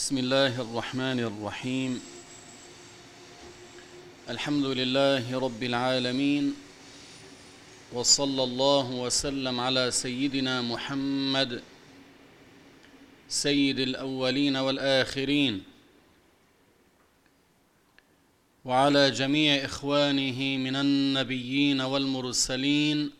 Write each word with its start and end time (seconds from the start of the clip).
بسم 0.00 0.18
الله 0.18 0.60
الرحمن 0.60 1.20
الرحيم. 1.20 2.00
الحمد 4.30 4.64
لله 4.64 5.38
رب 5.38 5.62
العالمين 5.62 6.54
وصلى 7.92 8.42
الله 8.42 8.90
وسلم 8.90 9.60
على 9.60 9.90
سيدنا 9.90 10.62
محمد 10.62 11.62
سيد 13.28 13.78
الأولين 13.78 14.56
والآخرين 14.56 15.62
وعلى 18.64 19.10
جميع 19.10 19.64
إخوانه 19.64 20.56
من 20.56 20.76
النبيين 20.76 21.80
والمرسلين 21.80 23.10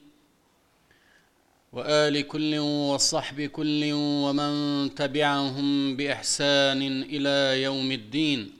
وآل 1.72 2.28
كل 2.28 2.58
وصحب 2.58 3.40
كل 3.40 3.92
ومن 4.24 4.52
تبعهم 4.94 5.96
بإحسان 5.96 7.02
إلى 7.02 7.62
يوم 7.62 7.92
الدين. 7.92 8.52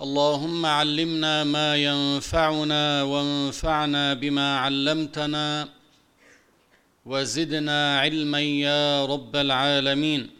اللهم 0.00 0.66
علمنا 0.66 1.44
ما 1.44 1.76
ينفعنا 1.76 3.02
وانفعنا 3.02 4.14
بما 4.14 4.58
علمتنا 4.58 5.68
وزدنا 7.06 8.00
علما 8.00 8.40
يا 8.40 9.04
رب 9.06 9.36
العالمين. 9.36 10.37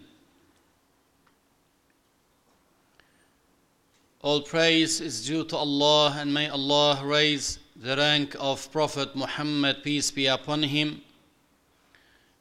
All 4.21 4.41
praise 4.41 5.01
is 5.01 5.25
due 5.25 5.45
to 5.45 5.57
Allah 5.57 6.17
and 6.19 6.35
may 6.35 6.49
Allah 6.49 7.01
raise 7.05 7.61
the 7.77 7.97
rank 7.97 8.35
of 8.41 8.71
Prophet 8.73 9.15
Muhammad, 9.15 9.85
peace 9.85 10.11
be 10.11 10.27
upon 10.27 10.65
him, 10.65 11.03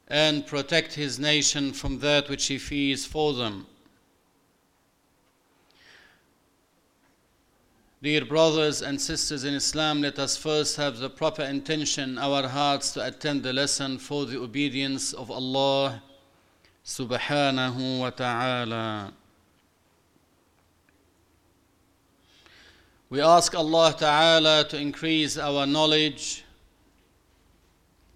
and 0.08 0.48
protect 0.48 0.96
his 0.96 1.20
nation 1.20 1.72
from 1.74 2.00
that 2.00 2.30
which 2.30 2.48
he 2.48 2.58
fears 2.58 3.06
for 3.06 3.34
them. 3.34 3.68
Dear 8.02 8.26
brothers 8.26 8.82
and 8.82 9.00
sisters 9.00 9.44
in 9.44 9.54
Islam, 9.54 10.02
let 10.02 10.18
us 10.18 10.36
first 10.36 10.78
have 10.78 10.98
the 10.98 11.12
proper 11.12 11.44
intention, 11.44 12.18
our 12.18 12.48
hearts 12.48 12.92
to 12.94 13.06
attend 13.06 13.44
the 13.44 13.54
lesson 13.54 14.00
for 14.00 14.26
the 14.26 14.40
obedience 14.40 15.14
of 15.14 15.30
Allah 15.30 16.02
subhanahu 16.84 18.00
wa 18.00 18.10
ta'ala. 18.10 19.14
We 23.10 23.22
ask 23.22 23.56
Allah 23.56 23.96
Ta'ala 23.98 24.66
to 24.68 24.78
increase 24.78 25.38
our 25.38 25.66
knowledge 25.66 26.44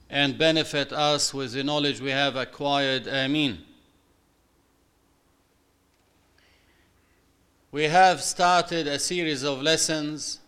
and 0.09 0.38
benefit 0.38 0.92
us 0.92 1.33
with 1.33 1.53
the 1.53 1.64
knowledge 1.64 2.02
we 2.02 2.09
have 2.09 2.36
acquired. 2.36 3.08
Ameen. 3.08 3.59
We 7.72 7.83
have 7.86 8.22
started 8.22 8.86
a 8.86 9.00
series 9.00 9.44
of 9.44 9.61
lessons 9.61 10.39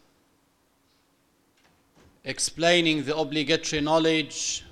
explaining 2.26 3.06
the 3.06 3.16
obligatory 3.16 3.82
knowledge 3.82 4.66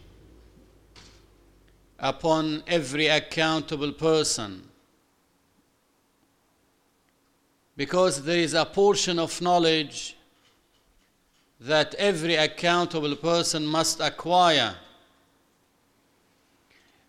upon 1.98 2.62
every 2.68 3.08
accountable 3.08 3.94
person 3.94 4.68
because 7.82 8.22
there 8.22 8.38
is 8.38 8.54
a 8.54 8.64
portion 8.64 9.18
of 9.18 9.42
knowledge 9.42 10.16
that 11.60 11.96
every 11.96 12.36
accountable 12.36 13.16
person 13.16 13.66
must 13.66 14.00
acquire. 14.00 14.76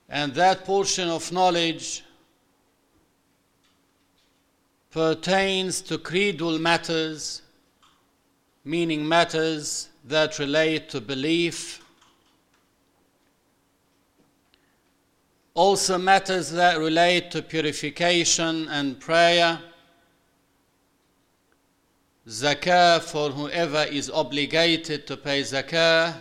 And 0.09 0.33
that 0.33 0.65
portion 0.65 1.11
of 1.11 1.31
knowledge 1.31 2.03
pertains 4.91 5.83
to 5.83 5.99
creedal 5.99 6.59
matters, 6.59 7.43
meaning 8.65 9.07
matters 9.07 9.91
that 10.07 10.39
relate 10.39 10.89
to 10.89 11.03
belief, 11.03 11.85
also 15.53 15.99
matters 15.99 16.51
that 16.53 16.79
relate 16.79 17.31
to 17.33 17.43
purification 17.43 18.69
and 18.69 18.99
prayer 18.99 19.61
zakah 22.27 23.01
for 23.01 23.31
whoever 23.31 23.85
is 23.85 24.09
obligated 24.11 25.07
to 25.07 25.17
pay 25.17 25.43
zakah, 25.43 26.15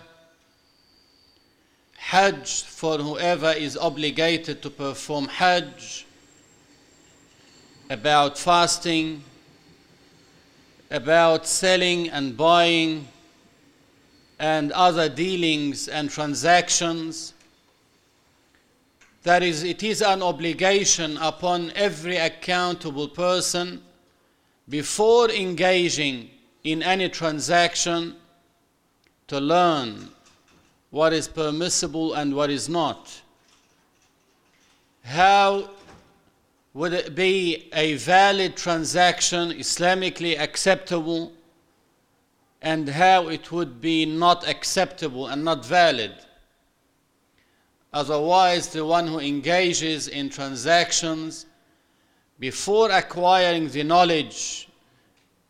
hajj 1.98 2.64
for 2.64 2.98
whoever 2.98 3.52
is 3.52 3.78
obligated 3.78 4.62
to 4.62 4.70
perform 4.70 5.28
hajj, 5.28 6.06
about 7.90 8.38
fasting, 8.38 9.24
about 10.90 11.46
selling 11.46 12.10
and 12.10 12.36
buying, 12.36 13.08
and 14.40 14.72
other 14.72 15.08
dealings 15.08 15.88
and 15.88 16.10
transactions. 16.10 17.36
That 19.22 19.44
is, 19.44 19.64
it 19.64 19.84
is 19.84 20.02
an 20.02 20.24
obligation 20.24 21.18
upon 21.18 21.72
every 21.76 22.18
accountable 22.18 23.08
person 23.08 23.84
before 24.72 25.30
engaging 25.30 26.30
in 26.64 26.82
any 26.82 27.10
transaction 27.10 28.16
to 29.28 29.38
learn 29.38 30.08
what 30.92 31.12
is 31.12 31.28
permissible 31.28 32.14
and 32.14 32.34
what 32.34 32.50
is 32.50 32.70
not. 32.70 33.22
How 35.04 35.70
would 36.74 36.94
it 36.94 37.16
be 37.16 37.70
a 37.74 37.96
valid 37.96 38.56
transaction, 38.56 39.52
Islamically 39.52 40.40
acceptable, 40.40 41.34
and 42.62 42.88
how 42.88 43.28
it 43.28 43.52
would 43.52 43.82
be 43.82 44.06
not 44.06 44.48
acceptable 44.48 45.28
and 45.28 45.44
not 45.44 45.66
valid? 45.66 46.14
Otherwise, 47.92 48.70
the 48.70 48.86
one 48.86 49.08
who 49.08 49.20
engages 49.20 50.08
in 50.08 50.30
transactions 50.30 51.46
before 52.42 52.90
acquiring 52.90 53.70
the 53.70 53.84
knowledge 53.84 54.68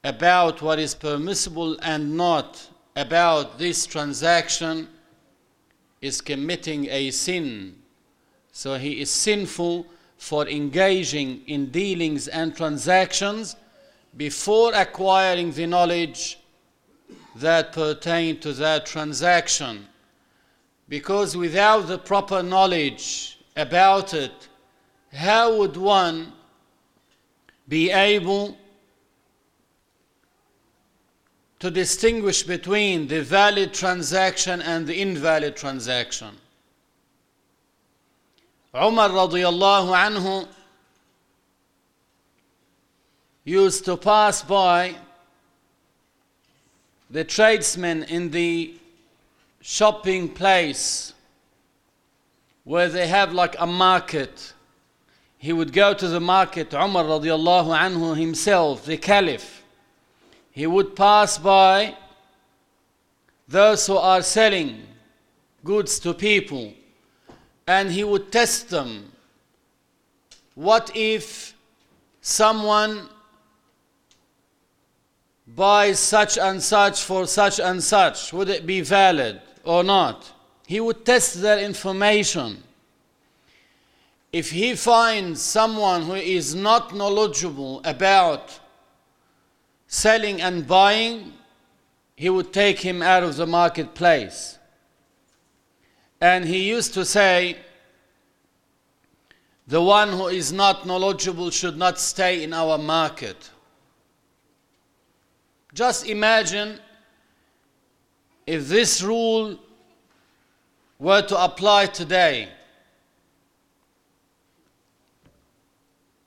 about 0.03 0.61
what 0.61 0.77
is 0.77 0.93
permissible 0.93 1.77
and 1.81 2.17
not 2.17 2.67
about 2.97 3.57
this 3.57 3.85
transaction 3.85 4.89
is 6.01 6.19
committing 6.19 6.89
a 6.89 7.09
sin. 7.09 7.73
So 8.51 8.77
he 8.77 8.99
is 8.99 9.09
sinful 9.09 9.85
for 10.17 10.45
engaging 10.49 11.43
in 11.47 11.67
dealings 11.67 12.27
and 12.27 12.53
transactions 12.53 13.55
before 14.17 14.73
acquiring 14.73 15.53
the 15.53 15.67
knowledge 15.67 16.39
that 17.37 17.71
pertain 17.71 18.37
to 18.41 18.51
that 18.51 18.85
transaction. 18.85 19.87
Because 20.89 21.37
without 21.37 21.87
the 21.87 21.99
proper 21.99 22.43
knowledge 22.43 23.39
about 23.55 24.13
it, 24.13 24.49
how 25.13 25.55
would 25.55 25.77
one 25.77 26.33
be 27.71 27.89
able 27.89 28.57
to 31.57 31.71
distinguish 31.71 32.43
between 32.43 33.07
the 33.07 33.21
valid 33.21 33.73
transaction 33.73 34.61
and 34.61 34.85
the 34.85 35.01
invalid 35.01 35.55
transaction. 35.55 36.35
Umar 38.75 39.07
radiallahu 39.07 39.95
anhu 40.05 40.49
used 43.45 43.85
to 43.85 43.95
pass 43.95 44.41
by 44.41 44.93
the 47.09 47.23
tradesmen 47.23 48.03
in 48.03 48.31
the 48.31 48.73
shopping 49.61 50.27
place 50.27 51.13
where 52.65 52.89
they 52.89 53.07
have 53.07 53.31
like 53.31 53.55
a 53.59 53.65
market 53.65 54.51
he 55.41 55.51
would 55.51 55.73
go 55.73 55.91
to 55.91 56.07
the 56.07 56.19
market, 56.19 56.71
Umar 56.71 57.03
radiallahu 57.03 57.75
anhu 57.75 58.15
himself, 58.15 58.85
the 58.85 58.95
caliph. 58.95 59.63
He 60.51 60.67
would 60.67 60.95
pass 60.95 61.39
by 61.39 61.97
those 63.47 63.87
who 63.87 63.97
are 63.97 64.21
selling 64.21 64.83
goods 65.63 65.97
to 66.01 66.13
people 66.13 66.75
and 67.65 67.91
he 67.91 68.03
would 68.03 68.31
test 68.31 68.69
them. 68.69 69.11
What 70.53 70.91
if 70.93 71.55
someone 72.21 73.09
buys 75.47 75.97
such 75.97 76.37
and 76.37 76.61
such 76.61 77.01
for 77.01 77.25
such 77.25 77.59
and 77.59 77.83
such? 77.83 78.31
Would 78.31 78.49
it 78.49 78.67
be 78.67 78.81
valid 78.81 79.41
or 79.63 79.83
not? 79.83 80.31
He 80.67 80.79
would 80.79 81.03
test 81.03 81.41
their 81.41 81.57
information 81.57 82.61
if 84.31 84.51
he 84.51 84.75
finds 84.75 85.41
someone 85.41 86.03
who 86.03 86.13
is 86.13 86.55
not 86.55 86.95
knowledgeable 86.95 87.81
about 87.83 88.59
selling 89.87 90.41
and 90.41 90.65
buying, 90.65 91.33
he 92.15 92.29
would 92.29 92.53
take 92.53 92.79
him 92.79 93.01
out 93.01 93.23
of 93.23 93.35
the 93.35 93.45
marketplace. 93.45 94.57
And 96.21 96.45
he 96.45 96.69
used 96.69 96.93
to 96.93 97.03
say, 97.03 97.57
the 99.67 99.81
one 99.81 100.09
who 100.09 100.27
is 100.27 100.53
not 100.53 100.85
knowledgeable 100.85 101.49
should 101.49 101.77
not 101.77 101.99
stay 101.99 102.43
in 102.43 102.53
our 102.53 102.77
market. 102.77 103.49
Just 105.73 106.07
imagine 106.07 106.79
if 108.45 108.67
this 108.67 109.01
rule 109.01 109.57
were 110.99 111.21
to 111.21 111.43
apply 111.43 111.87
today. 111.87 112.49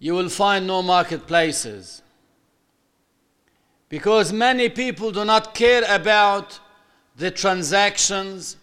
You 0.05 0.13
will 0.13 0.29
find 0.29 0.67
no 0.67 0.83
marketplaces. 0.83 2.03
Because 3.89 4.35
many 4.35 4.69
people 4.69 5.11
do 5.11 5.25
not 5.25 5.55
care 5.55 5.83
about 5.89 6.61
the 7.17 7.31
transactions 7.31 8.59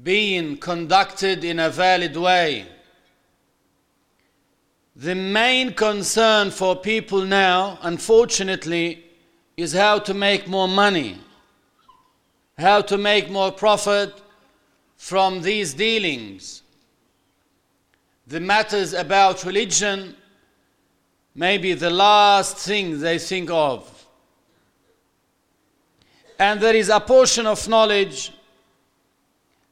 being 0.00 0.56
conducted 0.58 1.42
in 1.42 1.58
a 1.58 1.70
valid 1.70 2.16
way. 2.16 2.68
The 4.94 5.16
main 5.16 5.72
concern 5.72 6.52
for 6.52 6.76
people 6.76 7.22
now, 7.22 7.80
unfortunately, 7.82 9.04
is 9.56 9.72
how 9.72 9.98
to 9.98 10.14
make 10.14 10.46
more 10.46 10.68
money, 10.68 11.18
how 12.56 12.80
to 12.82 12.96
make 12.96 13.28
more 13.28 13.50
profit 13.50 14.22
from 14.96 15.42
these 15.42 15.74
dealings. 15.74 16.62
The 18.28 18.38
matters 18.38 18.92
about 18.92 19.44
religion 19.44 20.14
may 21.34 21.58
be 21.58 21.74
the 21.74 21.90
last 21.90 22.56
thing 22.56 23.00
they 23.00 23.18
think 23.18 23.50
of. 23.50 23.88
And 26.38 26.60
there 26.60 26.74
is 26.74 26.88
a 26.88 27.00
portion 27.00 27.46
of 27.46 27.68
knowledge 27.68 28.32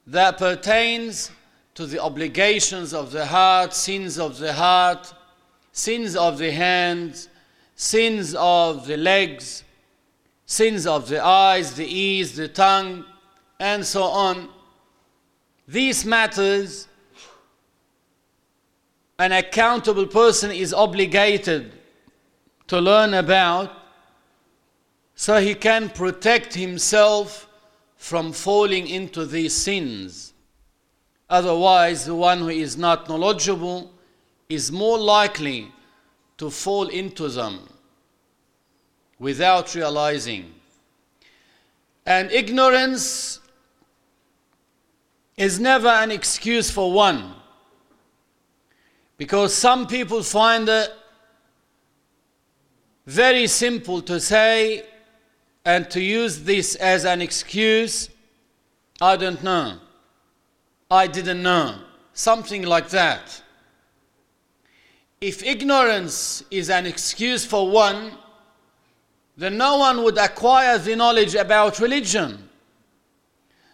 that 0.06 0.38
pertains 0.38 1.30
to 1.74 1.86
the 1.86 2.02
obligations 2.02 2.92
of 2.92 3.12
the 3.12 3.24
heart, 3.24 3.72
sins 3.72 4.18
of 4.18 4.38
the 4.38 4.52
heart, 4.52 5.12
sins 5.72 6.16
of 6.16 6.38
the 6.38 6.50
hands, 6.50 7.28
sins 7.74 8.34
of 8.34 8.86
the 8.86 8.96
legs, 8.96 9.64
sins 10.44 10.86
of 10.86 11.08
the 11.08 11.24
eyes, 11.24 11.74
the 11.74 11.86
ears, 11.86 12.34
the 12.34 12.48
tongue, 12.48 13.04
and 13.60 13.84
so 13.84 14.02
on. 14.02 14.48
These 15.66 16.04
matters, 16.04 16.88
an 19.18 19.32
accountable 19.32 20.06
person 20.06 20.50
is 20.50 20.72
obligated 20.72 21.72
to 22.68 22.80
learn 22.80 23.14
about 23.14 23.72
so 25.14 25.40
he 25.40 25.54
can 25.54 25.90
protect 25.90 26.54
himself 26.54 27.48
from 27.96 28.32
falling 28.32 28.86
into 28.86 29.26
these 29.26 29.52
sins. 29.52 30.32
Otherwise, 31.28 32.04
the 32.04 32.14
one 32.14 32.38
who 32.38 32.48
is 32.48 32.76
not 32.76 33.08
knowledgeable 33.08 33.90
is 34.48 34.70
more 34.70 34.98
likely 34.98 35.72
to 36.36 36.48
fall 36.48 36.86
into 36.86 37.28
them 37.28 37.68
without 39.18 39.74
realizing. 39.74 40.54
And 42.06 42.30
ignorance 42.30 43.40
is 45.36 45.58
never 45.58 45.88
an 45.88 46.12
excuse 46.12 46.70
for 46.70 46.92
one. 46.92 47.34
Because 49.18 49.52
some 49.52 49.86
people 49.86 50.22
find 50.22 50.68
it 50.68 50.90
very 53.04 53.46
simple 53.46 54.00
to 54.02 54.20
say, 54.20 54.84
and 55.64 55.90
to 55.90 56.00
use 56.00 56.44
this 56.44 56.76
as 56.76 57.04
an 57.04 57.20
excuse, 57.20 58.08
I 59.00 59.16
don't 59.16 59.42
know. 59.42 59.78
I 60.90 61.06
didn't 61.06 61.42
know. 61.42 61.78
Something 62.14 62.62
like 62.62 62.88
that. 62.90 63.42
If 65.20 65.42
ignorance 65.42 66.44
is 66.50 66.70
an 66.70 66.86
excuse 66.86 67.44
for 67.44 67.68
one, 67.68 68.12
then 69.36 69.56
no 69.56 69.78
one 69.78 70.04
would 70.04 70.16
acquire 70.16 70.78
the 70.78 70.94
knowledge 70.94 71.34
about 71.34 71.80
religion. 71.80 72.48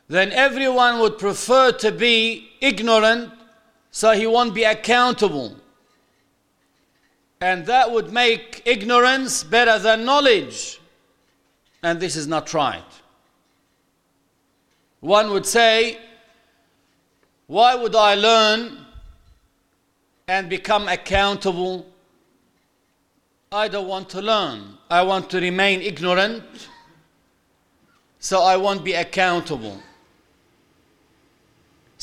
Then 0.08 0.32
everyone 0.32 1.00
would 1.00 1.18
prefer 1.18 1.72
to 1.72 1.92
be 1.92 2.50
ignorant 2.60 3.30
so 3.94 4.10
he 4.10 4.26
won't 4.26 4.52
be 4.52 4.64
accountable. 4.64 5.54
And 7.40 7.64
that 7.66 7.92
would 7.92 8.12
make 8.12 8.60
ignorance 8.64 9.44
better 9.44 9.78
than 9.78 10.04
knowledge 10.04 10.80
and 11.84 12.00
this 12.00 12.16
is 12.16 12.26
not 12.26 12.52
right. 12.52 12.92
One 14.98 15.30
would 15.30 15.46
say, 15.46 15.98
Why 17.46 17.76
would 17.76 17.94
I 17.94 18.16
learn 18.16 18.78
and 20.26 20.48
become 20.50 20.88
accountable? 20.88 21.86
I 23.52 23.68
don't 23.68 23.86
want 23.86 24.08
to 24.10 24.22
learn. 24.22 24.78
I 24.90 25.02
want 25.02 25.30
to 25.30 25.40
remain 25.40 25.82
ignorant, 25.82 26.42
so 28.18 28.42
I 28.42 28.56
won't 28.56 28.82
be 28.82 28.94
accountable. 28.94 29.80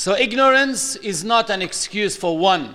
So, 0.01 0.15
ignorance 0.15 0.95
is 0.95 1.23
not 1.23 1.51
an 1.51 1.61
excuse 1.61 2.17
for 2.17 2.35
one. 2.35 2.73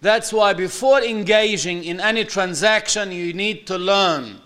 That's 0.00 0.32
why, 0.32 0.52
before 0.52 1.02
engaging 1.02 1.82
in 1.82 1.98
any 1.98 2.24
transaction, 2.24 3.10
you 3.10 3.32
need 3.32 3.66
to 3.66 3.76
learn. 3.76 4.40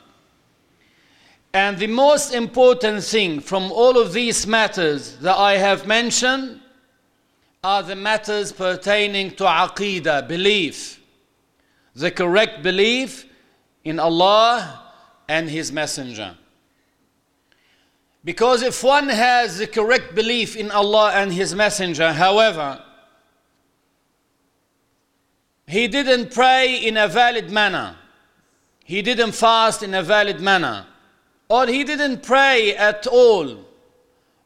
And 1.52 1.76
the 1.76 1.88
most 1.88 2.32
important 2.32 3.04
thing 3.04 3.40
from 3.40 3.70
all 3.70 3.98
of 3.98 4.14
these 4.14 4.46
matters 4.46 5.18
that 5.18 5.36
I 5.36 5.58
have 5.58 5.86
mentioned 5.86 6.62
are 7.62 7.82
the 7.82 7.94
matters 7.94 8.52
pertaining 8.52 9.32
to 9.32 9.44
aqidah, 9.44 10.26
belief. 10.26 10.98
The 11.94 12.10
correct 12.10 12.62
belief 12.62 13.26
in 13.84 13.98
Allah 13.98 14.80
and 15.28 15.50
His 15.50 15.70
Messenger. 15.70 16.38
Because 18.24 18.62
if 18.62 18.84
one 18.84 19.08
has 19.08 19.58
the 19.58 19.66
correct 19.66 20.14
belief 20.14 20.56
in 20.56 20.70
Allah 20.70 21.12
and 21.14 21.32
His 21.32 21.54
Messenger, 21.54 22.12
however, 22.12 22.82
he 25.66 25.88
didn't 25.88 26.32
pray 26.32 26.76
in 26.76 26.96
a 26.96 27.08
valid 27.08 27.50
manner, 27.50 27.96
he 28.84 29.02
didn't 29.02 29.32
fast 29.32 29.82
in 29.82 29.94
a 29.94 30.02
valid 30.02 30.40
manner, 30.40 30.86
or 31.48 31.66
he 31.66 31.82
didn't 31.82 32.22
pray 32.22 32.76
at 32.76 33.06
all, 33.06 33.64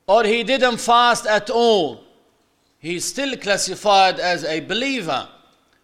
or 0.06 0.24
he 0.24 0.44
didn't 0.44 0.78
fast 0.78 1.26
at 1.26 1.50
all, 1.50 2.04
he's 2.78 3.04
still 3.04 3.36
classified 3.36 4.20
as 4.20 4.44
a 4.44 4.60
believer 4.60 5.28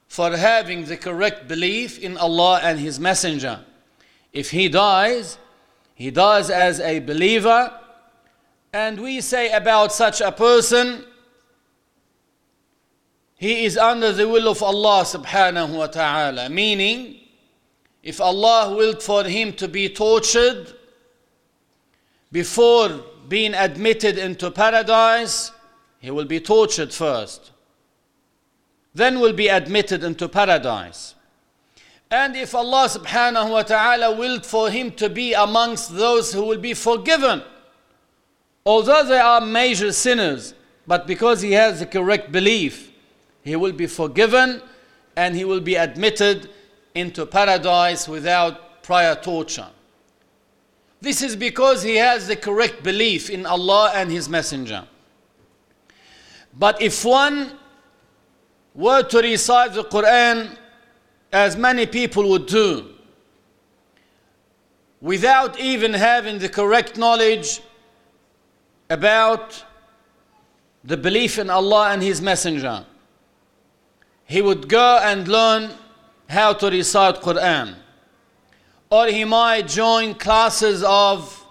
for 0.06 0.36
having 0.36 0.84
the 0.84 0.96
correct 0.96 1.48
belief 1.48 1.98
in 1.98 2.16
Allah 2.16 2.60
and 2.62 2.78
His 2.78 3.00
Messenger. 3.00 3.64
If 4.32 4.50
he 4.50 4.68
dies, 4.68 5.38
he 5.94 6.10
dies 6.10 6.50
as 6.50 6.80
a 6.80 7.00
believer, 7.00 7.72
and 8.72 9.00
we 9.00 9.20
say 9.20 9.52
about 9.52 9.92
such 9.92 10.20
a 10.20 10.32
person, 10.32 11.04
he 13.36 13.64
is 13.64 13.76
under 13.76 14.12
the 14.12 14.26
will 14.28 14.48
of 14.48 14.62
Allah 14.62 15.02
subhanahu 15.04 15.76
wa 15.76 15.88
ta'ala. 15.88 16.48
Meaning, 16.48 17.18
if 18.02 18.20
Allah 18.20 18.74
willed 18.74 19.02
for 19.02 19.24
him 19.24 19.52
to 19.54 19.68
be 19.68 19.88
tortured, 19.90 20.72
before 22.30 23.04
being 23.28 23.52
admitted 23.52 24.16
into 24.16 24.50
paradise, 24.50 25.52
he 25.98 26.10
will 26.10 26.24
be 26.24 26.40
tortured 26.40 26.94
first. 26.94 27.50
Then 28.94 29.20
will 29.20 29.34
be 29.34 29.48
admitted 29.48 30.02
into 30.02 30.28
paradise. 30.28 31.14
And 32.10 32.36
if 32.36 32.54
Allah 32.54 32.88
subhanahu 32.88 33.50
wa 33.50 33.62
ta'ala 33.62 34.16
willed 34.16 34.46
for 34.46 34.70
him 34.70 34.92
to 34.92 35.10
be 35.10 35.34
amongst 35.34 35.94
those 35.94 36.32
who 36.32 36.44
will 36.44 36.58
be 36.58 36.74
forgiven, 36.74 37.42
although 38.64 39.04
they 39.04 39.18
are 39.18 39.40
major 39.40 39.92
sinners, 39.92 40.54
but 40.86 41.06
because 41.06 41.42
he 41.42 41.52
has 41.52 41.80
the 41.80 41.86
correct 41.86 42.32
belief, 42.32 42.90
he 43.42 43.56
will 43.56 43.72
be 43.72 43.86
forgiven 43.86 44.62
and 45.16 45.34
he 45.34 45.44
will 45.44 45.60
be 45.60 45.74
admitted 45.74 46.50
into 46.94 47.26
paradise 47.26 48.08
without 48.08 48.82
prior 48.82 49.14
torture. 49.14 49.68
This 51.00 51.22
is 51.22 51.34
because 51.34 51.82
he 51.82 51.96
has 51.96 52.28
the 52.28 52.36
correct 52.36 52.82
belief 52.82 53.28
in 53.28 53.44
Allah 53.44 53.90
and 53.94 54.10
His 54.10 54.28
Messenger. 54.28 54.86
But 56.56 56.80
if 56.80 57.04
one 57.04 57.52
were 58.74 59.02
to 59.02 59.18
recite 59.18 59.74
the 59.74 59.84
Quran 59.84 60.56
as 61.32 61.56
many 61.56 61.86
people 61.86 62.28
would 62.30 62.46
do, 62.46 62.88
without 65.00 65.58
even 65.58 65.92
having 65.92 66.38
the 66.38 66.48
correct 66.48 66.96
knowledge 66.96 67.60
about 68.92 69.64
the 70.84 70.96
belief 70.96 71.38
in 71.38 71.48
Allah 71.50 71.90
and 71.92 72.02
His 72.02 72.20
Messenger, 72.20 72.84
he 74.24 74.40
would 74.42 74.68
go 74.68 74.98
and 75.02 75.26
learn 75.28 75.70
how 76.28 76.52
to 76.54 76.70
recite 76.70 77.16
Quran 77.16 77.76
or 78.92 79.06
he 79.06 79.24
might 79.24 79.66
join 79.66 80.14
classes 80.14 80.82
of 80.82 81.46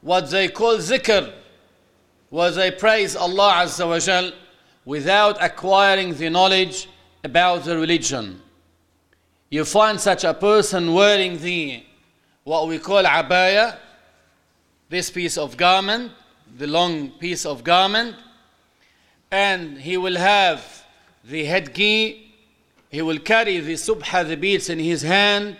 what 0.00 0.28
they 0.28 0.48
call 0.48 0.76
zikr, 0.78 1.32
where 2.30 2.50
they 2.50 2.72
praise 2.72 3.14
Allah 3.14 3.62
Azza 3.62 3.86
wa 3.86 4.00
Jal 4.00 4.32
without 4.84 5.40
acquiring 5.40 6.14
the 6.14 6.28
knowledge 6.28 6.88
about 7.22 7.62
the 7.62 7.78
religion. 7.78 8.42
You 9.50 9.64
find 9.64 10.00
such 10.00 10.24
a 10.24 10.34
person 10.34 10.92
wearing 10.92 11.38
the 11.38 11.84
what 12.42 12.66
we 12.66 12.80
call 12.80 13.04
abaya, 13.04 13.76
this 14.88 15.10
piece 15.10 15.38
of 15.38 15.56
garment, 15.56 16.10
the 16.56 16.66
long 16.66 17.10
piece 17.10 17.44
of 17.44 17.64
garment, 17.64 18.14
and 19.30 19.76
he 19.78 19.96
will 19.96 20.16
have 20.16 20.84
the 21.24 21.44
headgear, 21.44 22.14
he 22.90 23.02
will 23.02 23.18
carry 23.18 23.58
the 23.58 23.72
subha, 23.72 24.26
the 24.26 24.36
beads 24.36 24.70
in 24.70 24.78
his 24.78 25.02
hand, 25.02 25.56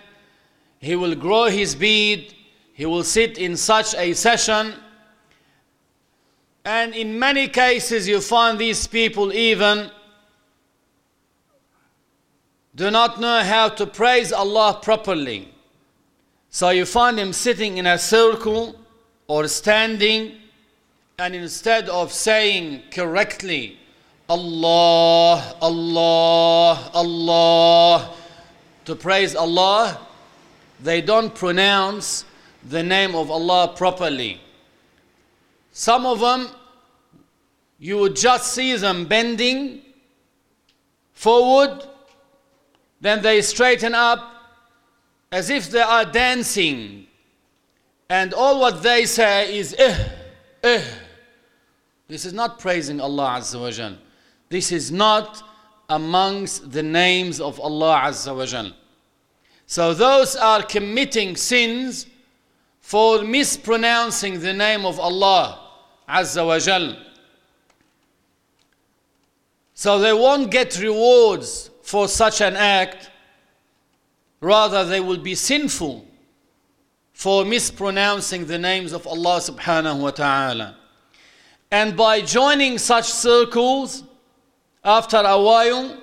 he 0.79 0.95
will 0.95 1.15
grow 1.15 1.45
his 1.45 1.75
bead, 1.75 2.33
he 2.73 2.85
will 2.85 3.03
sit 3.03 3.37
in 3.37 3.57
such 3.57 3.93
a 3.95 4.13
session. 4.13 4.73
And 6.63 6.95
in 6.95 7.19
many 7.19 7.47
cases, 7.47 8.07
you 8.07 8.21
find 8.21 8.57
these 8.57 8.87
people 8.87 9.33
even 9.33 9.91
do 12.75 12.91
not 12.91 13.19
know 13.19 13.41
how 13.41 13.69
to 13.69 13.85
praise 13.85 14.33
Allah 14.33 14.79
properly. 14.81 15.53
So 16.49 16.69
you 16.69 16.85
find 16.85 17.19
him 17.19 17.33
sitting 17.33 17.77
in 17.77 17.85
a 17.85 17.97
circle 17.97 18.75
or 19.27 19.47
standing, 19.47 20.37
and 21.17 21.33
instead 21.33 21.87
of 21.87 22.11
saying 22.11 22.83
correctly, 22.91 23.79
Allah, 24.27 25.55
Allah, 25.61 26.91
Allah, 26.93 28.13
to 28.83 28.95
praise 28.95 29.35
Allah, 29.35 29.99
they 30.81 31.01
don't 31.01 31.33
pronounce 31.33 32.25
the 32.67 32.83
name 32.83 33.15
of 33.15 33.31
Allah 33.31 33.73
properly. 33.75 34.41
Some 35.71 36.05
of 36.05 36.19
them, 36.19 36.49
you 37.79 37.97
would 37.99 38.15
just 38.15 38.53
see 38.53 38.75
them 38.75 39.05
bending 39.05 39.83
forward, 41.13 41.81
then 42.99 43.21
they 43.21 43.41
straighten 43.41 43.93
up 43.93 44.31
as 45.31 45.49
if 45.49 45.69
they 45.69 45.81
are 45.81 46.05
dancing. 46.05 47.07
And 48.09 48.33
all 48.33 48.59
what 48.59 48.83
they 48.83 49.05
say 49.05 49.57
is, 49.57 49.75
eh, 49.77 50.09
eh. 50.63 50.83
This 52.07 52.25
is 52.25 52.33
not 52.33 52.59
praising 52.59 53.01
Allah 53.01 53.37
Azza 53.39 53.59
wa 53.59 53.71
Jal. 53.71 53.95
This 54.49 54.71
is 54.71 54.91
not 54.91 55.41
amongst 55.89 56.71
the 56.71 56.83
names 56.83 57.39
of 57.41 57.59
Allah 57.59 58.01
Azza 58.05 58.35
wa 58.35 58.45
Jal. 58.45 58.71
So 59.65 59.93
those 59.93 60.35
are 60.35 60.61
committing 60.61 61.35
sins 61.35 62.05
for 62.81 63.23
mispronouncing 63.23 64.39
the 64.39 64.53
name 64.53 64.85
of 64.85 64.99
Allah 64.99 65.59
Azza 66.07 66.45
wa 66.45 66.59
Jal. 66.59 66.95
So 69.73 69.99
they 69.99 70.13
won't 70.13 70.51
get 70.51 70.79
rewards 70.79 71.69
for 71.81 72.07
such 72.07 72.41
an 72.41 72.55
act, 72.55 73.09
rather, 74.41 74.85
they 74.85 74.99
will 74.99 75.17
be 75.17 75.35
sinful 75.35 76.05
for 77.13 77.43
mispronouncing 77.45 78.45
the 78.45 78.57
names 78.57 78.93
of 78.93 79.05
Allah 79.07 79.39
subhanahu 79.39 79.99
wa 79.99 80.11
ta'ala. 80.11 80.77
And 81.71 81.97
by 81.97 82.21
joining 82.21 82.77
such 82.77 83.05
circles, 83.05 84.03
after 84.83 85.17
a 85.17 85.41
while, 85.41 85.97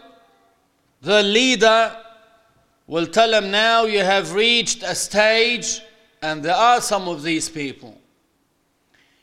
the 1.01 1.23
leader 1.23 1.97
will 2.87 3.07
tell 3.07 3.31
them 3.31 3.51
now 3.51 3.85
you 3.85 4.01
have 4.01 4.33
reached 4.33 4.83
a 4.83 4.95
stage 4.95 5.81
and 6.21 6.43
there 6.43 6.55
are 6.55 6.81
some 6.81 7.09
of 7.09 7.23
these 7.23 7.49
people. 7.49 7.99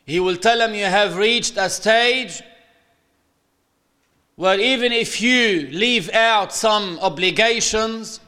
He 0.06 0.20
will 0.20 0.38
tell 0.38 0.58
them, 0.58 0.74
You 0.74 0.86
have 0.86 1.18
reached 1.18 1.56
a 1.58 1.70
stage 1.70 2.42
where 4.36 4.60
even 4.60 4.92
if 4.92 5.22
you 5.22 5.68
leave 5.72 6.10
out 6.14 6.54
some 6.54 6.98
obligations, 7.00 8.20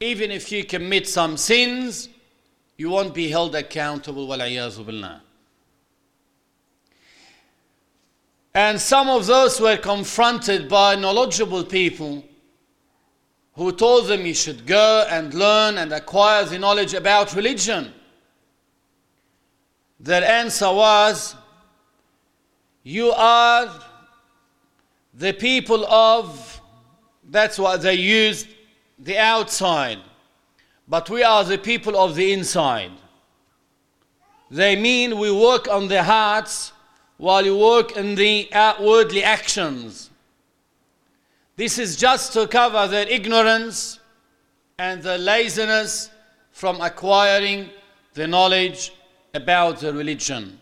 even 0.00 0.30
if 0.30 0.52
you 0.52 0.62
commit 0.62 1.08
some 1.08 1.36
sins, 1.36 2.08
you 2.76 2.90
won't 2.90 3.14
be 3.14 3.28
held 3.28 3.54
accountable. 3.54 4.26
Billah. 4.26 5.22
And 8.58 8.80
some 8.80 9.08
of 9.08 9.26
those 9.26 9.60
were 9.60 9.76
confronted 9.76 10.68
by 10.68 10.96
knowledgeable 10.96 11.62
people 11.62 12.24
who 13.52 13.70
told 13.70 14.08
them 14.08 14.26
you 14.26 14.34
should 14.34 14.66
go 14.66 15.06
and 15.08 15.32
learn 15.32 15.78
and 15.78 15.92
acquire 15.92 16.44
the 16.44 16.58
knowledge 16.58 16.92
about 16.92 17.36
religion. 17.36 17.92
Their 20.00 20.24
answer 20.24 20.72
was, 20.72 21.36
You 22.82 23.12
are 23.12 23.72
the 25.14 25.34
people 25.34 25.86
of, 25.86 26.60
that's 27.30 27.60
what 27.60 27.80
they 27.80 27.94
used, 27.94 28.48
the 28.98 29.18
outside, 29.18 30.00
but 30.88 31.08
we 31.08 31.22
are 31.22 31.44
the 31.44 31.58
people 31.58 31.96
of 31.96 32.16
the 32.16 32.32
inside. 32.32 32.90
They 34.50 34.74
mean 34.74 35.16
we 35.16 35.30
work 35.30 35.68
on 35.68 35.86
the 35.86 36.02
hearts 36.02 36.72
while 37.18 37.44
you 37.44 37.56
work 37.56 37.96
in 37.96 38.14
the 38.14 38.48
outwardly 38.52 39.22
actions. 39.22 40.10
This 41.56 41.78
is 41.78 41.96
just 41.96 42.32
to 42.34 42.46
cover 42.46 42.86
their 42.86 43.08
ignorance 43.08 43.98
and 44.78 45.02
their 45.02 45.18
laziness 45.18 46.10
from 46.52 46.80
acquiring 46.80 47.68
the 48.14 48.26
knowledge 48.26 48.92
about 49.34 49.80
the 49.80 49.92
religion. 49.92 50.58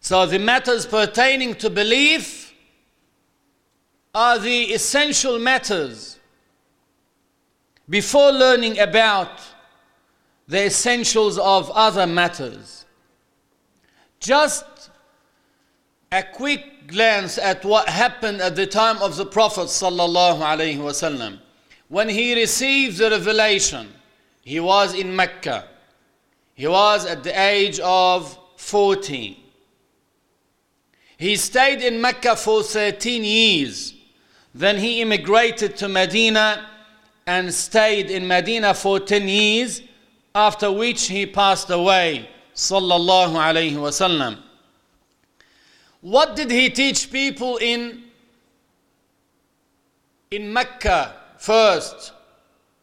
So 0.00 0.24
the 0.24 0.38
matters 0.38 0.86
pertaining 0.86 1.54
to 1.56 1.68
belief 1.68 2.54
are 4.14 4.38
the 4.38 4.64
essential 4.72 5.38
matters 5.38 6.18
before 7.88 8.32
learning 8.32 8.78
about 8.78 9.40
the 10.46 10.64
essentials 10.64 11.38
of 11.38 11.70
other 11.70 12.06
matters. 12.06 12.86
Just 14.18 14.64
a 16.10 16.22
quick 16.22 16.86
glance 16.86 17.36
at 17.38 17.64
what 17.64 17.88
happened 17.88 18.40
at 18.40 18.56
the 18.56 18.66
time 18.66 18.96
of 19.02 19.16
the 19.16 19.26
Prophet 19.26 19.66
sallallahu. 19.66 21.38
When 21.88 22.08
he 22.08 22.34
received 22.34 22.98
the 22.98 23.10
revelation, 23.10 23.88
he 24.42 24.60
was 24.60 24.94
in 24.94 25.14
Mecca. 25.14 25.68
He 26.54 26.66
was 26.66 27.04
at 27.06 27.22
the 27.22 27.38
age 27.38 27.78
of 27.80 28.38
14. 28.56 29.36
He 31.18 31.36
stayed 31.36 31.82
in 31.82 32.00
Mecca 32.00 32.36
for 32.36 32.62
13 32.62 33.24
years. 33.24 33.94
Then 34.54 34.78
he 34.78 35.02
immigrated 35.02 35.76
to 35.76 35.88
Medina 35.88 36.66
and 37.26 37.52
stayed 37.52 38.10
in 38.10 38.26
Medina 38.26 38.72
for 38.72 38.98
10 38.98 39.28
years, 39.28 39.82
after 40.34 40.72
which 40.72 41.08
he 41.08 41.26
passed 41.26 41.70
away. 41.70 42.28
Sallallahu 42.54 43.34
wasallam. 43.76 44.38
What 46.00 46.36
did 46.36 46.50
he 46.50 46.70
teach 46.70 47.10
people 47.10 47.56
in, 47.56 48.04
in 50.30 50.52
Mecca 50.52 51.14
first? 51.38 52.12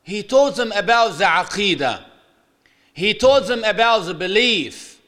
He 0.03 0.22
taught 0.22 0.55
them 0.55 0.72
about 0.74 1.17
the 1.17 1.24
Aqidah. 1.25 2.03
He 2.93 3.13
taught 3.13 3.48
them 3.48 3.63
about 3.63 4.05
the 4.05 4.13
belief. 4.13 5.01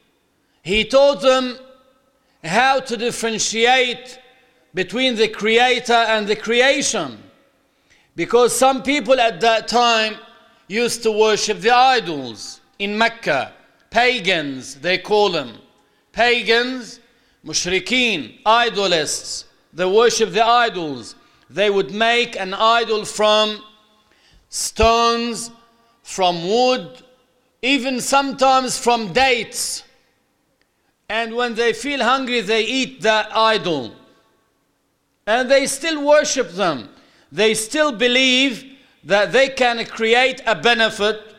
He 0.63 0.85
taught 0.85 1.21
them 1.21 1.57
how 2.43 2.79
to 2.79 2.97
differentiate 2.97 4.19
between 4.73 5.15
the 5.15 5.27
creator 5.27 5.93
and 5.93 6.27
the 6.27 6.35
creation. 6.35 7.17
Because 8.15 8.57
some 8.57 8.83
people 8.83 9.19
at 9.19 9.39
that 9.41 9.67
time 9.67 10.15
used 10.67 11.03
to 11.03 11.11
worship 11.11 11.59
the 11.59 11.71
idols 11.71 12.61
in 12.79 12.97
Mecca. 12.97 13.53
Pagans, 13.89 14.75
they 14.75 14.97
call 14.97 15.29
them. 15.29 15.57
Pagans, 16.11 16.99
mushrikeen, 17.47 18.39
idolists. 18.45 19.45
They 19.73 19.85
worship 19.85 20.31
the 20.31 20.45
idols. 20.45 21.15
They 21.49 21.69
would 21.69 21.91
make 21.91 22.35
an 22.35 22.53
idol 22.53 23.05
from 23.05 23.63
stones, 24.49 25.49
from 26.03 26.47
wood, 26.47 27.03
even 27.61 28.01
sometimes 28.01 28.77
from 28.77 29.13
dates. 29.13 29.83
And 31.09 31.35
when 31.35 31.55
they 31.55 31.71
feel 31.71 32.03
hungry, 32.03 32.41
they 32.41 32.63
eat 32.65 33.01
that 33.01 33.35
idol. 33.35 33.95
And 35.25 35.49
they 35.49 35.67
still 35.67 36.05
worship 36.05 36.51
them. 36.51 36.89
They 37.31 37.53
still 37.53 37.91
believe 37.93 38.65
that 39.05 39.31
they 39.31 39.49
can 39.49 39.85
create 39.85 40.41
a 40.45 40.55
benefit 40.55 41.35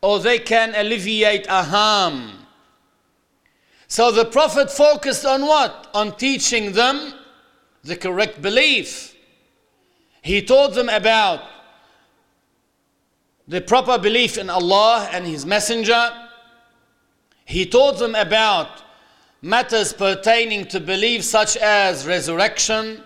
or 0.00 0.20
they 0.20 0.38
can 0.38 0.74
alleviate 0.76 1.46
a 1.48 1.62
harm. 1.64 2.39
So 3.90 4.12
the 4.12 4.24
Prophet 4.24 4.70
focused 4.70 5.26
on 5.26 5.44
what? 5.44 5.88
On 5.94 6.16
teaching 6.16 6.70
them 6.70 7.12
the 7.82 7.96
correct 7.96 8.40
belief. 8.40 9.16
He 10.22 10.42
taught 10.42 10.74
them 10.74 10.88
about 10.88 11.40
the 13.48 13.60
proper 13.60 13.98
belief 13.98 14.38
in 14.38 14.48
Allah 14.48 15.08
and 15.10 15.26
His 15.26 15.44
Messenger. 15.44 16.08
He 17.44 17.66
taught 17.66 17.98
them 17.98 18.14
about 18.14 18.68
matters 19.42 19.92
pertaining 19.92 20.66
to 20.66 20.78
belief 20.78 21.24
such 21.24 21.56
as 21.56 22.06
resurrection, 22.06 23.02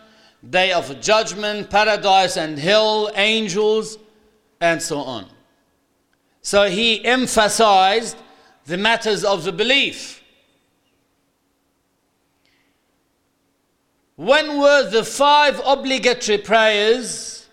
day 0.51 0.71
of 0.71 1.01
judgment, 1.01 1.71
paradise 1.71 2.37
and 2.37 2.59
hell, 2.59 3.11
angels, 3.15 3.97
and 4.61 4.83
so 4.83 4.99
on. 4.99 5.31
So 6.43 6.69
he 6.69 7.03
emphasized 7.07 8.19
the 8.67 8.77
matters 8.77 9.25
of 9.25 9.45
the 9.45 9.53
belief. 9.53 10.14
When 14.17 14.59
were 14.59 14.89
the 14.89 15.05
five 15.05 15.61
obligatory 15.65 16.39
prayers 16.39 17.49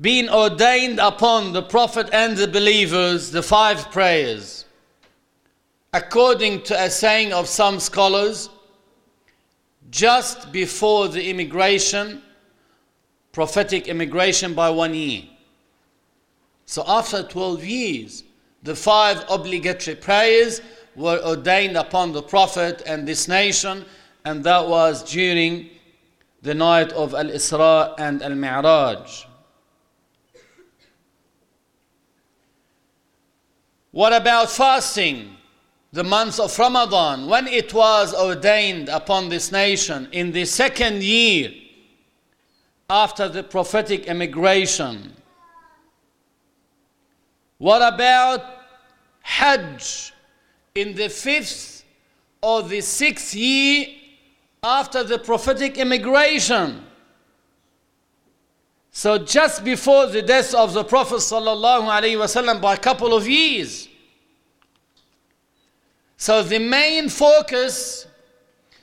being 0.00 0.28
ordained 0.28 0.98
upon 0.98 1.52
the 1.52 1.62
Prophet 1.62 2.08
and 2.12 2.36
the 2.36 2.48
believers, 2.48 3.30
the 3.30 3.42
five 3.42 3.92
prayers? 3.92 4.64
According 5.92 6.62
to 6.62 6.82
a 6.82 6.90
saying 6.90 7.32
of 7.32 7.46
some 7.48 7.78
scholars, 7.78 8.48
just 9.90 10.52
before 10.52 11.08
the 11.08 11.30
immigration, 11.30 12.22
prophetic 13.32 13.88
immigration 13.88 14.54
by 14.54 14.70
one 14.70 14.94
year. 14.94 15.22
So 16.66 16.84
after 16.86 17.22
12 17.22 17.64
years, 17.64 18.24
the 18.62 18.74
five 18.74 19.24
obligatory 19.28 19.96
prayers 19.96 20.60
were 20.94 21.20
ordained 21.24 21.76
upon 21.76 22.12
the 22.12 22.22
Prophet 22.22 22.82
and 22.86 23.06
this 23.06 23.26
nation, 23.26 23.84
and 24.24 24.44
that 24.44 24.68
was 24.68 25.02
during 25.10 25.70
the 26.42 26.54
night 26.54 26.92
of 26.92 27.14
Al 27.14 27.26
Isra 27.26 27.94
and 27.98 28.22
Al 28.22 28.34
Mi'raj. 28.34 29.26
What 33.92 34.12
about 34.12 34.50
fasting? 34.50 35.36
The 35.92 36.04
month 36.04 36.38
of 36.38 36.56
Ramadan, 36.56 37.26
when 37.26 37.48
it 37.48 37.74
was 37.74 38.14
ordained 38.14 38.88
upon 38.88 39.28
this 39.28 39.50
nation 39.50 40.08
in 40.12 40.30
the 40.30 40.44
second 40.44 41.02
year 41.02 41.50
after 42.88 43.28
the 43.28 43.42
prophetic 43.42 44.08
emigration. 44.08 45.12
What 47.58 47.82
about 47.94 48.44
Hajj 49.22 50.12
in 50.74 50.94
the 50.94 51.08
fifth 51.08 51.84
or 52.40 52.62
the 52.62 52.80
sixth 52.80 53.34
year 53.34 53.86
after 54.62 55.02
the 55.04 55.18
prophetic 55.18 55.78
immigration? 55.78 56.84
So 58.90 59.18
just 59.18 59.64
before 59.64 60.06
the 60.06 60.22
death 60.22 60.54
of 60.54 60.72
the 60.72 60.84
Prophet 60.84 61.16
ﷺ 61.16 62.60
by 62.60 62.74
a 62.74 62.78
couple 62.78 63.14
of 63.14 63.28
years. 63.28 63.88
So 66.16 66.42
the 66.42 66.58
main 66.58 67.08
focus 67.08 68.06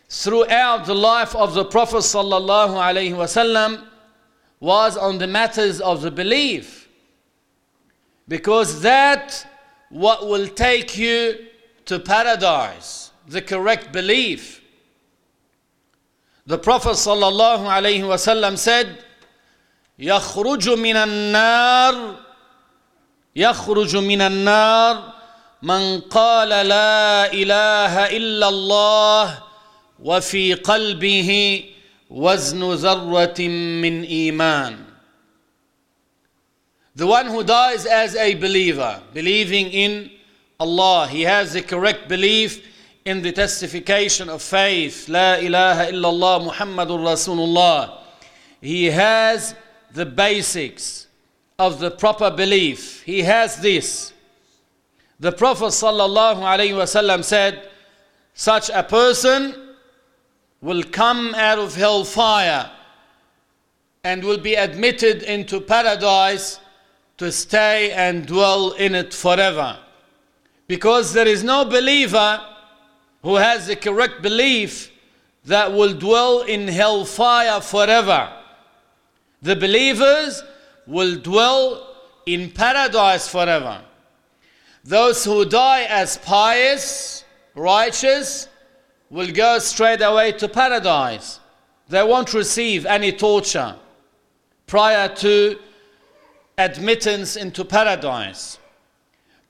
throughout 0.10 0.86
the 0.86 0.96
life 0.96 1.36
of 1.36 1.54
the 1.54 1.66
Prophet 1.66 1.98
ﷺ 1.98 3.88
was 4.60 4.98
on 4.98 5.18
the 5.18 5.28
matters 5.28 5.82
of 5.82 6.02
the 6.02 6.10
belief 6.10 6.90
because 8.28 8.82
that 8.82 9.46
what 9.90 10.28
will 10.28 10.48
take 10.48 10.98
you 10.98 11.46
to 11.86 12.00
paradise 12.00 13.12
the 13.28 13.42
correct 13.42 13.92
belief 13.92 14.57
the 16.48 16.58
prophet 16.58 16.96
sallallahu 16.96 17.68
alaihi 17.68 18.02
wasallam 18.04 18.58
said 18.58 18.88
يخرج 20.00 20.70
من 20.70 20.96
النار 20.96 22.16
يخرج 23.36 23.96
من 23.98 24.22
النار 24.22 25.14
من 25.62 26.00
قال 26.02 26.50
لا 26.50 27.34
اله 27.34 28.06
الا 28.18 28.48
الله 28.50 29.44
وفي 30.04 30.54
قلبه 30.54 31.64
وزن 32.10 32.74
ذره 32.74 33.42
من 33.82 34.04
ايمان 34.04 34.88
the 36.98 37.06
one 37.06 37.28
who 37.28 37.44
dies 37.44 37.86
as 37.86 38.16
a 38.16 38.34
believer, 38.34 39.00
believing 39.14 39.70
in 39.70 40.10
Allah, 40.60 41.08
he 41.08 41.22
has 41.22 41.54
the 41.54 41.62
correct 41.62 42.08
belief 42.10 42.66
in 43.08 43.22
the 43.22 43.32
testification 43.32 44.28
of 44.28 44.42
faith. 44.42 45.08
La 45.08 45.36
ilaha 45.36 45.90
illallah 45.94 46.52
Muhammadur 46.52 47.00
Rasulullah. 47.00 48.00
He 48.60 48.88
has 48.88 49.56
the 49.94 50.06
basics 50.06 51.08
of 51.58 51.80
the 51.80 51.90
proper 51.90 52.30
belief. 52.30 53.04
He 53.04 53.22
has 53.22 53.62
this. 53.62 54.12
The 55.22 55.32
Prophet 55.32 55.68
sallallahu 55.68 56.42
wasallam 56.76 57.24
said, 57.24 57.70
such 58.34 58.70
a 58.70 58.84
person 58.84 59.56
will 60.60 60.84
come 60.84 61.34
out 61.36 61.60
of 61.60 61.76
hellfire 61.76 62.70
and 64.04 64.22
will 64.22 64.38
be 64.38 64.56
admitted 64.56 65.24
into 65.24 65.62
paradise 65.62 66.60
to 67.20 67.32
stay 67.32 67.94
and 67.94 68.28
dwell 68.28 68.74
in 68.74 68.94
it 68.94 69.14
forever. 69.14 69.80
Because 70.68 71.14
there 71.14 71.28
is 71.28 71.42
no 71.42 71.64
believer 71.64 72.42
who 73.24 73.36
has 73.36 73.68
the 73.68 73.76
correct 73.76 74.22
belief 74.22 74.92
that 75.46 75.72
will 75.72 75.94
dwell 75.94 76.42
in 76.42 76.68
hellfire 76.68 77.62
forever. 77.62 78.32
The 79.42 79.56
believers 79.56 80.44
will 80.86 81.16
dwell 81.18 81.96
in 82.26 82.52
paradise 82.52 83.28
forever. 83.28 83.82
Those 84.84 85.24
who 85.24 85.46
die 85.46 85.84
as 85.84 86.18
pious, 86.18 87.24
righteous, 87.56 88.48
will 89.10 89.32
go 89.32 89.60
straight 89.60 90.02
away 90.02 90.34
to 90.34 90.48
paradise. 90.48 91.40
They 91.88 92.04
won't 92.04 92.34
receive 92.34 92.86
any 92.86 93.12
torture 93.14 93.76
prior 94.66 95.08
to 95.16 95.60
admittance 96.58 97.36
into 97.36 97.64
paradise. 97.64 98.60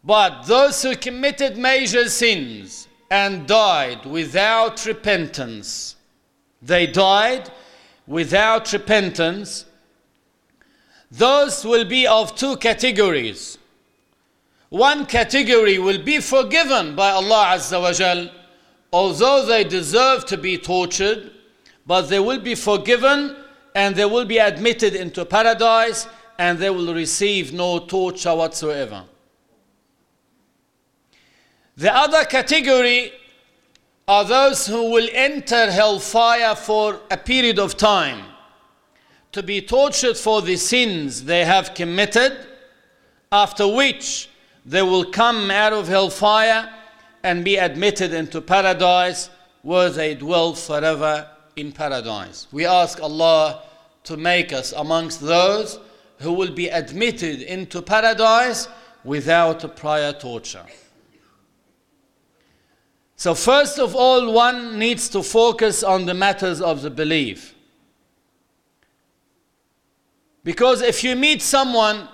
But 0.04 0.44
those 0.44 0.82
who 0.84 0.96
committed 0.96 1.58
major 1.58 2.08
sins 2.10 2.88
and 3.10 3.48
died 3.48 4.06
without 4.06 4.86
repentance, 4.86 5.96
they 6.62 6.88
died 6.88 7.50
without 8.06 8.72
repentance, 8.74 9.66
those 11.10 11.64
will 11.64 11.86
be 11.86 12.06
of 12.06 12.36
two 12.36 12.58
categories. 12.58 13.58
One 14.70 15.06
category 15.06 15.80
will 15.80 16.04
be 16.04 16.20
forgiven 16.20 16.96
by 16.96 17.12
Allah 17.12 17.54
Azza 17.56 17.82
wa 17.82 17.94
Jal, 17.94 18.30
although 18.92 19.46
they 19.46 19.64
deserve 19.64 20.26
to 20.26 20.38
be 20.38 20.58
tortured, 20.58 21.32
but 21.86 22.10
they 22.10 22.20
will 22.20 22.40
be 22.40 22.56
forgiven 22.56 23.36
and 23.74 23.96
they 23.96 24.06
will 24.06 24.26
be 24.26 24.40
admitted 24.40 24.96
into 24.96 25.24
paradise 25.24 26.08
and 26.38 26.60
they 26.60 26.70
will 26.70 26.94
receive 26.94 27.54
no 27.54 27.80
torture 27.80 28.36
whatsoever. 28.36 29.04
The 31.78 31.96
other 31.96 32.26
category 32.26 33.14
are 34.08 34.26
those 34.26 34.66
who 34.66 34.90
will 34.90 35.08
enter 35.14 35.70
hellfire 35.70 36.56
for 36.56 37.02
a 37.12 37.18
period 37.18 37.60
of 37.60 37.78
time 37.78 38.26
to 39.32 39.44
be 39.44 39.62
tortured 39.62 40.18
for 40.18 40.42
the 40.42 40.56
sins 40.56 41.26
they 41.26 41.46
have 41.46 41.76
committed, 41.76 42.36
after 43.32 43.68
which 43.68 44.28
they 44.66 44.82
will 44.82 45.06
come 45.06 45.52
out 45.52 45.72
of 45.72 45.88
hellfire 45.88 46.74
and 47.22 47.46
be 47.46 47.58
admitted 47.58 48.12
into 48.12 48.42
paradise 48.42 49.30
where 49.62 49.92
they 49.92 50.16
dwell 50.16 50.56
forever 50.56 51.30
in 51.58 51.72
paradise. 51.72 52.48
We 52.52 52.66
ask 52.66 53.00
Allah 53.00 53.62
to 54.06 54.18
make 54.18 54.52
us 54.52 54.72
amongst 54.72 55.22
those 55.22 55.78
who 56.22 56.34
will 56.34 56.52
be 56.52 56.70
admitted 56.70 57.44
into 57.44 57.84
paradise 57.84 58.68
without 59.04 59.76
prior 59.76 60.14
torture. 60.14 60.66
So, 63.20 63.34
first 63.34 63.80
of 63.80 63.96
all, 63.96 64.32
one 64.32 64.78
needs 64.78 65.10
to 65.10 65.24
focus 65.24 65.82
on 65.82 66.06
the 66.06 66.14
matters 66.14 66.62
of 66.62 66.84
the 66.84 66.92
belief. 66.92 67.56
Because 70.44 70.82
if 70.82 71.04
you 71.04 71.16
meet 71.16 71.42
someone 71.42 72.08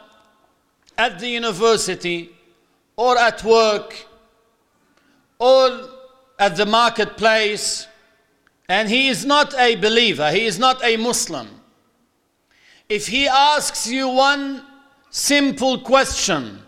at 0.97 1.19
the 1.19 1.27
university 1.27 2.29
or 2.95 3.17
at 3.17 3.43
work 3.43 4.07
or 5.39 5.89
at 6.39 6.55
the 6.55 6.65
marketplace 6.65 7.85
and 8.69 8.87
he 8.87 9.09
is 9.09 9.25
not 9.25 9.53
a 9.59 9.75
believer, 9.75 10.31
he 10.31 10.45
is 10.45 10.57
not 10.57 10.81
a 10.85 10.95
Muslim, 10.95 11.49
if 12.87 13.07
he 13.07 13.27
asks 13.27 13.87
you 13.87 14.07
one 14.07 14.65
simple 15.09 15.79
question 15.79 16.62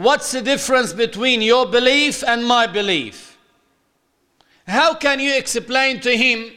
What's 0.00 0.32
the 0.32 0.40
difference 0.40 0.94
between 0.94 1.42
your 1.42 1.66
belief 1.66 2.24
and 2.26 2.46
my 2.46 2.66
belief? 2.66 3.36
How 4.66 4.94
can 4.94 5.20
you 5.20 5.36
explain 5.36 6.00
to 6.00 6.16
him 6.16 6.50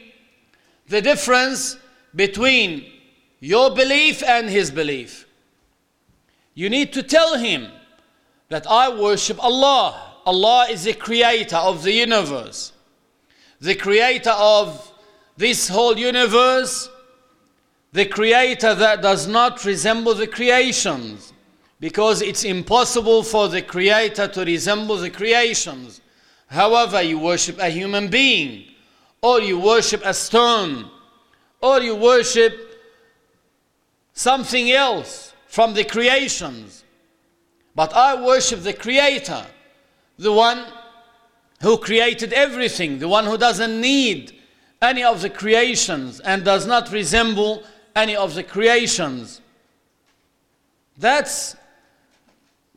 the 0.88 1.02
difference 1.02 1.76
between 2.14 2.86
your 3.40 3.74
belief 3.74 4.22
and 4.22 4.48
his 4.48 4.70
belief? 4.70 5.28
You 6.54 6.70
need 6.70 6.94
to 6.94 7.02
tell 7.02 7.36
him 7.36 7.68
that 8.48 8.66
I 8.66 8.88
worship 8.88 9.44
Allah. 9.44 10.14
Allah 10.24 10.68
is 10.70 10.84
the 10.84 10.94
creator 10.94 11.56
of 11.56 11.82
the 11.82 11.92
universe, 11.92 12.72
the 13.60 13.74
creator 13.74 14.34
of 14.38 14.90
this 15.36 15.68
whole 15.68 15.98
universe, 15.98 16.88
the 17.92 18.06
creator 18.06 18.74
that 18.74 19.02
does 19.02 19.26
not 19.26 19.66
resemble 19.66 20.14
the 20.14 20.28
creations 20.28 21.33
because 21.84 22.22
it's 22.22 22.44
impossible 22.44 23.22
for 23.22 23.46
the 23.48 23.60
creator 23.60 24.26
to 24.26 24.42
resemble 24.42 24.96
the 24.96 25.10
creations. 25.10 26.00
However, 26.46 27.02
you 27.02 27.18
worship 27.18 27.58
a 27.58 27.68
human 27.68 28.08
being, 28.08 28.64
or 29.20 29.42
you 29.42 29.58
worship 29.58 30.00
a 30.02 30.14
stone, 30.14 30.88
or 31.60 31.82
you 31.82 31.94
worship 31.94 32.80
something 34.14 34.72
else 34.72 35.34
from 35.46 35.74
the 35.74 35.84
creations. 35.84 36.84
But 37.74 37.92
I 37.92 38.14
worship 38.14 38.62
the 38.62 38.72
creator, 38.72 39.44
the 40.18 40.32
one 40.32 40.64
who 41.60 41.76
created 41.76 42.32
everything, 42.32 42.98
the 42.98 43.08
one 43.08 43.26
who 43.26 43.36
doesn't 43.36 43.78
need 43.78 44.32
any 44.80 45.04
of 45.04 45.20
the 45.20 45.28
creations 45.28 46.20
and 46.20 46.46
does 46.46 46.66
not 46.66 46.90
resemble 46.92 47.62
any 47.94 48.16
of 48.16 48.34
the 48.34 48.42
creations. 48.42 49.42
That's 50.96 51.56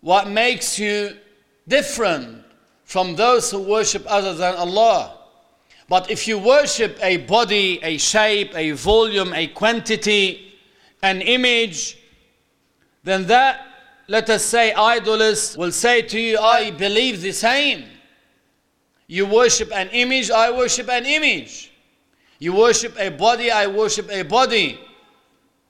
what 0.08 0.30
makes 0.30 0.80
you 0.80 1.18
different 1.68 2.42
from 2.86 3.18
those 3.18 3.52
who 3.52 3.60
worship 3.60 4.06
other 4.08 4.34
than 4.34 4.56
Allah. 4.56 5.18
But 5.90 6.10
if 6.10 6.30
you 6.30 6.40
worship 6.40 6.98
a 7.02 7.18
body, 7.18 7.82
a 7.84 7.98
shape, 7.98 8.56
a 8.56 8.72
volume, 8.72 9.34
a 9.34 9.48
quantity, 9.48 10.56
an 11.04 11.20
image, 11.20 11.98
then 13.04 13.28
that, 13.28 13.68
let 14.08 14.30
us 14.30 14.46
say, 14.46 14.72
idolists 14.72 15.58
will 15.58 15.74
say 15.74 16.04
to 16.04 16.18
you, 16.18 16.38
I 16.38 16.72
believe 16.72 17.22
the 17.22 17.34
same. 17.34 17.84
You 19.08 19.26
worship 19.26 19.74
an 19.76 19.90
image, 19.90 20.32
I 20.32 20.52
worship 20.52 20.88
an 20.88 21.06
image. 21.06 21.74
You 22.40 22.54
worship 22.54 22.96
a 22.98 23.10
body, 23.10 23.52
I 23.52 23.68
worship 23.68 24.10
a 24.10 24.22
body. 24.22 24.80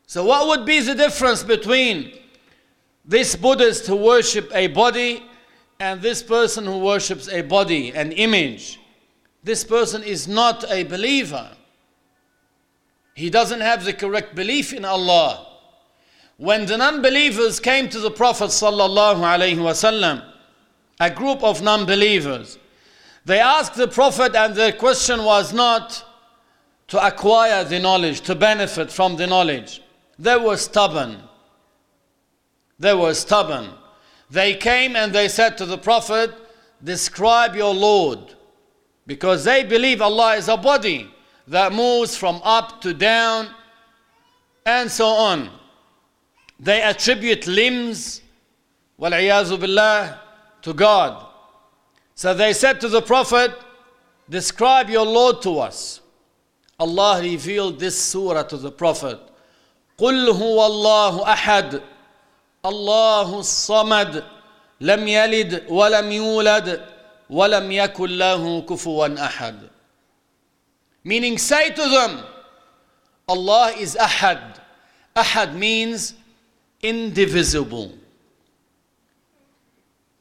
So, 0.06 0.24
what 0.26 0.48
would 0.48 0.64
be 0.64 0.80
the 0.82 0.94
difference 0.94 1.42
between 1.42 2.14
this 3.08 3.36
Buddhist 3.36 3.88
who 3.88 3.96
worship 3.96 4.52
a 4.54 4.68
body 4.68 5.24
and 5.80 6.02
this 6.02 6.22
person 6.22 6.66
who 6.66 6.80
worships 6.80 7.30
a 7.30 7.42
body, 7.42 7.92
an 7.92 8.12
image? 8.12 8.80
This 9.44 9.64
person 9.64 10.04
is 10.04 10.28
not 10.28 10.70
a 10.70 10.84
believer. 10.84 11.50
He 13.16 13.30
doesn't 13.30 13.62
have 13.62 13.86
the 13.86 13.94
correct 13.94 14.36
belief 14.36 14.74
in 14.74 14.84
Allah. 14.84 15.48
When 16.36 16.66
the 16.66 16.78
non-believers 16.78 17.60
came 17.60 17.90
to 17.90 18.00
the 18.00 18.12
Prophet 18.12 18.50
wasallam, 18.50 20.24
a 21.00 21.10
group 21.10 21.44
of 21.44 21.64
non-believers, 21.64 22.60
they 23.26 23.40
asked 23.40 23.76
the 23.76 23.88
Prophet, 23.88 24.36
and 24.36 24.54
their 24.54 24.72
question 24.72 25.24
was 25.24 25.54
not 25.54 26.04
to 26.90 27.06
acquire 27.06 27.64
the 27.64 27.80
knowledge, 27.80 28.22
to 28.22 28.36
benefit 28.36 28.92
from 28.92 29.16
the 29.16 29.28
knowledge. 29.28 29.82
They 30.20 30.38
were 30.38 30.58
stubborn. 30.58 31.27
They 32.79 32.95
were 32.95 33.15
stubborn. 33.15 33.71
They 34.31 34.55
came 34.55 34.97
and 34.97 35.13
they 35.13 35.29
said 35.29 35.59
to 35.59 35.67
the 35.67 35.79
Prophet, 35.79 36.33
Describe 36.83 37.55
your 37.55 37.75
Lord. 37.75 38.35
Because 39.07 39.45
they 39.45 39.65
believe 39.65 40.01
Allah 40.01 40.37
is 40.37 40.49
a 40.49 40.57
body 40.57 41.11
that 41.49 41.73
moves 41.73 42.17
from 42.17 42.41
up 42.45 42.81
to 42.83 42.95
down 42.95 43.49
and 44.65 44.91
so 44.91 45.07
on. 45.07 45.51
They 46.59 46.83
attribute 46.83 47.47
limbs, 47.47 48.23
billah, 48.99 50.21
to 50.63 50.73
God. 50.73 51.27
So 52.15 52.35
they 52.35 52.53
said 52.53 52.81
to 52.81 52.89
the 52.89 53.03
Prophet, 53.03 53.53
Describe 54.31 54.89
your 54.89 55.05
Lord 55.05 55.43
to 55.43 55.59
us. 55.59 56.01
Allah 56.79 57.21
revealed 57.21 57.79
this 57.79 58.01
surah 58.01 58.45
to 58.45 58.57
the 58.57 58.71
Prophet. 58.71 59.19
قل 59.99 60.29
هو 60.29 60.67
الله 60.67 61.25
أحد 61.25 61.83
الله 62.67 63.39
الصمد 63.41 64.25
لم 64.81 65.09
يلد 65.09 65.65
ولم 65.69 66.13
يولد 66.13 66.85
ولم 67.31 67.73
يكن 67.73 68.11
له 68.19 68.61
كفوا 68.63 69.25
أحد 69.27 69.69
Meaning 71.05 71.37
say 71.37 71.71
to 71.71 71.89
them, 71.89 72.23
Allah 73.29 73.73
is 73.77 73.97
Ahad. 73.97 74.61
Ahad 75.17 75.55
means 75.57 76.15
indivisible. 76.81 77.93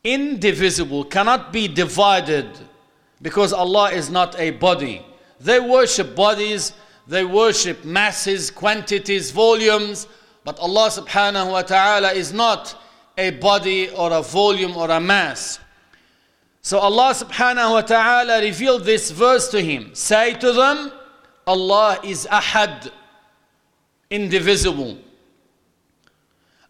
Indivisible, 0.03 1.03
cannot 1.03 1.53
be 1.53 1.67
divided 1.67 2.49
because 3.21 3.53
Allah 3.53 3.91
is 3.91 4.09
not 4.09 4.39
a 4.39 4.49
body. 4.51 5.05
They 5.39 5.59
worship 5.59 6.15
bodies, 6.15 6.73
they 7.07 7.23
worship 7.25 7.85
masses, 7.85 8.49
quantities, 8.49 9.29
volumes, 9.29 10.07
but 10.46 10.60
Allah 10.60 10.88
subhanahu 10.88 11.50
wa 11.50 11.62
ta'ala 11.62 12.12
is 12.12 12.32
not 12.32 12.80
a 13.18 13.30
body 13.30 13.90
or 13.90 14.12
a 14.12 14.22
volume 14.22 14.76
or 14.76 14.88
a 14.88 15.00
mass. 15.00 15.58
So 16.62 16.78
Allah 16.78 17.12
subhanahu 17.12 17.72
wa 17.72 17.80
ta'ala 17.80 18.40
revealed 18.40 18.84
this 18.84 19.10
verse 19.10 19.48
to 19.48 19.60
him. 19.60 19.92
Say 19.92 20.34
to 20.34 20.52
them, 20.52 20.92
Allah 21.48 21.98
is 22.04 22.28
ahad, 22.30 22.92
indivisible. 24.08 24.98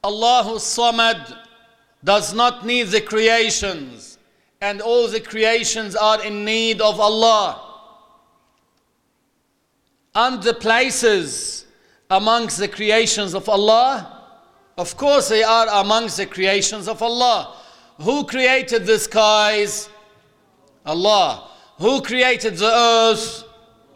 Allahu 0.03 0.55
samad 0.55 1.37
does 2.03 2.33
not 2.33 2.65
need 2.65 2.85
the 2.85 3.03
creations, 3.03 4.17
and 4.63 4.81
all 4.81 5.07
the 5.07 5.21
creations 5.21 5.95
are 5.95 6.25
in 6.25 6.47
need 6.47 6.81
of 6.81 6.99
Allah 6.99 7.63
and 10.15 10.43
the 10.43 10.55
places 10.55 11.66
amongst 12.11 12.59
the 12.59 12.69
creations 12.69 13.35
of 13.35 13.49
Allah? 13.49 14.25
Of 14.79 14.97
course, 14.97 15.29
they 15.29 15.43
are 15.43 15.67
amongst 15.81 16.19
the 16.19 16.27
creations 16.27 16.87
of 16.89 17.03
Allah. 17.03 17.57
Who 18.03 18.25
created 18.25 18.87
the 18.87 18.99
skies? 18.99 19.89
Allah. 20.85 21.49
Who 21.79 22.03
created 22.03 22.57
the 22.57 22.71
earth? 22.71 23.45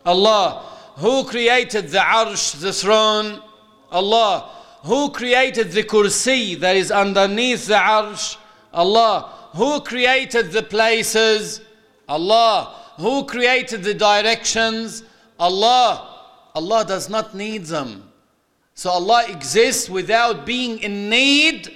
Allah. 0.04 0.66
Who 0.96 1.24
created 1.24 1.88
the 1.88 1.98
arsh, 1.98 2.60
the 2.60 2.72
throne? 2.72 3.42
Allah. 3.90 4.50
Who 4.84 5.10
created 5.10 5.72
the 5.72 5.82
kursi 5.82 6.58
that 6.60 6.76
is 6.76 6.90
underneath 6.90 7.66
the 7.66 7.74
arsh? 7.74 8.36
Allah. 8.72 9.32
Who 9.54 9.80
created 9.80 10.52
the 10.52 10.62
places? 10.62 11.60
Allah. 12.08 12.74
Who 12.96 13.24
created 13.24 13.82
the 13.82 13.94
directions? 13.94 15.04
Allah. 15.38 16.09
Allah 16.54 16.84
does 16.84 17.08
not 17.08 17.34
need 17.34 17.66
them. 17.66 18.10
So 18.74 18.90
Allah 18.90 19.24
exists 19.28 19.88
without 19.90 20.46
being 20.46 20.78
in 20.78 21.08
need 21.10 21.70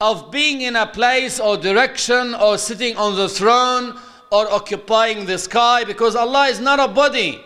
of 0.00 0.30
being 0.30 0.62
in 0.62 0.76
a 0.76 0.86
place 0.86 1.38
or 1.40 1.56
direction 1.56 2.34
or 2.34 2.58
sitting 2.58 2.96
on 2.96 3.16
the 3.16 3.28
throne 3.28 3.98
or 4.30 4.50
occupying 4.52 5.24
the 5.26 5.38
sky 5.38 5.84
because 5.84 6.16
Allah 6.16 6.48
is 6.48 6.60
not 6.60 6.80
a 6.80 6.88
body. 6.88 7.40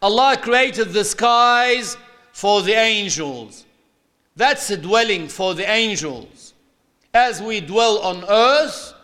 Allah 0.00 0.36
created 0.40 0.92
the 0.92 1.04
skies 1.04 1.96
for 2.32 2.62
the 2.62 2.72
angels. 2.72 3.66
That's 4.36 4.70
a 4.70 4.76
dwelling 4.76 5.28
for 5.28 5.54
the 5.54 5.68
angels. 5.68 6.54
As 7.12 7.42
we 7.42 7.60
dwell 7.60 7.98
on 7.98 8.24
earth, 8.28 8.94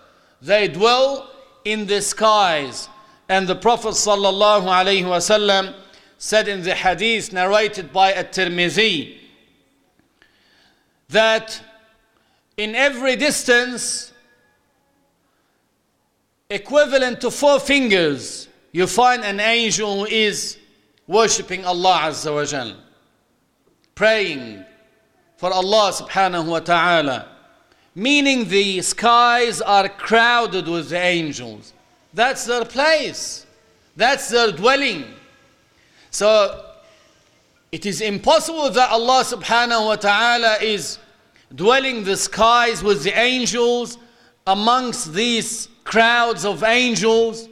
they 0.40 0.68
dwell 0.68 1.28
in 1.64 1.86
the 1.86 2.00
skies. 2.00 2.88
And 3.28 3.48
the 3.48 3.56
Prophet 3.56 3.90
sallallahu 3.94 4.64
alaihi 4.64 5.02
wasallam 5.04 5.74
said 6.18 6.48
in 6.48 6.62
the 6.62 6.74
hadith 6.74 7.32
narrated 7.32 7.92
by 7.92 8.12
At-Tirmidhi 8.12 9.18
that 11.08 11.62
in 12.56 12.74
every 12.74 13.16
distance 13.16 14.12
equivalent 16.48 17.20
to 17.20 17.30
four 17.30 17.60
fingers 17.60 18.48
you 18.72 18.86
find 18.86 19.24
an 19.24 19.40
angel 19.40 20.00
who 20.00 20.06
is 20.06 20.58
worshipping 21.06 21.64
Allah 21.64 22.00
Azza 22.04 22.34
wa 22.34 22.44
Jal 22.44 22.76
praying 23.94 24.64
for 25.36 25.52
Allah 25.52 25.92
subhanahu 25.92 26.46
wa 26.46 26.60
ta'ala. 26.60 27.28
Meaning 27.94 28.48
the 28.48 28.82
skies 28.82 29.60
are 29.62 29.88
crowded 29.88 30.68
with 30.68 30.90
the 30.90 30.98
angels. 30.98 31.72
That's 32.12 32.44
their 32.44 32.64
place. 32.64 33.46
That's 33.96 34.28
their 34.28 34.52
dwelling 34.52 35.06
so 36.15 36.65
it 37.71 37.85
is 37.85 38.01
impossible 38.01 38.69
that 38.71 38.89
Allah 38.91 39.23
subhanahu 39.23 39.85
wa 39.87 39.95
ta'ala 39.95 40.57
is 40.61 40.99
dwelling 41.55 42.03
the 42.03 42.17
skies 42.17 42.83
with 42.83 43.03
the 43.03 43.17
angels 43.17 43.97
amongst 44.45 45.13
these 45.13 45.69
crowds 45.85 46.45
of 46.45 46.63
angels. 46.63 47.47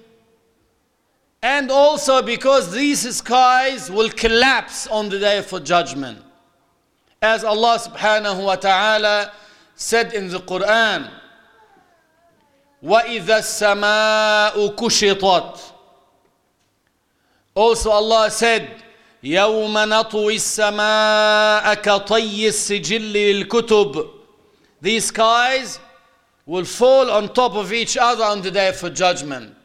And 1.41 1.71
also 1.71 2.21
because 2.21 2.73
these 2.73 3.15
skies 3.15 3.89
will 3.89 4.09
collapse 4.09 4.88
on 4.88 5.07
the 5.07 5.19
day 5.19 5.38
of 5.38 5.63
judgment. 5.63 6.21
As 7.21 7.45
Allah 7.45 7.79
subhanahu 7.79 8.43
wa 8.43 8.55
ta'ala 8.55 9.31
said 9.75 10.13
in 10.13 10.27
the 10.27 10.39
Quran, 10.39 11.09
وَإِذَا 12.83 13.39
السَّمَاءُ 13.39 14.75
كُشِطَتْ 14.75 15.59
also 17.55 17.91
Allah 17.91 18.31
said, 18.31 18.69
يوم 19.23 19.73
نطوي 19.77 20.35
السماء 20.35 21.73
كطي 21.73 22.47
السجل 22.47 23.13
للكتب 23.13 24.09
These 24.81 25.05
skies 25.07 25.79
will 26.45 26.63
fall 26.65 27.12
on 27.12 27.33
top 27.33 27.55
of 27.55 27.73
each 27.73 27.97
other 27.97 28.23
on 28.23 28.41
the 28.41 28.49
day 28.49 28.69
of 28.69 28.93
judgment. 28.93 29.55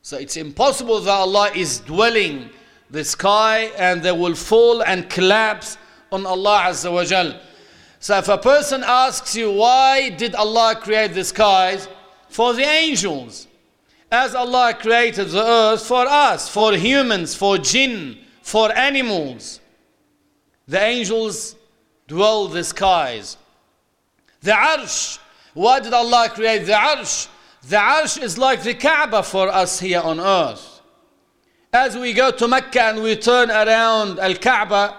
So 0.00 0.16
it's 0.16 0.36
impossible 0.36 1.00
that 1.00 1.10
Allah 1.10 1.50
is 1.54 1.80
dwelling 1.80 2.50
the 2.90 3.04
sky 3.04 3.70
and 3.78 4.02
they 4.02 4.12
will 4.12 4.34
fall 4.34 4.82
and 4.82 5.08
collapse 5.10 5.76
on 6.12 6.24
Allah 6.26 6.64
Azza 6.68 6.92
wa 6.92 7.04
Jal. 7.04 7.38
So 8.00 8.18
if 8.18 8.28
a 8.28 8.38
person 8.38 8.82
asks 8.84 9.34
you, 9.36 9.50
why 9.52 10.10
did 10.10 10.34
Allah 10.34 10.76
create 10.76 11.14
the 11.14 11.24
skies? 11.24 11.88
For 12.28 12.52
the 12.52 12.64
angels. 12.64 13.46
As 14.11 14.33
Allah 14.33 14.73
created 14.73 15.29
the 15.29 15.45
earth 15.45 15.85
for 15.85 16.05
us, 16.07 16.49
for 16.49 16.73
humans, 16.73 17.35
for 17.35 17.57
jinn, 17.57 18.17
for 18.41 18.75
animals. 18.75 19.59
The 20.67 20.81
angels 20.81 21.55
dwell 22.07 22.47
the 22.47 22.63
skies. 22.63 23.37
The 24.41 24.51
arsh. 24.51 25.19
Why 25.53 25.79
did 25.79 25.93
Allah 25.93 26.29
create 26.33 26.65
the 26.65 26.73
arsh? 26.73 27.27
The 27.67 27.75
arsh 27.75 28.21
is 28.21 28.37
like 28.37 28.63
the 28.63 28.73
Kaaba 28.73 29.21
for 29.21 29.49
us 29.49 29.79
here 29.79 30.01
on 30.01 30.19
earth. 30.19 30.81
As 31.71 31.95
we 31.95 32.13
go 32.13 32.31
to 32.31 32.47
Mecca 32.47 32.81
and 32.81 33.03
we 33.03 33.15
turn 33.15 33.51
around 33.51 34.17
Al 34.17 34.35
Kaaba, 34.35 34.95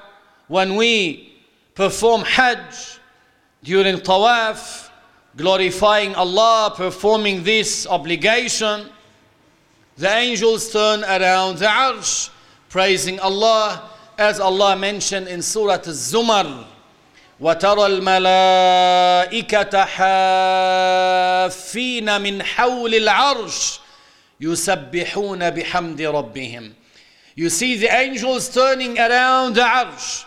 when 0.46 0.76
we 0.76 1.32
perform 1.74 2.22
Hajj 2.22 3.00
during 3.64 3.96
Tawaf, 3.96 4.88
glorifying 5.36 6.14
Allah, 6.14 6.72
performing 6.76 7.42
this 7.42 7.88
obligation, 7.88 8.88
the 9.99 10.09
angels 10.09 10.71
turn 10.71 11.03
around 11.03 11.59
the 11.59 11.65
Arsh, 11.65 12.29
praising 12.69 13.19
Allah, 13.19 13.89
as 14.17 14.39
Allah 14.39 14.75
mentioned 14.75 15.27
in 15.27 15.41
Surah 15.41 15.79
Az-Zumar. 15.85 16.65
وترى 17.39 17.85
الملائكة 17.85 19.85
حافين 21.45 22.21
من 22.21 22.43
حول 22.43 22.95
العرش 22.95 23.79
يسبحون 24.41 25.49
بحمد 25.49 26.01
ربهم 26.01 26.73
You 27.35 27.49
see 27.49 27.75
the 27.77 27.93
angels 27.93 28.47
turning 28.53 28.97
around 28.97 29.55
the 29.55 29.61
arsh 29.61 30.23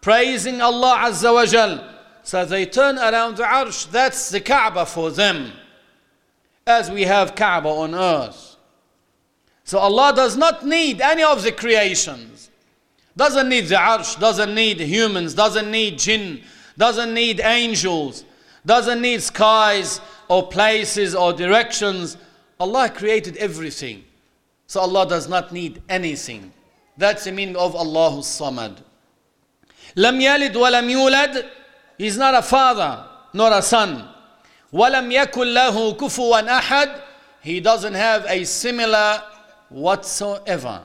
praising 0.00 0.60
Allah 0.60 1.04
Azza 1.06 1.32
wa 1.32 1.46
Jal 1.46 1.78
so 2.24 2.44
they 2.44 2.66
turn 2.66 2.98
around 2.98 3.36
the 3.36 3.44
arsh 3.44 3.88
that's 3.92 4.30
the 4.30 4.40
Kaaba 4.40 4.84
for 4.84 5.12
them 5.12 5.52
as 6.66 6.90
we 6.90 7.02
have 7.04 7.36
Kaaba 7.36 7.68
on 7.68 7.94
earth 7.94 8.51
So 9.63 9.79
Allah 9.79 10.13
does 10.15 10.35
not 10.37 10.65
need 10.65 11.01
any 11.01 11.23
of 11.23 11.43
the 11.43 11.51
creations. 11.51 12.49
Doesn't 13.15 13.47
need 13.47 13.65
the 13.67 13.75
arsh, 13.75 14.19
doesn't 14.19 14.53
need 14.53 14.79
humans, 14.79 15.33
doesn't 15.33 15.69
need 15.69 15.99
jinn, 15.99 16.41
doesn't 16.77 17.13
need 17.13 17.39
angels, 17.41 18.25
doesn't 18.65 19.01
need 19.01 19.21
skies 19.21 20.01
or 20.27 20.47
places 20.47 21.13
or 21.13 21.31
directions. 21.31 22.17
Allah 22.59 22.89
created 22.89 23.37
everything. 23.37 24.03
So 24.67 24.81
Allah 24.81 25.07
does 25.07 25.29
not 25.29 25.51
need 25.51 25.81
anything. 25.89 26.51
That's 26.97 27.25
the 27.25 27.31
meaning 27.31 27.55
of 27.55 27.75
Allahu 27.75 28.19
Samad. 28.21 28.77
Lam 29.95 30.19
yalid 30.19 30.55
wa 30.55 30.69
lam 30.69 30.87
yulad. 30.87 31.47
He's 31.97 32.17
not 32.17 32.33
a 32.33 32.41
father 32.41 33.05
nor 33.33 33.51
a 33.53 33.61
son. 33.61 34.07
Wa 34.71 34.87
lam 34.87 35.09
yakul 35.09 35.53
lahu 35.53 35.95
kufuwan 35.95 36.47
ahad. 36.47 37.01
He 37.41 37.59
doesn't 37.59 37.93
have 37.93 38.25
a 38.27 38.43
similar 38.43 39.21
whatsoever. 39.73 40.83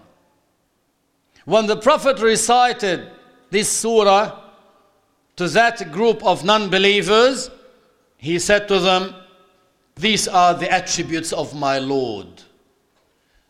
When 1.44 1.66
the 1.66 1.76
Prophet 1.76 2.18
recited 2.20 3.10
this 3.50 3.70
surah, 3.70 4.48
to 5.38 5.46
that 5.50 5.92
group 5.92 6.24
of 6.24 6.44
non 6.44 6.68
believers, 6.68 7.48
he 8.16 8.40
said 8.40 8.66
to 8.66 8.80
them, 8.80 9.14
These 9.94 10.26
are 10.26 10.52
the 10.52 10.70
attributes 10.70 11.32
of 11.32 11.54
my 11.54 11.78
Lord. 11.78 12.26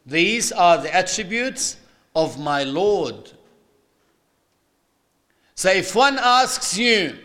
These 0.04 0.52
are 0.52 0.76
the 0.76 0.94
attributes 0.94 1.78
of 2.14 2.38
my 2.38 2.62
Lord. 2.62 3.32
So 5.54 5.70
if 5.70 5.94
one 5.94 6.18
asks 6.18 6.76
you, 6.76 7.16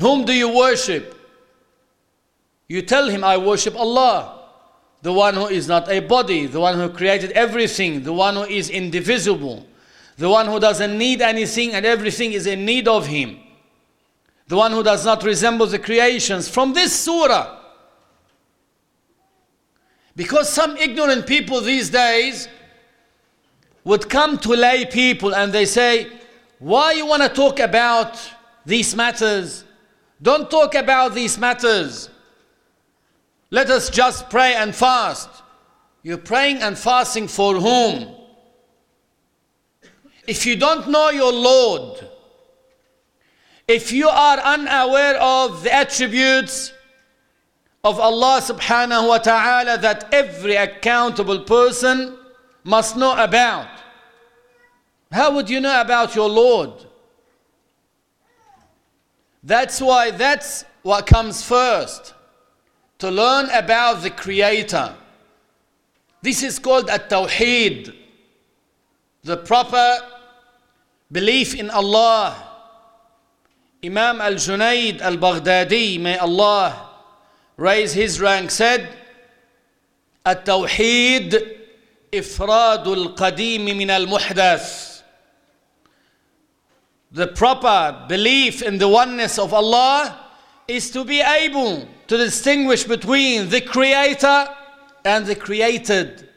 Whom 0.00 0.24
do 0.24 0.32
you 0.32 0.48
worship? 0.48 1.14
You 2.68 2.80
tell 2.80 3.10
him, 3.10 3.22
I 3.22 3.36
worship 3.36 3.76
Allah, 3.76 4.41
the 5.02 5.12
one 5.12 5.34
who 5.34 5.48
is 5.48 5.68
not 5.68 5.90
a 5.90 6.00
body, 6.00 6.46
the 6.46 6.60
one 6.60 6.78
who 6.78 6.88
created 6.88 7.32
everything, 7.32 8.02
the 8.04 8.12
one 8.12 8.36
who 8.36 8.44
is 8.44 8.70
indivisible 8.70 9.66
the 10.16 10.28
one 10.28 10.46
who 10.46 10.60
doesn't 10.60 10.96
need 10.96 11.20
anything 11.20 11.72
and 11.72 11.86
everything 11.86 12.32
is 12.32 12.46
in 12.46 12.64
need 12.64 12.86
of 12.86 13.06
him, 13.06 13.40
the 14.46 14.56
one 14.56 14.72
who 14.72 14.82
does 14.82 15.04
not 15.04 15.24
resemble 15.24 15.66
the 15.66 15.78
creations 15.78 16.48
from 16.48 16.72
this 16.74 16.92
surah. 16.92 17.58
Because 20.14 20.48
some 20.48 20.76
ignorant 20.76 21.26
people 21.26 21.60
these 21.60 21.88
days 21.88 22.48
would 23.82 24.08
come 24.08 24.38
to 24.38 24.50
lay 24.50 24.84
people 24.84 25.34
and 25.34 25.52
they 25.52 25.64
say, 25.64 26.06
Why 26.58 26.92
you 26.92 27.06
want 27.06 27.22
to 27.22 27.28
talk 27.28 27.58
about 27.58 28.16
these 28.66 28.94
matters? 28.94 29.64
Don't 30.20 30.50
talk 30.50 30.74
about 30.74 31.14
these 31.14 31.38
matters. 31.38 32.10
Let 33.52 33.68
us 33.68 33.90
just 33.90 34.30
pray 34.30 34.54
and 34.54 34.74
fast. 34.74 35.28
You're 36.02 36.16
praying 36.16 36.62
and 36.62 36.76
fasting 36.76 37.28
for 37.28 37.56
whom? 37.56 38.08
If 40.26 40.46
you 40.46 40.56
don't 40.56 40.88
know 40.88 41.10
your 41.10 41.30
Lord, 41.30 42.08
if 43.68 43.92
you 43.92 44.08
are 44.08 44.38
unaware 44.38 45.16
of 45.20 45.64
the 45.64 45.74
attributes 45.74 46.72
of 47.84 48.00
Allah 48.00 48.40
subhanahu 48.40 49.08
wa 49.08 49.18
ta'ala 49.18 49.76
that 49.76 50.08
every 50.14 50.56
accountable 50.56 51.40
person 51.40 52.16
must 52.64 52.96
know 52.96 53.14
about, 53.22 53.68
how 55.10 55.34
would 55.34 55.50
you 55.50 55.60
know 55.60 55.78
about 55.78 56.14
your 56.14 56.30
Lord? 56.30 56.86
That's 59.42 59.78
why 59.78 60.10
that's 60.10 60.64
what 60.82 61.06
comes 61.06 61.44
first 61.44 62.14
to 63.01 63.11
learn 63.11 63.49
about 63.51 64.01
the 64.01 64.09
Creator. 64.09 64.95
This 66.21 66.43
is 66.43 66.59
called 66.59 66.89
a 66.89 66.97
tawheed, 66.99 67.93
the 69.23 69.37
proper 69.37 69.99
belief 71.11 71.55
in 71.55 71.69
Allah. 71.69 72.43
Imam 73.83 74.19
al 74.21 74.33
Junaid 74.33 75.01
al 75.01 75.17
Baghdadi, 75.17 75.99
may 75.99 76.17
Allah 76.17 76.89
raise 77.57 77.93
his 77.93 78.19
rank, 78.19 78.51
said, 78.51 78.89
التوحيد 80.25 81.57
إفراد 82.13 82.87
القديم 82.87 83.65
من 83.65 83.89
المحدث. 83.89 85.01
The 87.11 87.27
proper 87.27 88.05
belief 88.09 88.61
in 88.61 88.77
the 88.77 88.87
oneness 88.87 89.39
of 89.39 89.53
Allah 89.53 90.25
is 90.67 90.91
to 90.91 91.05
be 91.05 91.21
able 91.21 91.87
to 92.12 92.18
distinguish 92.18 92.84
between 92.84 93.48
the 93.48 93.62
creator 93.62 94.46
and 95.02 95.24
the 95.24 95.34
created. 95.34 96.28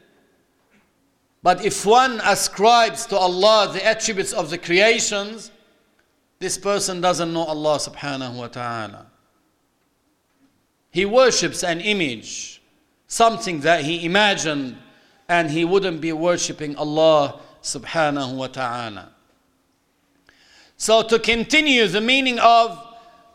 But 1.42 1.66
if 1.66 1.84
one 1.84 2.18
ascribes 2.24 3.04
to 3.08 3.16
Allah 3.18 3.70
the 3.74 3.84
attributes 3.84 4.32
of 4.32 4.48
the 4.48 4.56
creations, 4.56 5.50
this 6.38 6.56
person 6.56 7.02
doesn't 7.02 7.30
know 7.30 7.44
Allah 7.44 7.76
subhanahu 7.76 8.36
wa 8.36 8.46
ta'ala. 8.46 9.06
He 10.92 11.04
worships 11.04 11.62
an 11.62 11.82
image, 11.82 12.62
something 13.06 13.60
that 13.60 13.84
he 13.84 14.06
imagined, 14.06 14.78
and 15.28 15.50
he 15.50 15.66
wouldn't 15.66 16.00
be 16.00 16.10
worshipping 16.12 16.74
Allah 16.76 17.38
subhanahu 17.62 18.34
wa 18.34 18.46
ta'ala. 18.46 19.10
So, 20.78 21.02
to 21.02 21.18
continue 21.18 21.86
the 21.86 22.00
meaning 22.00 22.38
of 22.38 22.82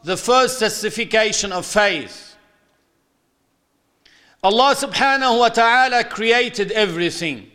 the 0.04 0.18
first 0.18 0.58
testification 0.58 1.52
of 1.52 1.68
faith, 1.68 2.30
Allah 4.44 4.76
subhanahu 4.76 5.40
wa 5.40 5.50
ta'ala 5.50 6.04
created 6.04 6.72
everything. 6.72 7.52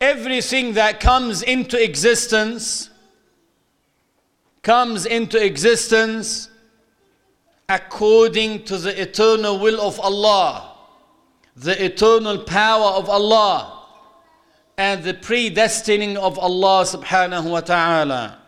everything 0.00 0.74
that 0.74 1.00
comes 1.00 1.42
into 1.42 1.82
existence 1.82 2.90
comes 4.62 5.06
into 5.06 5.42
existence 5.42 6.48
according 7.68 8.64
to 8.64 8.78
the 8.78 9.00
eternal 9.00 9.58
will 9.58 9.80
of 9.80 9.98
Allah, 10.00 10.76
the 11.56 11.84
eternal 11.84 12.38
power 12.38 12.92
of 12.92 13.08
Allah, 13.08 13.84
and 14.76 15.02
the 15.02 15.14
predestining 15.14 16.16
of 16.16 16.38
Allah 16.38 16.84
subhanahu 16.84 17.50
wa 17.50 17.60
ta'ala 17.60 18.38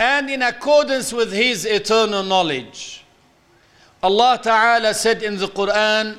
And 0.00 0.28
in 0.30 0.42
accordance 0.42 1.12
with 1.12 1.32
His 1.32 1.64
eternal 1.64 2.22
knowledge. 2.22 3.04
Allah 4.02 4.38
Ta'ala 4.42 4.94
said 4.94 5.22
in 5.22 5.36
the 5.38 5.48
Quran, 5.48 6.18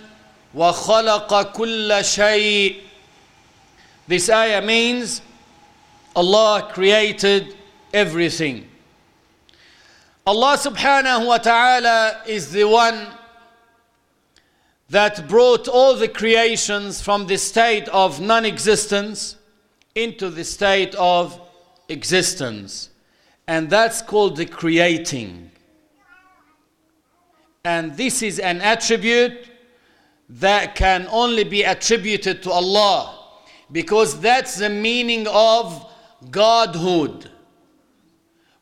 وَخَلَقَ 0.55 1.53
كُلَّ 1.53 1.89
شَيْءٍ 1.89 2.81
This 4.07 4.29
ayah 4.29 4.61
means 4.61 5.21
Allah 6.15 6.67
created 6.71 7.55
everything. 7.93 8.67
Allah 10.25 10.57
subhanahu 10.57 11.27
wa 11.27 11.37
ta'ala 11.37 12.23
is 12.27 12.51
the 12.51 12.65
one 12.65 13.07
that 14.89 15.27
brought 15.27 15.67
all 15.67 15.95
the 15.95 16.07
creations 16.07 17.01
from 17.01 17.27
the 17.27 17.37
state 17.37 17.87
of 17.89 18.19
non 18.19 18.45
existence 18.45 19.35
into 19.95 20.29
the 20.29 20.43
state 20.43 20.95
of 20.95 21.39
existence. 21.87 22.89
And 23.46 23.68
that's 23.68 24.02
called 24.02 24.36
the 24.36 24.46
creating. 24.46 25.50
And 27.64 27.96
this 27.96 28.22
is 28.22 28.38
an 28.38 28.60
attribute 28.60 29.48
that 30.28 30.74
can 30.74 31.06
only 31.10 31.44
be 31.44 31.62
attributed 31.62 32.42
to 32.42 32.50
Allah 32.50 33.18
because 33.70 34.20
that's 34.20 34.56
the 34.56 34.68
meaning 34.68 35.26
of 35.28 35.90
Godhood. 36.30 37.30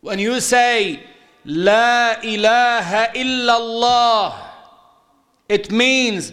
When 0.01 0.19
you 0.19 0.40
say, 0.40 1.03
La 1.45 2.16
ilaha 2.23 3.12
illallah, 3.14 4.35
it 5.49 5.71
means 5.71 6.33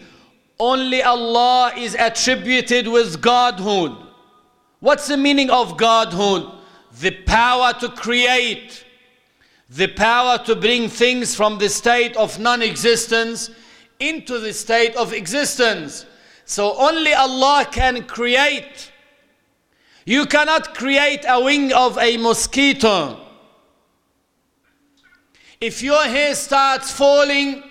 only 0.59 1.01
Allah 1.03 1.73
is 1.77 1.95
attributed 1.97 2.87
with 2.87 3.21
Godhood. 3.21 3.95
What's 4.79 5.07
the 5.07 5.17
meaning 5.17 5.49
of 5.49 5.77
Godhood? 5.77 6.51
The 6.99 7.11
power 7.11 7.73
to 7.79 7.89
create, 7.89 8.85
the 9.69 9.87
power 9.87 10.37
to 10.45 10.55
bring 10.55 10.89
things 10.89 11.35
from 11.35 11.57
the 11.57 11.69
state 11.69 12.15
of 12.15 12.39
non 12.39 12.61
existence 12.61 13.49
into 13.99 14.39
the 14.39 14.53
state 14.53 14.95
of 14.95 15.13
existence. 15.13 16.05
So 16.45 16.75
only 16.77 17.13
Allah 17.13 17.67
can 17.71 18.03
create. 18.03 18.91
You 20.05 20.25
cannot 20.25 20.73
create 20.73 21.25
a 21.27 21.43
wing 21.43 21.73
of 21.73 21.97
a 21.97 22.15
mosquito. 22.17 23.19
If 25.59 25.81
your 25.81 26.03
hair 26.03 26.33
starts 26.35 26.91
falling, 26.91 27.63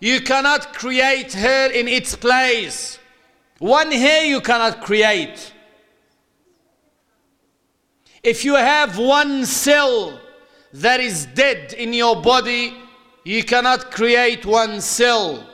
you 0.00 0.20
cannot 0.20 0.72
create 0.72 1.32
hair 1.32 1.70
in 1.70 1.86
its 1.88 2.16
place. 2.16 2.98
One 3.58 3.92
hair 3.92 4.24
you 4.24 4.40
cannot 4.40 4.82
create. 4.82 5.52
If 8.22 8.44
you 8.44 8.54
have 8.54 8.98
one 8.98 9.44
cell 9.46 10.20
that 10.74 11.00
is 11.00 11.26
dead 11.26 11.72
in 11.72 11.92
your 11.92 12.22
body, 12.22 12.74
you 13.24 13.42
cannot 13.42 13.90
create 13.90 14.46
one 14.46 14.80
cell. 14.80 15.48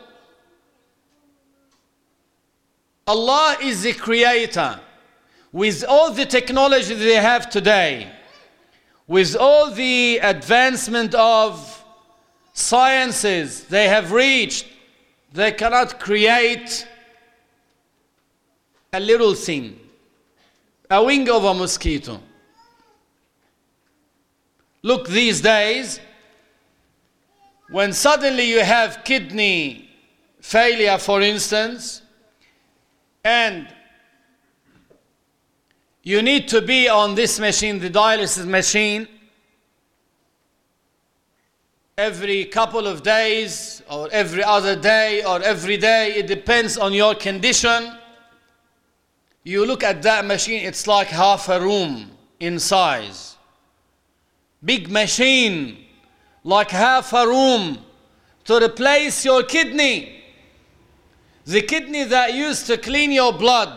Allah 3.07 3.57
is 3.63 3.83
the 3.83 3.95
creator. 3.95 4.79
With 5.51 5.83
all 5.89 6.13
the 6.13 6.27
technology 6.27 6.95
they 6.95 7.15
have 7.15 7.49
today, 7.49 8.13
with 9.07 9.35
all 9.35 9.71
the 9.71 10.19
advancement 10.19 11.15
of 11.15 11.83
sciences 12.53 13.65
they 13.65 13.89
have 13.89 14.13
reached, 14.13 14.67
they 15.33 15.53
cannot 15.53 15.99
create 15.99 16.87
a 18.93 19.01
little 19.01 19.35
thing, 19.35 19.81
a 20.91 21.03
wing 21.03 21.31
of 21.31 21.45
a 21.45 21.55
mosquito. 21.55 22.21
Look, 24.83 25.09
these 25.09 25.41
days, 25.41 26.01
when 27.71 27.93
suddenly 27.93 28.45
you 28.45 28.61
have 28.61 29.05
kidney 29.05 29.91
failure, 30.41 30.99
for 30.99 31.21
instance, 31.21 32.03
and 33.25 33.69
you 36.03 36.23
need 36.23 36.49
to 36.49 36.63
be 36.63 36.89
on 36.89 37.15
this 37.15 37.39
machine, 37.39 37.79
the 37.79 37.91
dialysis 37.91 38.47
machine, 38.47 39.09
every 41.99 42.45
couple 42.45 42.87
of 42.87 43.03
days 43.03 43.83
or 43.91 44.09
every 44.13 44.45
other 44.45 44.77
day 44.77 45.25
or 45.25 45.43
every 45.43 45.77
day. 45.77 46.15
It 46.15 46.29
depends 46.29 46.79
on 46.79 46.95
your 46.95 47.17
condition. 47.17 47.93
You 49.43 49.67
look 49.67 49.83
at 49.83 50.03
that 50.03 50.25
machine, 50.25 50.65
it's 50.65 50.87
like 50.87 51.09
half 51.09 51.49
a 51.49 51.61
room 51.61 52.11
in 52.39 52.61
size. 52.61 53.38
Big 54.65 54.91
machine, 54.91 55.85
like 56.43 56.71
half 56.71 57.13
a 57.13 57.27
room 57.27 57.79
to 58.45 58.65
replace 58.65 59.25
your 59.25 59.43
kidney. 59.43 60.23
The 61.45 61.63
kidney 61.63 62.05
that 62.05 62.35
used 62.35 62.67
to 62.67 62.77
clean 62.77 63.13
your 63.13 63.33
blood 63.33 63.73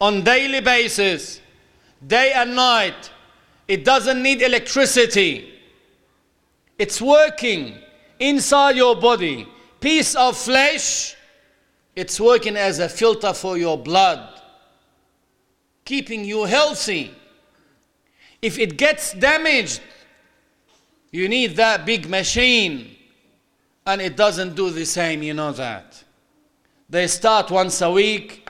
on 0.00 0.22
daily 0.22 0.60
basis, 0.60 1.40
day 2.06 2.32
and 2.34 2.56
night, 2.56 3.10
it 3.68 3.84
doesn't 3.84 4.22
need 4.22 4.42
electricity. 4.42 5.54
It's 6.78 7.00
working 7.00 7.76
inside 8.18 8.76
your 8.76 8.96
body. 8.96 9.46
Piece 9.80 10.14
of 10.14 10.36
flesh, 10.36 11.14
it's 11.94 12.18
working 12.18 12.56
as 12.56 12.80
a 12.80 12.88
filter 12.88 13.32
for 13.32 13.56
your 13.56 13.78
blood, 13.78 14.40
keeping 15.84 16.24
you 16.24 16.44
healthy. 16.44 17.14
If 18.44 18.58
it 18.58 18.76
gets 18.76 19.14
damaged, 19.14 19.80
you 21.10 21.30
need 21.30 21.56
that 21.56 21.86
big 21.86 22.10
machine, 22.10 22.94
and 23.86 24.02
it 24.02 24.18
doesn't 24.18 24.54
do 24.54 24.68
the 24.68 24.84
same, 24.84 25.22
you 25.22 25.32
know 25.32 25.52
that. 25.52 26.04
They 26.90 27.06
start 27.06 27.50
once 27.50 27.80
a 27.80 27.90
week, 27.90 28.46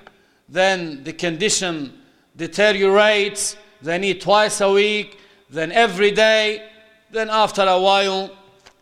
then 0.49 1.05
the 1.05 1.13
condition 1.13 1.93
deteriorates, 2.37 3.57
they 3.83 3.99
need 3.99 4.21
twice 4.21 4.61
a 4.61 4.73
week, 4.73 5.17
then 5.49 5.71
every 5.71 6.11
day, 6.11 6.69
then 7.13 7.31
after 7.31 7.63
a 7.63 7.81
while, 7.81 8.37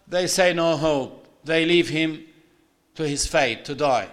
they 0.08 0.26
say 0.26 0.54
no 0.54 0.78
hope. 0.78 1.28
They 1.44 1.66
leave 1.66 1.90
him 1.90 2.24
to 2.94 3.06
his 3.06 3.26
fate 3.26 3.66
to 3.66 3.74
die. 3.74 4.08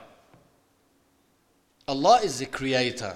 Allah 1.88 2.20
is 2.26 2.40
the 2.40 2.46
creator. 2.48 3.16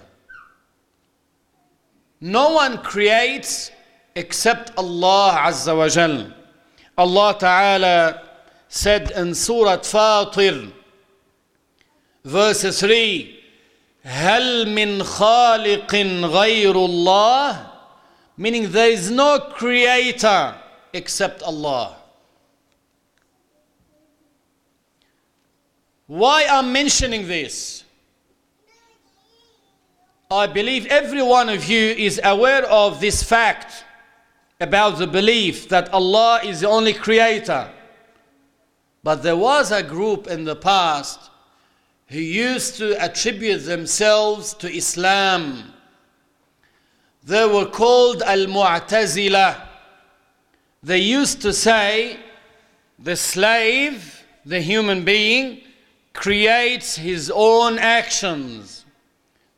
No 2.22 2.50
one 2.52 2.78
creates 2.78 3.70
except 4.14 4.72
Allah 4.76 5.38
Azza 5.46 5.76
wa 5.76 5.88
Jal. 5.88 6.32
Allah 6.96 7.36
Ta'ala 7.38 8.22
said 8.68 9.10
in 9.12 9.34
Surah 9.34 9.78
Fatir, 9.78 10.72
verse 12.24 12.62
3 12.80 13.34
هل 14.04 14.68
من 14.68 15.02
خالق 15.02 15.94
غير 16.24 16.74
الله 16.74 17.66
meaning 18.36 18.70
there 18.70 18.90
is 18.90 19.10
no 19.10 19.38
creator 19.38 20.54
except 20.92 21.42
Allah 21.42 21.96
why 26.06 26.46
I'm 26.48 26.72
mentioning 26.72 27.26
this 27.28 27.84
I 30.33 30.47
believe 30.47 30.85
every 30.87 31.21
one 31.21 31.49
of 31.49 31.65
you 31.65 31.89
is 31.91 32.19
aware 32.23 32.65
of 32.65 32.99
this 32.99 33.23
fact 33.23 33.85
about 34.59 34.97
the 34.97 35.07
belief 35.07 35.69
that 35.69 35.93
Allah 35.93 36.41
is 36.43 36.61
the 36.61 36.69
only 36.69 36.93
creator 36.93 37.69
but 39.03 39.21
there 39.21 39.35
was 39.35 39.71
a 39.71 39.83
group 39.83 40.27
in 40.27 40.45
the 40.45 40.55
past 40.55 41.29
who 42.07 42.19
used 42.19 42.77
to 42.77 43.03
attribute 43.03 43.65
themselves 43.65 44.53
to 44.55 44.73
Islam. 44.73 45.73
They 47.23 47.45
were 47.45 47.65
called 47.65 48.21
Al 48.21 48.45
Mu'tazila. 48.45 49.67
They 50.81 50.99
used 50.99 51.41
to 51.41 51.51
say 51.51 52.17
the 52.97 53.15
slave, 53.15 54.25
the 54.45 54.61
human 54.61 55.03
being, 55.03 55.61
creates 56.13 56.95
his 56.95 57.31
own 57.33 57.79
actions. 57.79 58.82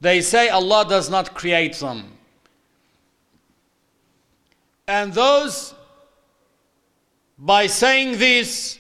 They 0.02 0.22
say 0.22 0.50
Allah 0.50 0.86
does 0.88 1.10
not 1.10 1.34
create 1.34 1.76
them. 1.76 2.12
And 4.88 5.14
those, 5.14 5.74
by 7.38 7.68
saying 7.68 8.20
this, 8.20 8.80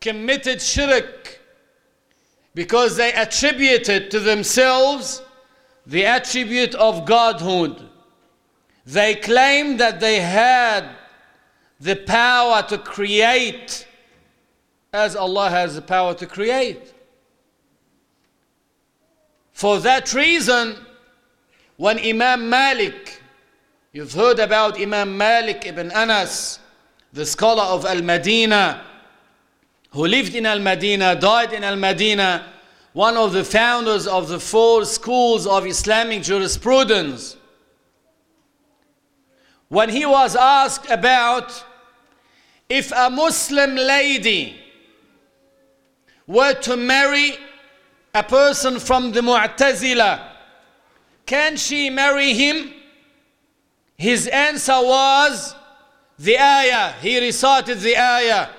committed 0.00 0.60
shirk 0.60 1.40
because 2.54 2.96
they 2.96 3.12
attributed 3.12 4.10
to 4.10 4.20
themselves 4.20 5.22
the 5.86 6.04
attribute 6.04 6.74
of 6.74 7.04
godhood. 7.04 7.88
They 8.84 9.14
claimed 9.14 9.78
that 9.80 10.00
they 10.00 10.20
had 10.20 10.88
the 11.80 11.96
power 11.96 12.62
to 12.62 12.78
create 12.78 13.86
as 14.92 15.14
Allah 15.14 15.50
has 15.50 15.74
the 15.74 15.82
power 15.82 16.14
to 16.14 16.26
create. 16.26 16.94
For 19.58 19.80
that 19.80 20.14
reason, 20.14 20.76
when 21.78 21.98
Imam 21.98 22.48
Malik, 22.48 23.20
you've 23.90 24.12
heard 24.12 24.38
about 24.38 24.80
Imam 24.80 25.18
Malik 25.18 25.66
ibn 25.66 25.90
Anas, 25.90 26.60
the 27.12 27.26
scholar 27.26 27.64
of 27.64 27.84
Al 27.84 28.00
Madinah, 28.00 28.84
who 29.90 30.06
lived 30.06 30.36
in 30.36 30.46
Al 30.46 30.60
Medina, 30.60 31.16
died 31.16 31.52
in 31.52 31.64
Al 31.64 31.74
Medina, 31.74 32.46
one 32.92 33.16
of 33.16 33.32
the 33.32 33.42
founders 33.42 34.06
of 34.06 34.28
the 34.28 34.38
four 34.38 34.84
schools 34.84 35.44
of 35.44 35.66
Islamic 35.66 36.22
jurisprudence, 36.22 37.36
when 39.68 39.88
he 39.88 40.06
was 40.06 40.36
asked 40.36 40.88
about 40.88 41.64
if 42.68 42.92
a 42.92 43.10
Muslim 43.10 43.74
lady 43.74 44.56
were 46.28 46.54
to 46.54 46.76
marry 46.76 47.36
a 48.17 48.23
person 48.23 48.79
from 48.79 49.11
the 49.11 49.21
Mu'tazila, 49.21 50.29
can 51.25 51.57
she 51.57 51.89
marry 51.89 52.33
him? 52.33 52.73
His 53.97 54.27
answer 54.27 54.73
was 54.73 55.55
the 56.19 56.37
ayah. 56.37 56.93
He 57.01 57.19
recited 57.19 57.79
the 57.79 57.97
ayah. 57.97 58.49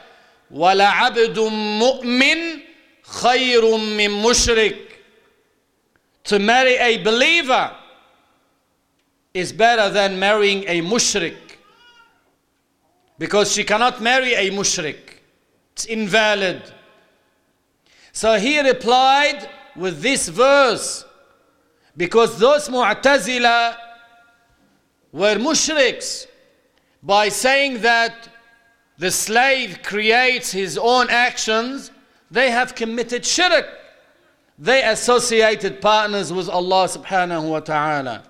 وَلَعَبْدٌ 0.52 1.34
مُؤْمِنٌ 1.34 2.62
خَيْرٌ 3.04 3.62
مِّن 3.96 4.22
مُشْرِكٍ 4.22 4.78
To 6.24 6.38
marry 6.38 6.76
a 6.76 7.02
believer 7.02 7.74
is 9.34 9.52
better 9.52 9.90
than 9.90 10.18
marrying 10.18 10.64
a 10.68 10.80
mushrik. 10.80 11.36
Because 13.18 13.52
she 13.52 13.64
cannot 13.64 14.00
marry 14.00 14.34
a 14.34 14.50
mushrik. 14.50 15.20
It's 15.72 15.86
invalid. 15.86 16.62
So 18.11 18.37
he 18.37 18.59
replied 18.59 19.49
with 19.75 20.01
this 20.01 20.29
verse. 20.29 21.05
Because 21.95 22.39
those 22.39 22.69
Mu'tazila 22.69 23.75
were 25.11 25.35
mushriks 25.35 26.27
by 27.03 27.29
saying 27.29 27.81
that 27.81 28.29
the 28.97 29.11
slave 29.11 29.79
creates 29.83 30.51
his 30.51 30.77
own 30.77 31.09
actions, 31.09 31.91
they 32.29 32.51
have 32.51 32.75
committed 32.75 33.25
shirk. 33.25 33.65
They 34.57 34.83
associated 34.83 35.79
partners 35.79 36.33
with 36.33 36.49
Allah 36.49 36.85
subhanahu 36.87 37.49
wa 37.49 37.61
ta'ala. 37.61 38.23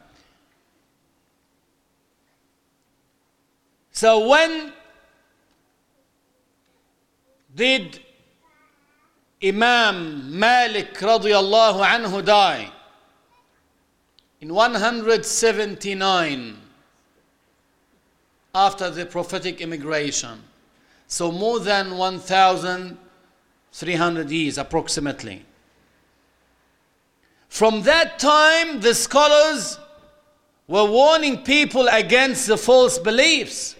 So 3.92 4.28
when 4.28 4.72
did 7.56 8.00
Imam 9.42 10.38
Malik 10.38 10.94
radiallahu 10.96 11.86
anhu 11.86 12.22
die? 12.24 12.70
In 14.42 14.54
179 14.54 16.58
after 18.54 18.90
the 18.90 19.06
prophetic 19.06 19.62
immigration. 19.62 20.44
So 21.08 21.32
more 21.32 21.60
than 21.60 21.98
1,300 21.98 24.32
years 24.32 24.58
approximately. 24.58 25.46
From 27.48 27.84
that 27.84 28.20
time, 28.20 28.82
the 28.82 28.94
scholars 28.94 29.80
were 30.68 30.84
warning 30.86 31.44
people 31.44 31.88
against 31.88 32.48
the 32.48 32.58
false 32.58 33.00
beliefs 33.00 33.78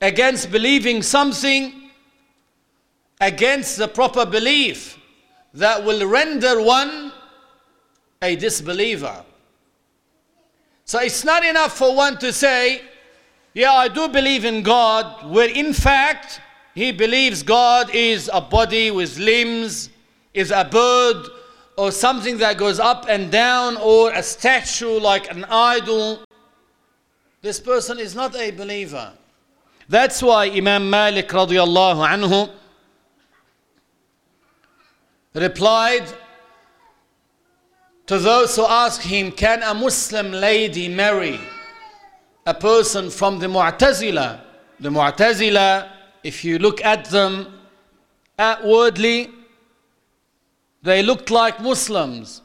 against 0.00 0.50
believing 0.50 1.02
something 1.02 1.77
against 3.20 3.76
the 3.78 3.88
proper 3.88 4.24
belief 4.24 4.98
that 5.54 5.84
will 5.84 6.06
render 6.06 6.60
one 6.62 7.12
a 8.22 8.36
disbeliever. 8.36 9.24
So 10.84 10.98
it's 11.00 11.24
not 11.24 11.44
enough 11.44 11.76
for 11.76 11.94
one 11.94 12.18
to 12.18 12.32
say, 12.32 12.82
Yeah, 13.54 13.72
I 13.72 13.88
do 13.88 14.08
believe 14.08 14.44
in 14.44 14.62
God, 14.62 15.30
where 15.30 15.48
in 15.48 15.72
fact 15.72 16.40
he 16.74 16.92
believes 16.92 17.42
God 17.42 17.94
is 17.94 18.30
a 18.32 18.40
body 18.40 18.90
with 18.90 19.18
limbs, 19.18 19.90
is 20.32 20.50
a 20.50 20.64
bird, 20.64 21.26
or 21.76 21.92
something 21.92 22.38
that 22.38 22.56
goes 22.56 22.80
up 22.80 23.06
and 23.08 23.30
down, 23.30 23.76
or 23.76 24.12
a 24.12 24.22
statue 24.22 24.98
like 24.98 25.30
an 25.30 25.44
idol. 25.44 26.20
This 27.42 27.60
person 27.60 27.98
is 27.98 28.14
not 28.14 28.34
a 28.36 28.50
believer. 28.50 29.12
That's 29.88 30.22
why 30.22 30.50
Imam 30.50 30.90
Malik 30.90 31.28
radiallahu 31.28 32.06
anhu 32.08 32.50
replied 35.38 36.04
to 38.06 38.18
those 38.18 38.56
who 38.56 38.64
asked 38.64 39.02
him, 39.02 39.30
Can 39.30 39.62
a 39.62 39.74
Muslim 39.74 40.32
lady 40.32 40.88
marry 40.88 41.38
a 42.46 42.54
person 42.54 43.10
from 43.10 43.38
the 43.38 43.46
Mu'tazila? 43.46 44.40
The 44.80 44.88
Mu'tazila, 44.90 45.90
if 46.24 46.44
you 46.44 46.58
look 46.58 46.82
at 46.84 47.04
them 47.06 47.60
outwardly, 48.38 49.30
they 50.82 51.02
looked 51.02 51.30
like 51.30 51.60
Muslims, 51.60 52.42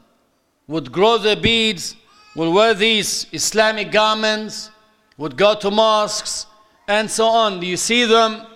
would 0.66 0.92
grow 0.92 1.18
their 1.18 1.36
beads, 1.36 1.96
would 2.36 2.52
wear 2.52 2.74
these 2.74 3.26
Islamic 3.32 3.92
garments, 3.92 4.70
would 5.16 5.36
go 5.36 5.54
to 5.54 5.70
mosques, 5.70 6.46
and 6.88 7.10
so 7.10 7.26
on. 7.26 7.60
Do 7.60 7.66
you 7.66 7.76
see 7.76 8.04
them 8.04 8.46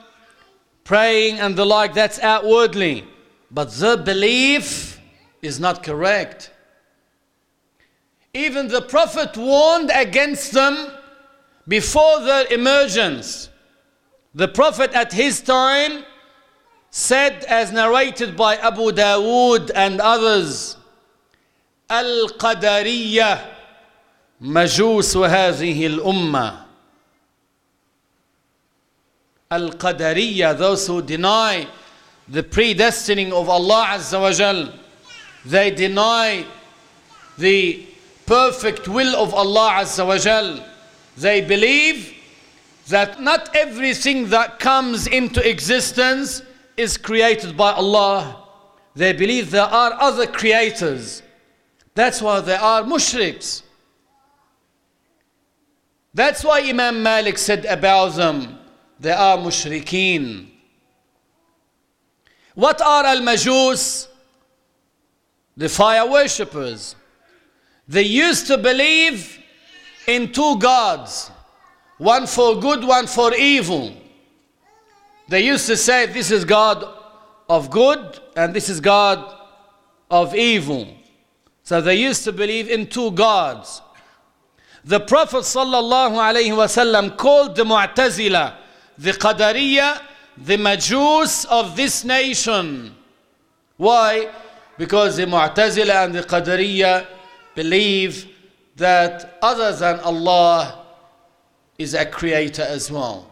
praying 0.84 1.39
and 1.39 1.57
the 1.57 1.64
like? 1.64 1.95
That's 1.95 2.18
outwardly. 2.18 3.07
But 3.51 3.71
the 3.71 3.97
belief 3.97 4.99
is 5.41 5.59
not 5.59 5.84
correct. 5.84 6.51
Even 8.34 8.67
the 8.67 8.82
Prophet 8.82 9.38
warned 9.38 9.91
against 9.93 10.53
them 10.53 10.91
before 11.67 12.21
their 12.21 12.51
emergence. 12.51 13.49
The 14.34 14.47
Prophet 14.47 14.91
at 14.93 15.13
his 15.13 15.41
time 15.41 16.03
said, 16.89 17.43
as 17.45 17.71
narrated 17.71 18.36
by 18.36 18.55
Abu 18.57 18.91
Dawood 18.91 19.69
and 19.76 20.01
others, 20.01 20.78
Al 21.89 22.30
Qadariyah 22.30 23.49
مجوس 24.41 25.15
هذه 25.17 25.88
الأمة 25.88 26.65
Al 29.51 29.69
Qadariyah, 29.71 30.57
those 30.57 30.88
who 30.88 31.01
deny 31.01 31.67
the 32.29 32.43
predestining 32.43 33.33
of 33.33 33.49
Allah 33.49 33.87
Azza 33.93 34.20
wa 34.20 34.33
Jal, 34.33 34.72
they 35.45 35.70
deny 35.70 36.45
the 37.39 37.87
perfect 38.26 38.87
will 38.89 39.16
of 39.16 39.33
Allah 39.33 39.79
Azza 39.81 40.07
wa 40.07 40.18
Jal. 40.18 40.64
They 41.16 41.41
believe 41.41 42.14
that 42.89 43.20
not 43.20 43.55
everything 43.57 44.29
that 44.31 44.59
comes 44.59 45.07
into 45.07 45.47
existence 45.49 46.43
is 46.76 46.97
created 46.97 47.57
by 47.57 47.72
Allah. 47.72 48.45
They 48.95 49.12
believe 49.12 49.51
there 49.51 49.62
are 49.62 49.93
other 50.01 50.26
creators. 50.26 51.22
That's 51.95 52.20
why 52.20 52.41
they 52.41 52.57
are 52.57 52.83
mushriks. 52.83 53.62
That's 56.14 56.45
why 56.45 56.61
Imam 56.62 57.03
Malik 57.03 57.39
said 57.39 57.64
about 57.64 58.16
them, 58.16 58.59
they 58.99 59.12
are 59.12 59.37
mushrikeen. 59.37 60.49
What 62.59 62.80
are 62.82 63.04
al 63.06 63.20
majus? 63.20 64.09
The 65.56 65.68
fire 65.68 66.04
worshippers. 66.11 66.96
They 67.86 68.02
used 68.02 68.48
to 68.48 68.59
believe 68.59 69.38
in 70.09 70.32
two 70.32 70.59
gods, 70.59 71.30
one 71.98 72.26
for 72.26 72.59
good, 72.59 72.82
one 72.82 73.06
for 73.06 73.32
evil. 73.32 73.94
They 75.28 75.44
used 75.46 75.66
to 75.68 75.76
say, 75.76 76.06
This 76.06 76.32
is 76.32 76.44
God 76.44 76.84
of 77.48 77.70
good, 77.70 78.18
and 78.36 78.52
this 78.52 78.68
is 78.68 78.80
God 78.80 79.36
of 80.11 80.34
evil. 80.34 80.88
So 81.62 81.80
they 81.80 81.94
used 81.94 82.24
to 82.24 82.32
believe 82.32 82.68
in 82.68 82.88
two 82.88 83.12
gods. 83.12 83.82
The 84.84 84.98
Prophet 84.98 85.44
ﷺ 85.44 87.16
called 87.16 87.54
the 87.54 87.62
Mu'tazila 87.62 88.56
the 88.98 89.12
Qadariya, 89.12 90.02
the 90.45 90.57
Majus 90.57 91.47
of 91.47 91.76
this 91.76 92.05
nation. 92.05 92.95
Why? 93.76 94.30
Because 94.76 95.16
the 95.16 95.26
Mu'tazila 95.26 96.05
and 96.05 96.14
the 96.14 96.22
Qadariya 96.22 97.07
believe 97.55 98.28
that 98.76 99.39
other 99.43 99.72
than 99.74 99.99
Allah 100.01 100.84
is 101.76 101.95
a 101.95 102.07
creator 102.07 102.62
as 102.62 102.91
well. 102.91 103.30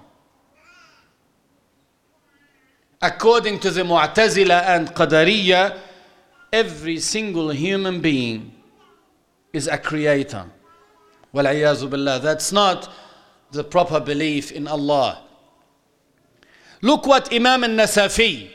According 3.01 3.61
to 3.61 3.71
the 3.71 3.83
Mu'tazila 3.83 4.63
and 4.65 4.89
Qadariya, 4.89 5.79
every 6.53 6.99
single 6.99 7.51
human 7.51 8.01
being 8.01 8.53
is 9.53 9.69
a 9.69 9.79
creator. 9.79 10.47
Well, 11.33 11.45
that's 12.21 12.53
not 12.53 12.93
the 13.53 13.63
proper 13.63 14.01
belief 14.01 14.51
in 14.51 14.67
Allah. 14.67 15.26
Look 16.87 17.05
what 17.05 17.35
Imam 17.35 17.65
al-Nasafi, 17.65 18.49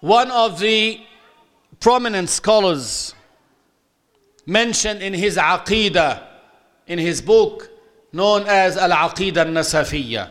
one 0.00 0.30
of 0.30 0.58
the 0.58 1.02
prominent 1.80 2.30
scholars, 2.30 3.14
mentioned 4.46 5.02
in 5.02 5.12
his 5.12 5.36
Aqidah, 5.36 6.22
in 6.86 6.98
his 6.98 7.20
book 7.20 7.68
known 8.10 8.44
as 8.46 8.78
Al-Aqidah 8.78 9.44
al-Nasafiyya. 9.44 10.30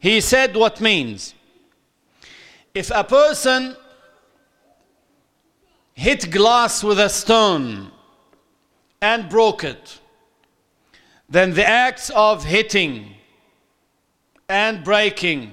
He 0.00 0.20
said 0.20 0.56
what 0.56 0.80
means. 0.80 1.34
If 2.74 2.90
a 2.90 3.04
person 3.04 3.76
hit 5.94 6.32
glass 6.32 6.82
with 6.82 6.98
a 6.98 7.10
stone 7.10 7.92
and 9.00 9.28
broke 9.28 9.62
it, 9.62 10.00
then 11.28 11.52
the 11.52 11.68
acts 11.68 12.10
of 12.10 12.44
hitting 12.44 13.14
and 14.48 14.82
breaking 14.82 15.52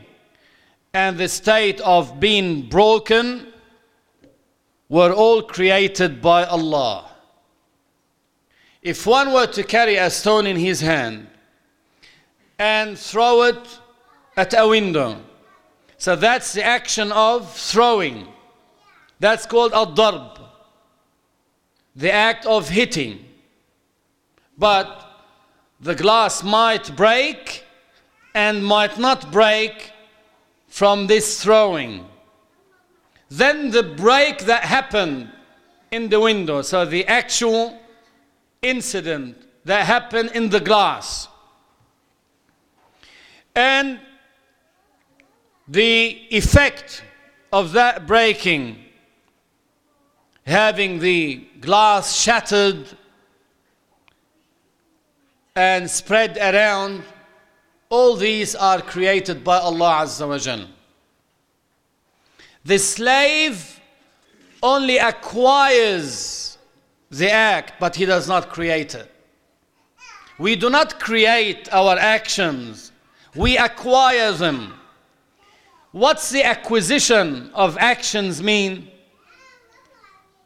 and 0.94 1.18
the 1.18 1.28
state 1.28 1.82
of 1.82 2.20
being 2.20 2.70
broken 2.70 3.52
were 4.88 5.12
all 5.12 5.42
created 5.42 6.22
by 6.22 6.46
Allah. 6.46 7.12
If 8.82 9.06
one 9.06 9.34
were 9.34 9.48
to 9.48 9.64
carry 9.64 9.96
a 9.96 10.10
stone 10.10 10.48
in 10.48 10.56
his 10.56 10.80
hand 10.80 11.28
and 12.58 12.98
throw 12.98 13.44
it 13.44 13.80
at 14.38 14.54
a 14.58 14.68
window, 14.68 15.20
so 15.98 16.16
that's 16.16 16.54
the 16.54 16.64
action 16.64 17.12
of 17.12 17.52
throwing. 17.54 18.28
That's 19.20 19.46
called 19.46 19.74
ad-darb, 19.74 20.40
the 21.96 22.12
act 22.14 22.46
of 22.46 22.70
hitting. 22.70 23.26
But 24.58 25.05
the 25.80 25.96
glass 25.96 26.44
might 26.44 26.96
break 26.96 27.66
and 28.34 28.66
might 28.66 28.98
not 28.98 29.32
break 29.32 29.92
from 30.68 31.08
this 31.08 31.42
throwing. 31.42 32.06
Then 33.30 33.72
the 33.72 33.84
break 33.84 34.40
that 34.46 34.64
happened 34.64 35.30
in 35.92 36.10
the 36.10 36.20
window, 36.20 36.62
so 36.62 36.86
the 36.86 37.06
actual 37.08 37.80
incident 38.62 39.38
that 39.66 39.86
happened 39.86 40.32
in 40.34 40.50
the 40.50 40.60
glass. 40.60 41.28
And 43.56 44.00
the 45.68 46.22
effect 46.30 47.04
of 47.52 47.72
that 47.74 48.06
breaking, 48.06 48.84
having 50.46 51.00
the 51.00 51.48
glass 51.62 52.16
shattered 52.16 52.98
and 55.55 55.91
spread 55.91 56.37
around, 56.39 57.03
all 57.89 58.16
these 58.16 58.55
are 58.55 58.81
created 58.81 59.43
by 59.43 59.59
Allah 59.59 60.03
Azza 60.05 60.29
wa 60.29 60.39
Jal. 60.39 60.66
The 62.64 62.79
slave 62.79 63.81
only 64.62 64.99
acquires 64.99 66.59
the 67.11 67.31
act, 67.31 67.75
but 67.81 67.97
he 67.97 68.05
does 68.07 68.29
not 68.29 68.51
create 68.51 68.95
it. 68.95 69.11
We 70.39 70.57
do 70.57 70.71
not 70.71 71.01
create 71.01 71.68
our 71.73 71.99
actions, 71.99 72.93
we 73.35 73.59
acquire 73.59 74.33
them. 74.33 74.75
What's 75.93 76.31
the 76.31 76.45
acquisition 76.45 77.51
of 77.53 77.77
actions 77.79 78.43
mean? 78.43 78.89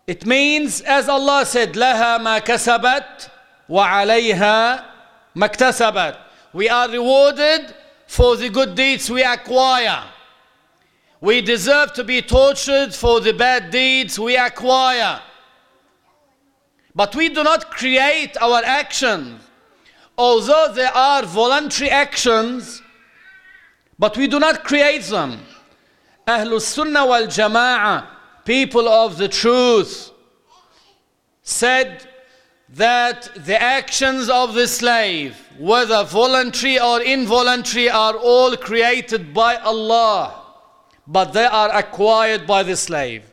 It 0.06 0.24
means, 0.24 0.80
as 0.80 1.08
Allah 1.08 1.44
said, 1.44 1.74
لها 1.74 2.18
ما 2.18 2.38
كسبت 2.40 3.30
وعليها 3.68 4.87
maktasabat. 5.35 6.17
We 6.53 6.69
are 6.69 6.89
rewarded 6.89 7.73
for 8.07 8.35
the 8.35 8.49
good 8.49 8.75
deeds 8.75 9.09
we 9.09 9.23
acquire. 9.23 10.03
We 11.21 11.41
deserve 11.41 11.93
to 11.93 12.03
be 12.03 12.21
tortured 12.21 12.93
for 12.95 13.19
the 13.19 13.33
bad 13.33 13.71
deeds 13.71 14.17
we 14.17 14.37
acquire. 14.37 15.21
But 16.95 17.15
we 17.15 17.29
do 17.29 17.43
not 17.43 17.71
create 17.71 18.35
our 18.41 18.63
actions. 18.63 19.41
Although 20.17 20.73
they 20.73 20.85
are 20.85 21.23
voluntary 21.23 21.89
actions, 21.89 22.81
but 23.97 24.17
we 24.17 24.27
do 24.27 24.39
not 24.39 24.63
create 24.63 25.03
them. 25.03 25.39
Ahlul 26.27 26.61
Sunnah 26.61 27.05
wal 27.05 27.27
Jama'ah, 27.27 28.07
people 28.45 28.87
of 28.87 29.17
the 29.17 29.27
truth, 29.27 30.11
said 31.41 32.07
that 32.73 33.29
the 33.35 33.59
actions 33.61 34.29
of 34.29 34.53
the 34.53 34.67
slave, 34.67 35.35
whether 35.57 36.03
voluntary 36.03 36.79
or 36.79 37.01
involuntary, 37.01 37.89
are 37.89 38.15
all 38.15 38.55
created 38.55 39.33
by 39.33 39.55
Allah, 39.57 40.41
but 41.07 41.33
they 41.33 41.45
are 41.45 41.75
acquired 41.75 42.45
by 42.45 42.63
the 42.63 42.75
slave. 42.75 43.23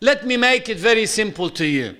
Let 0.00 0.26
me 0.26 0.36
make 0.36 0.68
it 0.68 0.78
very 0.78 1.06
simple 1.06 1.48
to 1.50 1.64
you. 1.64 1.96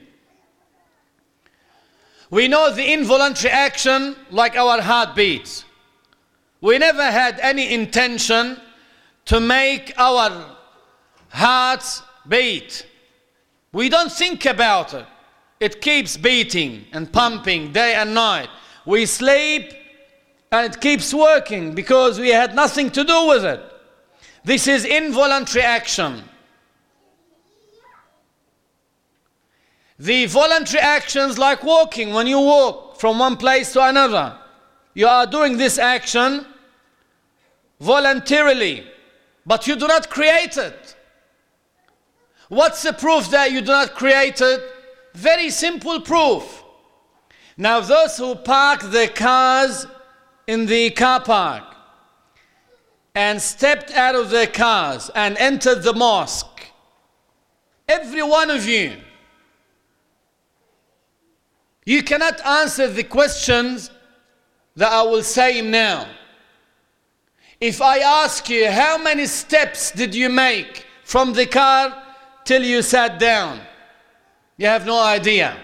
We 2.31 2.49
know 2.49 2.73
the 2.75 2.93
involuntary 2.93 3.53
action 3.53 4.17
like 4.31 4.57
our 4.57 4.81
heartbeats. 4.81 5.65
We 6.61 6.79
never 6.79 7.05
had 7.11 7.39
any 7.41 7.73
intention 7.75 8.61
to 9.27 9.39
make 9.39 9.93
our 9.99 10.57
hearts 11.29 12.03
beat. 12.27 12.87
We 13.73 13.89
don't 13.89 14.11
think 14.11 14.47
about 14.47 14.95
it. 14.95 15.07
It 15.63 15.81
keeps 15.81 16.17
beating 16.17 16.87
and 16.93 17.13
pumping 17.13 17.73
day 17.73 17.95
and 17.95 18.13
night. 18.13 18.49
We 18.85 19.07
sleep 19.07 19.73
and 20.51 20.67
it 20.67 20.81
keeps 20.81 21.15
working 21.15 21.73
because 21.73 22.19
we 22.19 22.31
had 22.31 22.57
nothing 22.57 22.91
to 22.91 23.05
do 23.05 23.29
with 23.29 23.45
it. 23.45 23.63
This 24.43 24.67
is 24.67 24.85
involuntary 24.85 25.65
action. 25.65 26.25
The 30.01 30.27
voluntary 30.27 30.81
actions, 30.83 31.39
like 31.39 31.63
walking, 31.63 32.13
when 32.13 32.27
you 32.27 32.41
walk 32.41 32.99
from 32.99 33.21
one 33.21 33.37
place 33.37 33.73
to 33.75 33.85
another, 33.85 34.37
you 34.95 35.07
are 35.07 35.29
doing 35.29 35.59
this 35.59 35.79
action 35.79 36.45
voluntarily, 37.79 38.85
but 39.47 39.69
you 39.69 39.77
do 39.77 39.87
not 39.87 40.11
create 40.11 40.57
it. 40.57 40.97
What's 42.49 42.83
the 42.83 42.93
proof 42.93 43.31
that 43.31 43.53
you 43.53 43.61
do 43.61 43.71
not 43.71 43.95
create 43.95 44.41
it? 44.41 44.61
Very 45.15 45.51
simple 45.51 46.01
proof. 46.01 46.63
Now, 47.57 47.81
those 47.81 48.17
who 48.17 48.35
park 48.35 48.81
their 48.83 49.09
cars 49.09 49.87
in 50.47 50.67
the 50.67 50.91
car 50.91 51.21
park 51.21 51.65
and 53.15 53.41
stepped 53.41 53.91
out 53.93 54.15
of 54.15 54.31
their 54.31 54.47
cars 54.47 55.11
and 55.15 55.37
entered 55.37 55.83
the 55.83 55.93
mosque, 55.93 56.67
every 57.87 58.23
one 58.23 58.51
of 58.51 58.67
you, 58.67 58.97
you 61.85 62.03
cannot 62.03 62.41
answer 62.47 62.89
the 62.89 63.03
questions 63.03 63.91
that 64.77 64.91
I 64.91 65.03
will 65.03 65.23
say 65.23 65.61
now. 65.61 66.09
If 67.61 67.83
I 67.83 67.99
ask 67.99 68.49
you, 68.49 68.71
how 68.71 68.99
many 68.99 69.27
steps 69.27 69.91
did 69.91 70.15
you 70.15 70.29
make 70.29 70.87
from 71.05 71.33
the 71.33 71.47
car 71.47 72.03
till 72.45 72.63
you 72.63 72.83
sat 72.83 73.19
down? 73.19 73.61
You 74.63 74.69
have 74.69 74.87
no 74.87 75.03
idea. 75.03 75.57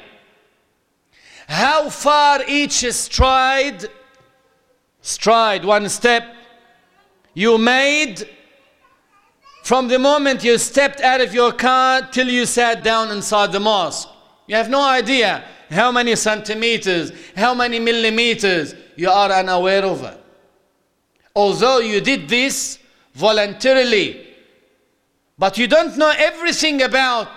How 1.46 1.88
far 1.88 2.42
each 2.48 2.84
stride, 2.90 3.86
stride, 5.00 5.64
one 5.64 5.88
step, 5.88 6.24
you 7.32 7.58
made 7.58 8.28
from 9.62 9.86
the 9.86 10.00
moment 10.00 10.42
you 10.42 10.58
stepped 10.58 11.00
out 11.00 11.20
of 11.20 11.32
your 11.32 11.52
car 11.52 12.02
till 12.10 12.28
you 12.28 12.44
sat 12.44 12.82
down 12.82 13.12
inside 13.12 13.52
the 13.52 13.60
mosque. 13.60 14.08
You 14.48 14.56
have 14.56 14.68
no 14.68 14.82
idea 14.82 15.44
how 15.70 15.92
many 15.92 16.16
centimeters, 16.16 17.12
how 17.36 17.54
many 17.54 17.78
millimeters 17.78 18.74
you 18.96 19.08
are 19.10 19.30
unaware 19.30 19.84
of 19.84 20.02
it 20.02 20.18
although 21.36 21.78
you 21.78 22.00
did 22.00 22.28
this 22.28 22.80
voluntarily, 23.14 24.26
but 25.38 25.56
you 25.56 25.68
don't 25.68 25.96
know 25.96 26.12
everything 26.18 26.82
about 26.82 27.28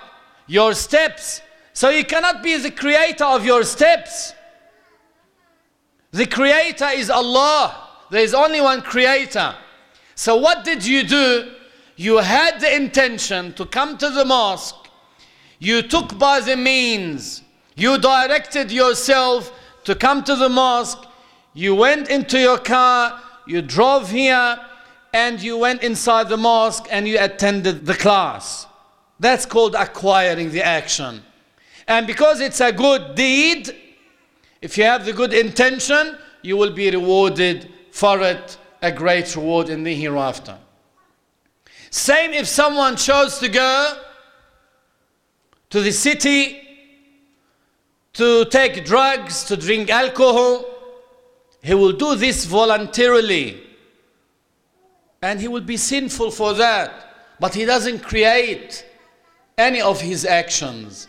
your 0.47 0.73
steps, 0.73 1.41
so 1.73 1.89
you 1.89 2.03
cannot 2.05 2.43
be 2.43 2.57
the 2.57 2.71
creator 2.71 3.25
of 3.25 3.45
your 3.45 3.63
steps. 3.63 4.33
The 6.11 6.25
creator 6.25 6.89
is 6.89 7.09
Allah. 7.09 7.89
There 8.09 8.21
is 8.21 8.33
only 8.33 8.59
one 8.59 8.81
creator. 8.81 9.55
So, 10.15 10.35
what 10.35 10.65
did 10.65 10.85
you 10.85 11.03
do? 11.03 11.53
You 11.95 12.17
had 12.17 12.59
the 12.59 12.75
intention 12.75 13.53
to 13.53 13.65
come 13.65 13.97
to 13.97 14.09
the 14.09 14.25
mosque. 14.25 14.75
You 15.59 15.81
took 15.81 16.17
by 16.19 16.41
the 16.41 16.57
means. 16.57 17.43
You 17.75 17.97
directed 17.97 18.71
yourself 18.71 19.53
to 19.85 19.95
come 19.95 20.23
to 20.25 20.35
the 20.35 20.49
mosque. 20.49 21.05
You 21.53 21.75
went 21.75 22.09
into 22.09 22.39
your 22.39 22.57
car 22.57 23.21
you 23.51 23.61
drove 23.61 24.09
here 24.11 24.59
and 25.13 25.41
you 25.41 25.57
went 25.57 25.83
inside 25.83 26.29
the 26.29 26.37
mosque 26.37 26.87
and 26.89 27.07
you 27.07 27.17
attended 27.19 27.85
the 27.85 27.93
class. 27.93 28.67
That's 29.19 29.45
called 29.45 29.75
acquiring 29.75 30.51
the 30.51 30.63
action. 30.63 31.21
And 31.87 32.07
because 32.07 32.39
it's 32.39 32.61
a 32.61 32.71
good 32.71 33.15
deed, 33.15 33.75
if 34.61 34.77
you 34.77 34.83
have 34.83 35.05
the 35.05 35.13
good 35.13 35.33
intention, 35.33 36.17
you 36.41 36.57
will 36.57 36.71
be 36.71 36.89
rewarded 36.91 37.71
for 37.91 38.21
it 38.21 38.57
a 38.81 38.91
great 38.91 39.35
reward 39.35 39.69
in 39.69 39.83
the 39.83 39.93
hereafter. 39.93 40.57
Same 41.89 42.31
if 42.31 42.47
someone 42.47 42.95
chose 42.95 43.37
to 43.39 43.49
go 43.49 44.01
to 45.69 45.81
the 45.81 45.91
city 45.91 46.61
to 48.13 48.45
take 48.45 48.85
drugs, 48.85 49.43
to 49.45 49.57
drink 49.57 49.89
alcohol, 49.89 50.65
he 51.61 51.73
will 51.73 51.93
do 51.93 52.15
this 52.15 52.45
voluntarily. 52.45 53.67
and 55.23 55.39
he 55.39 55.47
will 55.47 55.61
be 55.61 55.77
sinful 55.77 56.31
for 56.31 56.53
that. 56.55 56.91
But 57.39 57.53
he 57.53 57.65
doesn't 57.65 57.99
create 57.99 58.83
any 59.57 59.79
of 59.81 60.01
his 60.01 60.25
actions. 60.25 61.07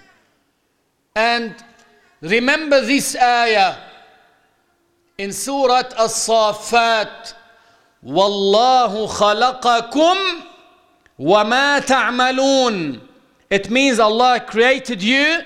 And 1.16 1.56
remember 2.22 2.82
this 2.82 3.16
ayah 3.16 3.76
in 5.18 5.32
Surah 5.34 5.84
As-Saffat 5.98 7.34
والله 8.06 9.08
خلقكم 9.08 10.18
وما 11.20 11.80
تعملون 11.80 13.02
It 13.50 13.70
means 13.70 14.00
Allah 14.00 14.40
created 14.42 15.02
you 15.02 15.40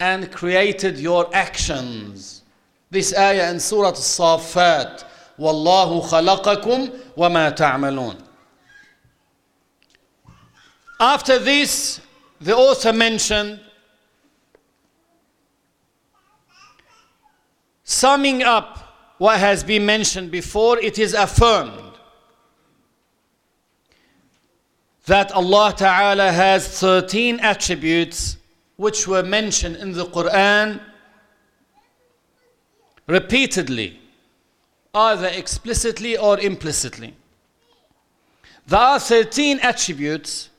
and 0.00 0.32
created 0.32 0.98
your 0.98 1.28
actions. 1.34 2.42
This 2.90 3.14
ayah 3.16 3.50
in 3.50 3.60
Surah 3.60 3.90
As-Saffat 3.92 5.04
والله 5.38 6.00
خلقكم 6.00 6.90
وما 7.16 7.50
تعملون 7.50 8.16
After 10.98 11.38
this, 11.38 12.00
the 12.40 12.56
author 12.56 12.92
mentioned 12.92 13.60
summing 17.87 18.43
up 18.43 19.13
what 19.17 19.39
has 19.39 19.63
been 19.63 19.85
mentioned 19.85 20.29
before, 20.29 20.77
it 20.77 20.99
is 20.99 21.13
affirmed 21.13 21.93
that 25.05 25.31
Allah 25.31 25.73
Ta'ala 25.75 26.33
has 26.33 26.67
13 26.67 27.39
attributes 27.39 28.35
which 28.75 29.07
were 29.07 29.23
mentioned 29.23 29.77
in 29.77 29.93
the 29.93 30.03
Quran 30.05 30.81
repeatedly, 33.07 33.97
either 34.93 35.27
explicitly 35.27 36.17
or 36.17 36.37
implicitly. 36.41 37.15
There 38.67 38.81
are 38.81 38.99
13 38.99 39.59
attributes 39.61 40.49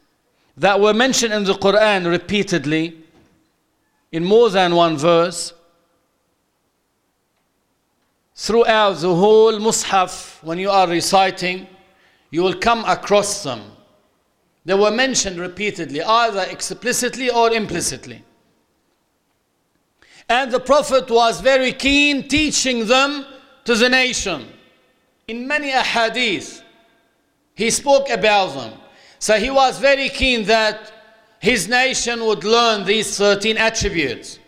that 0.57 0.81
were 0.81 0.95
mentioned 0.95 1.35
in 1.35 1.45
the 1.45 1.53
Quran 1.53 2.11
repeatedly 2.11 2.97
in 4.13 4.25
more 4.25 4.49
than 4.49 4.75
one 4.75 4.97
verse 4.97 5.53
throughout 8.39 8.93
the 8.95 9.13
whole 9.13 9.59
Mus'haf 9.59 10.41
when 10.45 10.59
you 10.59 10.71
are 10.71 10.87
reciting 10.87 11.67
you 12.31 12.41
will 12.41 12.55
come 12.55 12.85
across 12.85 13.43
them. 13.43 13.61
They 14.65 14.75
were 14.75 14.93
mentioned 14.93 15.41
repeatedly 15.41 16.03
either 16.03 16.47
explicitly 16.49 17.31
or 17.31 17.51
implicitly. 17.51 18.23
And 20.29 20.53
the 20.53 20.61
prophet 20.61 21.11
was 21.11 21.41
very 21.41 21.73
keen 21.73 22.29
teaching 22.29 22.87
them 22.87 23.27
to 23.65 23.75
the 23.75 23.89
nation. 23.89 24.47
In 25.27 25.49
many 25.49 25.73
ahadith 25.73 26.63
he 27.57 27.71
spoke 27.71 28.09
about 28.09 28.55
them. 28.55 28.73
So 29.19 29.37
he 29.37 29.51
was 29.51 29.81
very 29.81 30.11
keen 30.11 30.45
that 30.45 30.93
his 31.41 31.67
nation 31.67 32.25
would 32.25 32.45
learn 32.45 32.85
these 32.85 33.19
13 33.19 33.57
attributes. 33.57 34.39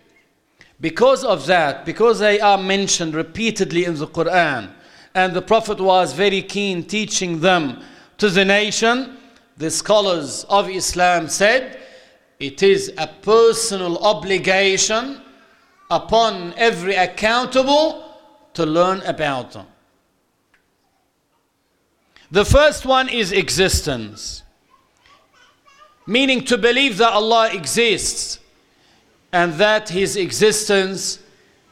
Because 0.80 1.24
of 1.24 1.46
that, 1.46 1.84
because 1.84 2.18
they 2.18 2.40
are 2.40 2.56
mentioned 2.56 3.14
repeatedly 3.14 3.84
in 3.84 3.96
the 3.96 4.06
Quran, 4.06 4.70
and 5.14 5.34
the 5.34 5.42
Prophet 5.42 5.80
was 5.80 6.12
very 6.12 6.42
keen 6.42 6.84
teaching 6.84 7.40
them 7.40 7.82
to 8.18 8.30
the 8.30 8.44
nation, 8.44 9.16
the 9.56 9.70
scholars 9.70 10.44
of 10.48 10.70
Islam 10.70 11.28
said 11.28 11.80
it 12.38 12.62
is 12.62 12.92
a 12.96 13.06
personal 13.06 13.98
obligation 13.98 15.20
upon 15.90 16.54
every 16.56 16.94
accountable 16.94 18.16
to 18.54 18.64
learn 18.64 19.02
about 19.02 19.52
them. 19.52 19.66
The 22.30 22.44
first 22.44 22.86
one 22.86 23.08
is 23.08 23.32
existence 23.32 24.44
meaning 26.06 26.44
to 26.44 26.58
believe 26.58 26.98
that 26.98 27.12
Allah 27.12 27.50
exists 27.52 28.39
and 29.32 29.54
that 29.54 29.88
His 29.88 30.16
existence 30.16 31.20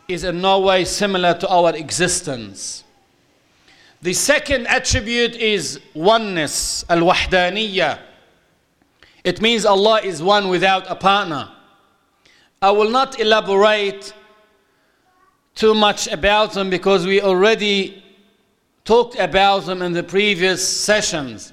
is 0.09 0.25
in 0.25 0.41
no 0.41 0.61
way 0.61 0.85
similar 0.85 1.35
to 1.35 1.49
our 1.49 1.75
existence. 1.77 2.85
The 4.01 4.13
second 4.13 4.67
attribute 4.69 5.35
is 5.35 5.81
oneness, 5.95 6.85
al 6.89 7.01
wahdaniyya. 7.01 7.99
It 9.25 9.41
means 9.43 9.65
Allah 9.65 10.01
is 10.03 10.23
one 10.23 10.49
without 10.49 10.89
a 10.89 10.95
partner. 10.95 11.51
I 12.63 12.71
will 12.71 12.91
not 12.91 13.21
elaborate 13.21 14.13
too 15.55 15.75
much 15.75 16.07
about 16.07 16.53
them 16.53 16.71
because 16.71 17.07
we 17.07 17.21
already 17.21 18.03
talked 18.85 19.17
about 19.19 19.67
them 19.67 19.83
in 19.83 19.93
the 19.93 20.03
previous 20.03 20.67
sessions. 20.67 21.53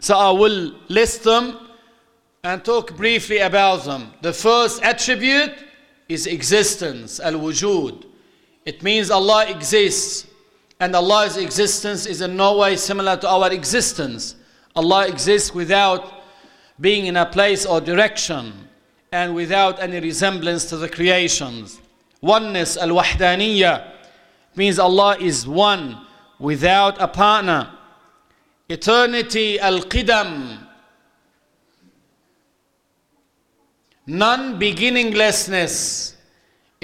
So 0.00 0.16
I 0.16 0.30
will 0.30 0.72
list 0.88 1.22
them 1.22 1.63
and 2.44 2.62
talk 2.62 2.94
briefly 2.94 3.38
about 3.38 3.84
them. 3.84 4.12
The 4.20 4.32
first 4.32 4.82
attribute 4.82 5.54
is 6.10 6.26
existence, 6.26 7.18
al 7.18 7.32
wujud. 7.32 8.04
It 8.66 8.82
means 8.82 9.10
Allah 9.10 9.46
exists, 9.48 10.26
and 10.78 10.94
Allah's 10.94 11.38
existence 11.38 12.04
is 12.04 12.20
in 12.20 12.36
no 12.36 12.58
way 12.58 12.76
similar 12.76 13.16
to 13.16 13.28
our 13.28 13.50
existence. 13.50 14.36
Allah 14.76 15.08
exists 15.08 15.54
without 15.54 16.22
being 16.78 17.06
in 17.06 17.16
a 17.16 17.24
place 17.24 17.64
or 17.64 17.80
direction 17.80 18.52
and 19.10 19.34
without 19.34 19.80
any 19.80 20.00
resemblance 20.00 20.66
to 20.66 20.76
the 20.76 20.88
creations. 20.88 21.80
Oneness, 22.20 22.76
al 22.76 22.88
wahdaniyya, 22.88 23.90
means 24.54 24.78
Allah 24.78 25.16
is 25.18 25.48
one 25.48 25.98
without 26.38 27.00
a 27.00 27.08
partner 27.08 27.70
eternity 28.68 29.58
al-qidam 34.08 34.18
non-beginninglessness 34.18 36.14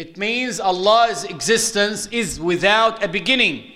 it 0.00 0.16
means 0.16 0.60
Allah's 0.60 1.24
existence 1.24 2.06
is 2.06 2.40
without 2.40 3.04
a 3.04 3.08
beginning. 3.08 3.70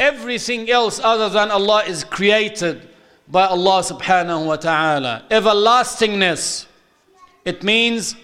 Everything 0.00 0.68
else 0.68 0.98
other 0.98 1.28
than 1.28 1.52
Allah 1.52 1.84
is 1.86 2.02
created 2.02 2.88
by 3.28 3.46
Allah 3.46 3.80
subhanahu 3.80 4.46
wa 4.46 4.56
ta'ala. 4.56 5.24
Everlastingness. 5.30 6.66
It 7.44 7.62
means 7.62 8.16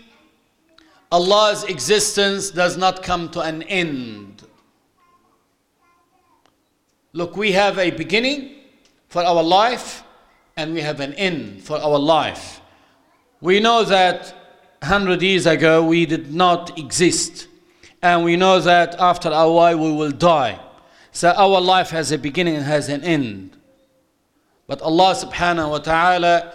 Allah's 1.12 1.62
existence 1.62 2.50
does 2.50 2.76
not 2.76 3.04
come 3.04 3.28
to 3.30 3.40
an 3.40 3.62
end. 3.62 4.42
Look, 7.12 7.36
we 7.36 7.52
have 7.52 7.78
a 7.78 7.92
beginning 7.92 8.56
for 9.06 9.22
our 9.22 9.44
life 9.44 10.02
and 10.56 10.74
we 10.74 10.80
have 10.80 10.98
an 10.98 11.12
end 11.14 11.62
for 11.62 11.78
our 11.78 12.00
life. 12.00 12.60
We 13.44 13.60
know 13.60 13.84
that 13.84 14.32
100 14.80 15.20
years 15.20 15.44
ago 15.44 15.84
we 15.84 16.06
did 16.06 16.32
not 16.32 16.78
exist. 16.78 17.46
And 18.00 18.24
we 18.24 18.36
know 18.36 18.58
that 18.58 18.94
after 18.98 19.28
a 19.28 19.50
while 19.52 19.78
we 19.78 19.92
will 19.92 20.12
die. 20.12 20.58
So 21.12 21.28
our 21.28 21.60
life 21.60 21.90
has 21.90 22.10
a 22.10 22.16
beginning 22.16 22.56
and 22.56 22.64
has 22.64 22.88
an 22.88 23.04
end. 23.04 23.54
But 24.66 24.80
Allah 24.80 25.14
subhanahu 25.14 25.72
wa 25.72 25.78
ta'ala 25.78 26.54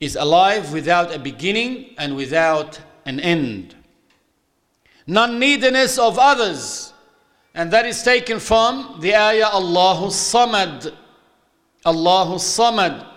is 0.00 0.16
alive 0.16 0.70
without 0.70 1.14
a 1.14 1.18
beginning 1.18 1.94
and 1.96 2.14
without 2.14 2.78
an 3.06 3.20
end. 3.20 3.74
Non 5.06 5.38
neediness 5.38 5.98
of 5.98 6.18
others 6.18 6.92
and 7.54 7.70
that 7.70 7.86
is 7.86 8.02
taken 8.02 8.38
from 8.38 8.98
the 9.00 9.16
ayah 9.16 9.48
Allahu 9.54 10.08
Samad. 10.08 10.92
Allahu 11.86 12.34
Samad. 12.34 13.09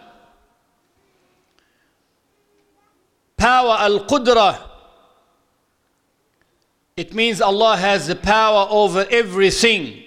Power 3.44 3.76
al 3.78 4.06
Qudra. 4.06 4.58
It 6.96 7.14
means 7.14 7.42
Allah 7.42 7.76
has 7.76 8.08
the 8.08 8.16
power 8.16 8.66
over 8.70 9.06
everything. 9.12 10.02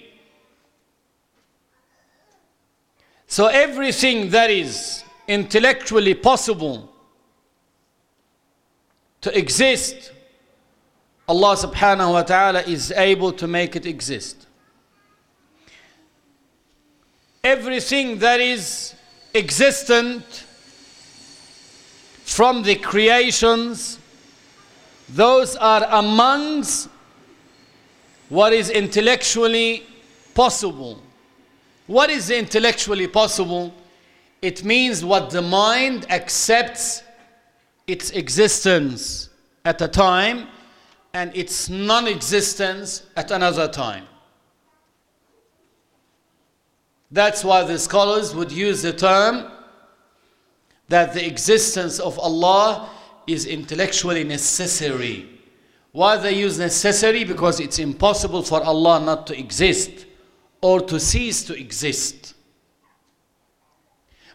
So 3.27 3.45
everything 3.45 4.31
that 4.31 4.49
is 4.49 5.03
intellectually 5.27 6.15
possible 6.15 6.91
to 9.21 9.37
exist 9.37 10.11
Allah 11.27 11.55
subhanahu 11.55 12.13
wa 12.13 12.23
ta'ala 12.23 12.63
is 12.63 12.91
able 12.91 13.31
to 13.33 13.45
make 13.45 13.75
it 13.75 13.85
exist. 13.85 14.47
Everything 17.43 18.17
that 18.17 18.39
is 18.39 18.95
existent 19.35 20.46
from 22.27 22.61
the 22.61 22.75
creations, 22.75 23.99
those 25.07 25.55
are 25.55 25.87
amongst 25.89 26.89
what 28.27 28.51
is 28.51 28.69
intellectually 28.69 29.83
possible. 30.35 31.01
What 31.87 32.09
is 32.09 32.29
intellectually 32.29 33.07
possible? 33.07 33.73
It 34.41 34.65
means 34.65 35.05
what 35.05 35.29
the 35.29 35.41
mind 35.41 36.05
accepts 36.11 37.01
its 37.87 38.11
existence 38.11 39.29
at 39.63 39.81
a 39.81 39.87
time 39.87 40.47
and 41.13 41.35
its 41.35 41.69
non 41.69 42.07
existence 42.07 43.03
at 43.15 43.31
another 43.31 43.69
time. 43.69 44.05
That's 47.09 47.45
why 47.45 47.63
the 47.63 47.79
scholars 47.79 48.35
would 48.35 48.51
use 48.51 48.81
the 48.81 48.91
term 48.91 49.49
that 50.89 51.13
the 51.13 51.25
existence 51.25 51.99
of 51.99 52.17
Allah 52.19 52.89
is 53.27 53.45
intellectually 53.45 54.23
necessary. 54.23 55.29
Why 55.91 56.17
they 56.17 56.35
use 56.35 56.59
necessary? 56.59 57.23
Because 57.23 57.59
it's 57.59 57.79
impossible 57.79 58.43
for 58.43 58.63
Allah 58.63 58.99
not 58.99 59.27
to 59.27 59.37
exist 59.37 60.05
or 60.61 60.81
to 60.81 60.99
cease 60.99 61.43
to 61.45 61.53
exist. 61.53 62.35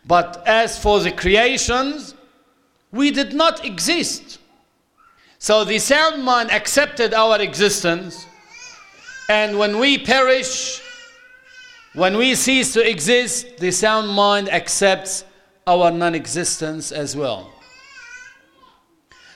But 0.04 0.42
as 0.46 0.78
for 0.78 1.00
the 1.00 1.12
creations, 1.12 2.14
we 2.90 3.10
did 3.10 3.32
not 3.32 3.64
exist. 3.64 4.38
So 5.38 5.64
the 5.64 5.78
sound 5.78 6.22
mind 6.22 6.50
accepted 6.50 7.14
our 7.14 7.40
existence, 7.40 8.26
and 9.28 9.58
when 9.58 9.78
we 9.78 9.98
perish, 9.98 10.80
when 11.94 12.16
we 12.16 12.34
cease 12.34 12.72
to 12.74 12.88
exist, 12.88 13.58
the 13.58 13.70
sound 13.70 14.08
mind 14.08 14.48
accepts 14.48 15.24
our 15.66 15.90
non 15.90 16.14
existence 16.14 16.92
as 16.92 17.16
well. 17.16 17.52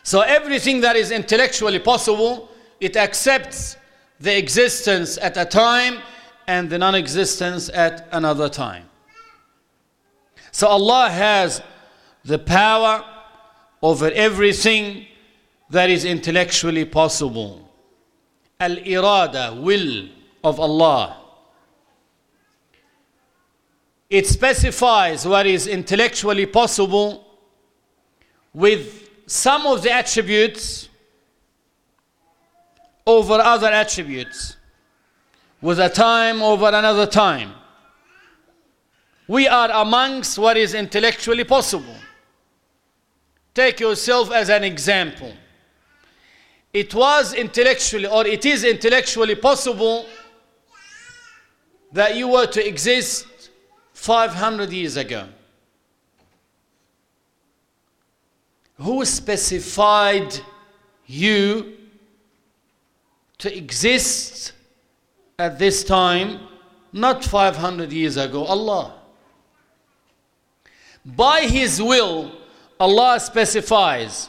So 0.03 0.21
everything 0.21 0.81
that 0.83 0.97
is 0.97 1.11
intellectually 1.11 1.79
possible, 1.79 2.49
it 2.81 2.97
accepts 2.97 3.77
the 4.21 4.37
existence 4.37 5.19
at 5.19 5.37
a 5.37 5.45
time 5.45 5.99
and 6.47 6.71
the 6.71 6.79
non 6.79 6.95
existence 6.95 7.69
at 7.71 8.09
another 8.13 8.49
time. 8.49 8.85
So 10.53 10.69
Allah 10.69 11.11
has 11.11 11.61
the 12.25 12.39
power 12.39 13.05
over 13.83 14.11
everything 14.13 15.07
that 15.71 15.91
is 15.91 16.05
intellectually 16.05 16.85
possible. 16.85 17.71
Al 18.59 18.77
irada, 18.77 19.61
will 19.61 20.09
of 20.43 20.59
Allah. 20.61 21.26
It 24.09 24.27
specifies 24.27 25.27
what 25.27 25.47
is 25.47 25.67
intellectually 25.67 26.47
possible 26.47 27.25
with 28.55 29.11
some 29.27 29.67
of 29.67 29.83
the 29.83 29.91
attributes 29.91 30.89
over 33.07 33.35
other 33.35 33.69
attributes, 33.69 34.57
with 35.61 35.79
a 35.79 35.89
time 35.89 36.43
over 36.43 36.67
another 36.69 37.07
time. 37.07 37.53
We 39.29 39.49
are 39.49 39.71
amongst 39.71 40.39
what 40.39 40.57
is 40.57 40.75
intellectually 40.75 41.45
possible. 41.45 41.97
Take 43.55 43.81
yourself 43.81 44.31
as 44.33 44.51
an 44.51 44.65
example. 44.65 45.33
It 46.73 46.95
was 46.95 47.33
intellectually, 47.35 48.07
or 48.07 48.27
it 48.27 48.45
is 48.45 48.63
intellectually 48.63 49.35
possible 49.35 50.07
that 51.93 52.17
you 52.17 52.29
were 52.29 52.47
to 52.47 52.67
exist 52.67 53.27
500 53.97 54.71
years 54.73 54.99
ago. 54.99 55.27
Who 58.79 59.05
specified 59.07 60.39
you 61.07 61.79
to 63.39 63.57
exist 63.57 64.53
at 65.39 65.59
this 65.59 65.83
time, 65.83 66.41
not 66.93 67.25
500 67.25 67.91
years 67.91 68.19
ago? 68.19 68.45
Allah. 68.45 68.95
By 71.05 71.41
His 71.41 71.81
will, 71.81 72.33
Allah 72.79 73.19
specifies 73.19 74.29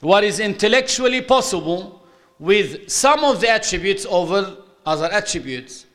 what 0.00 0.22
is 0.22 0.38
intellectually 0.38 1.22
possible 1.22 2.02
with 2.38 2.88
some 2.88 3.24
of 3.24 3.40
the 3.40 3.50
attributes 3.50 4.06
over 4.08 4.56
other 4.86 5.06
attributes 5.06 5.85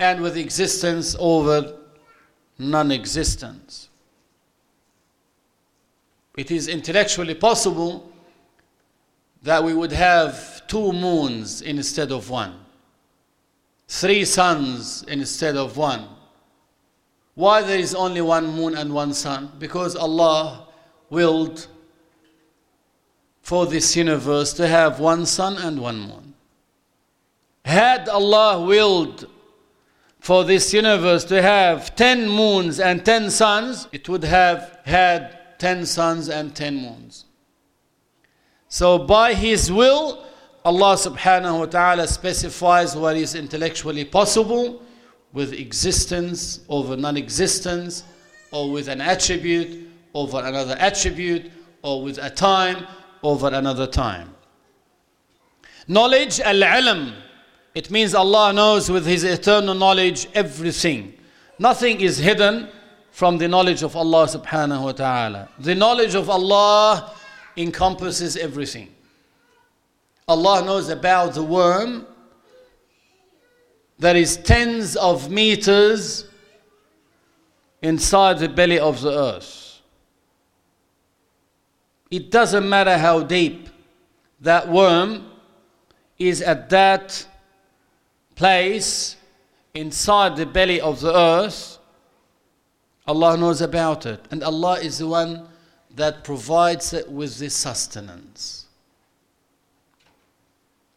and 0.00 0.20
with 0.20 0.36
existence 0.36 1.16
over 1.18 1.74
non 2.58 2.90
existence. 2.92 3.88
It 6.36 6.50
is 6.52 6.68
intellectually 6.68 7.34
possible 7.34 8.12
that 9.42 9.62
we 9.62 9.74
would 9.74 9.92
have 9.92 10.66
two 10.68 10.92
moons 10.92 11.62
instead 11.62 12.12
of 12.12 12.30
one, 12.30 12.54
three 13.88 14.24
suns 14.24 15.02
instead 15.08 15.56
of 15.56 15.76
one. 15.76 16.08
Why 17.34 17.62
there 17.62 17.78
is 17.78 17.94
only 17.94 18.20
one 18.20 18.46
moon 18.48 18.74
and 18.76 18.92
one 18.92 19.14
sun? 19.14 19.52
Because 19.58 19.96
Allah 19.96 20.68
willed 21.10 21.66
for 23.42 23.66
this 23.66 23.96
universe 23.96 24.52
to 24.54 24.66
have 24.66 25.00
one 25.00 25.24
sun 25.24 25.56
and 25.56 25.80
one 25.80 26.00
moon. 26.00 26.34
Had 27.64 28.08
Allah 28.08 28.64
willed 28.64 29.28
for 30.28 30.44
this 30.44 30.74
universe 30.74 31.24
to 31.24 31.40
have 31.40 31.96
10 31.96 32.28
moons 32.28 32.80
and 32.80 33.02
10 33.02 33.30
suns, 33.30 33.88
it 33.92 34.10
would 34.10 34.22
have 34.24 34.78
had 34.84 35.58
10 35.58 35.86
suns 35.86 36.28
and 36.28 36.54
10 36.54 36.76
moons. 36.76 37.24
So, 38.68 38.98
by 38.98 39.32
His 39.32 39.72
will, 39.72 40.22
Allah 40.66 40.96
subhanahu 40.96 41.60
wa 41.60 41.64
ta'ala 41.64 42.06
specifies 42.06 42.94
what 42.94 43.16
is 43.16 43.34
intellectually 43.34 44.04
possible 44.04 44.82
with 45.32 45.54
existence 45.54 46.60
over 46.68 46.94
non 46.94 47.16
existence, 47.16 48.04
or 48.52 48.70
with 48.70 48.88
an 48.88 49.00
attribute 49.00 49.88
over 50.12 50.42
another 50.44 50.76
attribute, 50.78 51.50
or 51.80 52.02
with 52.02 52.18
a 52.18 52.28
time 52.28 52.86
over 53.22 53.48
another 53.48 53.86
time. 53.86 54.34
Knowledge, 55.86 56.38
al 56.40 56.60
ilm, 56.60 57.14
it 57.78 57.92
means 57.92 58.12
Allah 58.12 58.52
knows 58.52 58.90
with 58.90 59.06
His 59.06 59.22
eternal 59.22 59.72
knowledge 59.72 60.26
everything. 60.34 61.14
Nothing 61.60 62.00
is 62.00 62.18
hidden 62.18 62.68
from 63.12 63.38
the 63.38 63.46
knowledge 63.46 63.84
of 63.84 63.94
Allah 63.94 64.26
subhanahu 64.26 64.82
wa 64.82 64.90
ta'ala. 64.90 65.48
The 65.60 65.76
knowledge 65.76 66.16
of 66.16 66.28
Allah 66.28 67.14
encompasses 67.56 68.36
everything. 68.36 68.88
Allah 70.26 70.64
knows 70.64 70.88
about 70.88 71.34
the 71.34 71.44
worm 71.44 72.04
that 74.00 74.16
is 74.16 74.36
tens 74.38 74.96
of 74.96 75.30
meters 75.30 76.26
inside 77.80 78.40
the 78.40 78.48
belly 78.48 78.80
of 78.80 79.00
the 79.02 79.12
earth. 79.12 79.82
It 82.10 82.32
doesn't 82.32 82.68
matter 82.68 82.98
how 82.98 83.22
deep 83.22 83.68
that 84.40 84.68
worm 84.68 85.30
is 86.18 86.42
at 86.42 86.70
that 86.70 87.24
place 88.38 89.16
inside 89.74 90.36
the 90.36 90.46
belly 90.46 90.80
of 90.80 91.00
the 91.00 91.14
earth, 91.14 91.78
Allah 93.04 93.36
knows 93.36 93.60
about 93.60 94.06
it. 94.06 94.24
And 94.30 94.44
Allah 94.44 94.78
is 94.78 94.98
the 94.98 95.08
one 95.08 95.48
that 95.96 96.22
provides 96.22 96.92
it 96.92 97.10
with 97.10 97.38
the 97.38 97.50
sustenance. 97.50 98.66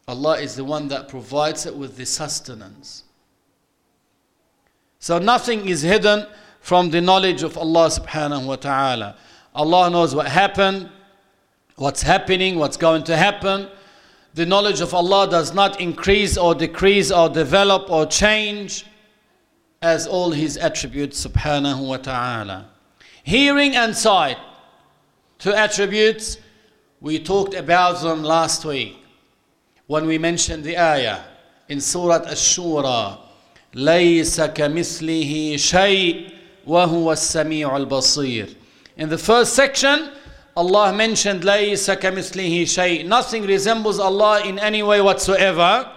Allah 0.06 0.38
is 0.38 0.54
the 0.54 0.64
one 0.64 0.86
that 0.88 1.08
provides 1.08 1.66
it 1.66 1.74
with 1.74 1.96
the 1.96 2.06
sustenance. 2.06 3.02
So 5.00 5.18
nothing 5.18 5.68
is 5.68 5.82
hidden 5.82 6.26
from 6.60 6.90
the 6.90 7.00
knowledge 7.00 7.42
of 7.42 7.58
Allah 7.58 7.88
subhanahu 7.88 8.46
wa 8.46 8.56
ta'ala. 8.56 9.16
Allah 9.52 9.90
knows 9.90 10.14
what 10.14 10.28
happened, 10.28 10.88
what's 11.74 12.02
happening, 12.02 12.56
what's 12.56 12.76
going 12.76 13.02
to 13.04 13.16
happen 13.16 13.68
the 14.33 14.45
knowledge 14.45 14.81
of 14.81 14.93
Allah 14.93 15.29
does 15.29 15.53
not 15.53 15.81
increase 15.81 16.37
or 16.37 16.53
decrease 16.53 17.11
or 17.11 17.29
develop 17.29 17.89
or 17.89 18.05
change 18.05 18.85
as 19.81 20.07
all 20.07 20.31
His 20.31 20.57
attributes 20.57 21.25
subhanahu 21.25 21.87
wa 21.87 21.97
ta'ala. 21.97 22.69
Hearing 23.23 23.75
and 23.75 23.95
sight, 23.95 24.37
two 25.39 25.53
attributes, 25.53 26.37
we 27.01 27.19
talked 27.19 27.53
about 27.53 28.01
them 28.01 28.23
last 28.23 28.65
week 28.65 28.97
when 29.87 30.05
we 30.05 30.17
mentioned 30.17 30.63
the 30.63 30.77
ayah 30.77 31.21
in 31.69 31.79
Surah 31.81 32.23
Ash-Shura. 32.25 33.19
ليس 33.73 34.39
كمثله 34.41 35.57
شيء 35.57 36.31
وهو 36.65 37.11
السميع 37.11 37.77
البصير. 37.77 38.55
In 38.97 39.09
the 39.09 39.17
first 39.17 39.53
section, 39.53 40.09
Allah 40.55 40.91
mentioned 40.91 41.43
لَيْسَ 41.43 41.95
كَمِثْلِهِ 41.97 42.61
شَيْء 42.63 43.05
Nothing 43.05 43.43
resembles 43.45 43.99
Allah 43.99 44.41
in 44.43 44.57
any 44.57 44.81
way 44.81 45.01
whatsoever. 45.01 45.91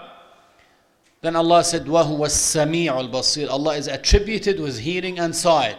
Then 1.23 1.37
Allah 1.37 1.65
said, 1.65 1.87
وَهُوَ 1.87 2.19
السَّمِيعُ 2.19 3.11
الْبَصِيرُ 3.11 3.49
Allah 3.51 3.77
is 3.77 3.89
attributed 3.89 4.61
with 4.61 4.79
hearing 4.79 5.19
and 5.19 5.35
sight. 5.35 5.77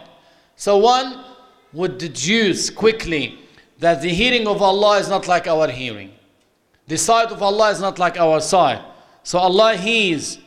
So 0.56 0.78
one 0.78 1.24
would 1.72 1.98
deduce 1.98 2.70
quickly 2.70 3.38
that 3.78 4.02
the 4.02 4.08
hearing 4.10 4.46
of 4.46 4.62
Allah 4.62 4.98
is 4.98 5.08
not 5.08 5.26
like 5.26 5.48
our 5.48 5.68
hearing. 5.68 6.12
The 6.86 6.96
sight 6.98 7.28
of 7.28 7.42
Allah 7.42 7.70
is 7.70 7.80
not 7.80 7.98
like 7.98 8.18
our 8.18 8.40
sight. 8.40 8.80
So 9.24 9.38
Allah 9.38 9.76
hears 9.76 10.38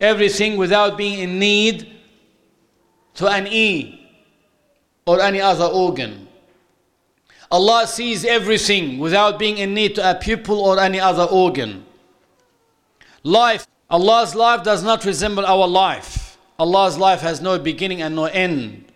everything 0.00 0.56
without 0.56 0.96
being 0.96 1.18
in 1.20 1.38
need 1.38 1.92
to 3.14 3.26
an 3.26 3.46
ear 3.48 3.92
or 5.06 5.20
any 5.20 5.40
other 5.40 5.64
organ. 5.64 6.21
Allah 7.53 7.85
sees 7.85 8.25
everything 8.25 8.97
without 8.97 9.37
being 9.37 9.59
in 9.59 9.75
need 9.75 9.93
to 9.93 10.09
a 10.09 10.15
pupil 10.15 10.59
or 10.59 10.79
any 10.79 10.99
other 10.99 11.25
organ. 11.25 11.85
Life, 13.21 13.67
Allah's 13.91 14.33
life 14.33 14.63
does 14.63 14.81
not 14.81 15.05
resemble 15.05 15.45
our 15.45 15.67
life. 15.67 16.39
Allah's 16.57 16.97
life 16.97 17.21
has 17.21 17.41
no 17.41 17.59
beginning 17.59 18.01
and 18.01 18.15
no 18.15 18.25
end. 18.25 18.91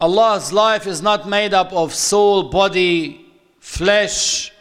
Allah's 0.00 0.52
life 0.52 0.84
is 0.88 1.00
not 1.00 1.28
made 1.28 1.54
up 1.54 1.72
of 1.72 1.94
soul, 1.94 2.50
body, 2.50 3.24
flesh, 3.60 4.52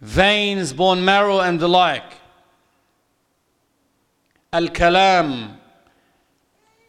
veins, 0.00 0.72
bone 0.72 1.04
marrow, 1.04 1.40
and 1.40 1.58
the 1.58 1.68
like. 1.68 2.12
Al 4.52 4.68
Kalam, 4.68 5.56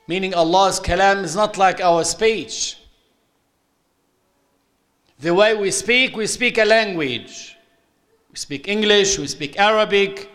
meaning 0.08 0.36
Allah's 0.36 0.80
Kalam 0.80 1.24
is 1.24 1.36
not 1.36 1.58
like 1.58 1.82
our 1.82 2.04
speech. 2.04 2.79
The 5.20 5.34
way 5.34 5.54
we 5.54 5.70
speak, 5.72 6.16
we 6.16 6.28
speak 6.28 6.58
a 6.58 6.64
language. 6.64 7.58
We 8.30 8.38
speak 8.38 8.70
English, 8.70 9.20
we 9.20 9.28
speak 9.28 9.60
Arabic, 9.60 10.30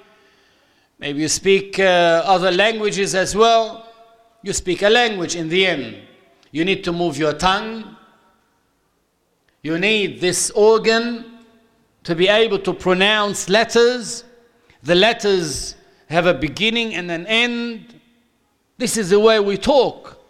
maybe 0.98 1.22
you 1.22 1.28
speak 1.28 1.78
uh, 1.78 2.22
other 2.26 2.50
languages 2.50 3.14
as 3.14 3.34
well. 3.34 3.88
You 4.42 4.52
speak 4.52 4.82
a 4.82 4.90
language 4.90 5.36
in 5.36 5.48
the 5.48 5.64
end. 5.64 5.96
You 6.50 6.66
need 6.66 6.84
to 6.84 6.92
move 6.92 7.16
your 7.16 7.32
tongue. 7.32 7.96
You 9.62 9.78
need 9.78 10.20
this 10.20 10.50
organ 10.50 11.38
to 12.02 12.14
be 12.14 12.28
able 12.28 12.58
to 12.58 12.74
pronounce 12.74 13.48
letters. 13.48 14.24
The 14.82 14.94
letters 14.94 15.76
have 16.10 16.26
a 16.26 16.34
beginning 16.34 16.94
and 16.94 17.10
an 17.10 17.26
end. 17.26 17.98
This 18.76 18.98
is 18.98 19.08
the 19.08 19.18
way 19.18 19.40
we 19.40 19.56
talk. 19.56 20.20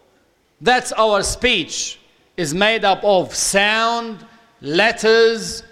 That's 0.61 0.93
our 0.93 1.23
speech 1.23 1.99
is 2.37 2.53
made 2.53 2.85
up 2.85 3.03
of 3.03 3.35
sound, 3.35 4.25
letters, 4.65 5.63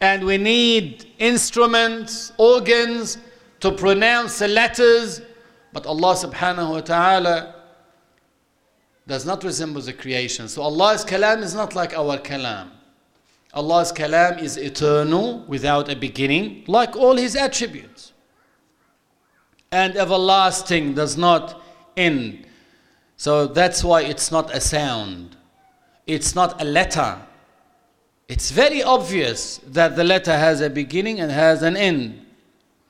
and 0.00 0.24
we 0.24 0.36
need 0.36 1.06
instruments, 1.18 2.32
organs 2.36 3.18
to 3.60 3.70
pronounce 3.72 4.40
the 4.40 4.48
letters. 4.48 5.22
But 5.72 5.86
Allah 5.86 6.14
subhanahu 6.14 6.70
wa 6.70 6.80
ta'ala 6.80 7.54
does 9.06 9.24
not 9.24 9.44
resemble 9.44 9.80
the 9.80 9.92
creation. 9.92 10.48
So 10.48 10.62
Allah's 10.62 11.04
kalam 11.04 11.42
is 11.42 11.54
not 11.54 11.74
like 11.74 11.94
our 11.96 12.18
kalam. 12.18 12.70
Allah's 13.54 13.92
kalam 13.92 14.42
is 14.42 14.56
eternal, 14.56 15.44
without 15.46 15.88
a 15.90 15.96
beginning, 15.96 16.64
like 16.66 16.96
all 16.96 17.16
His 17.16 17.36
attributes. 17.36 18.12
And 19.70 19.96
everlasting 19.96 20.94
does 20.94 21.16
not 21.16 21.62
end. 21.96 22.46
So 23.16 23.46
that's 23.46 23.84
why 23.84 24.02
it's 24.02 24.32
not 24.32 24.54
a 24.54 24.60
sound. 24.60 25.36
It's 26.06 26.34
not 26.34 26.60
a 26.60 26.64
letter. 26.64 27.18
It's 28.28 28.50
very 28.50 28.82
obvious 28.82 29.58
that 29.66 29.96
the 29.96 30.04
letter 30.04 30.36
has 30.36 30.60
a 30.60 30.70
beginning 30.70 31.20
and 31.20 31.30
has 31.30 31.62
an 31.62 31.76
end. 31.76 32.24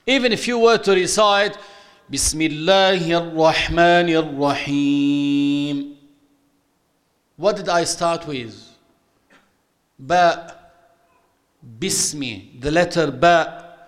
Even 0.07 0.33
if 0.33 0.47
you 0.49 0.59
were 0.59 0.79
to 0.79 0.93
recite 0.93 1.57
Bismillahir 2.11 3.33
Rahmanir 3.35 4.39
Rahim 4.39 5.93
what 7.43 7.57
did 7.57 7.69
I 7.69 7.83
start 7.83 8.25
with? 8.27 8.55
Ba. 9.99 10.55
Bismi. 11.79 12.61
The 12.61 12.71
letter 12.71 13.11
Ba. 13.11 13.79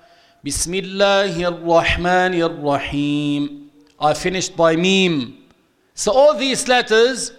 Bismillahir 0.45 1.63
Rahmanir 1.63 2.51
Rahim. 2.61 3.71
I 4.01 4.13
finished 4.15 4.57
by 4.57 4.75
Mim. 4.75 5.39
So 5.95 6.11
all 6.11 6.35
these 6.35 6.67
letters 6.67 7.31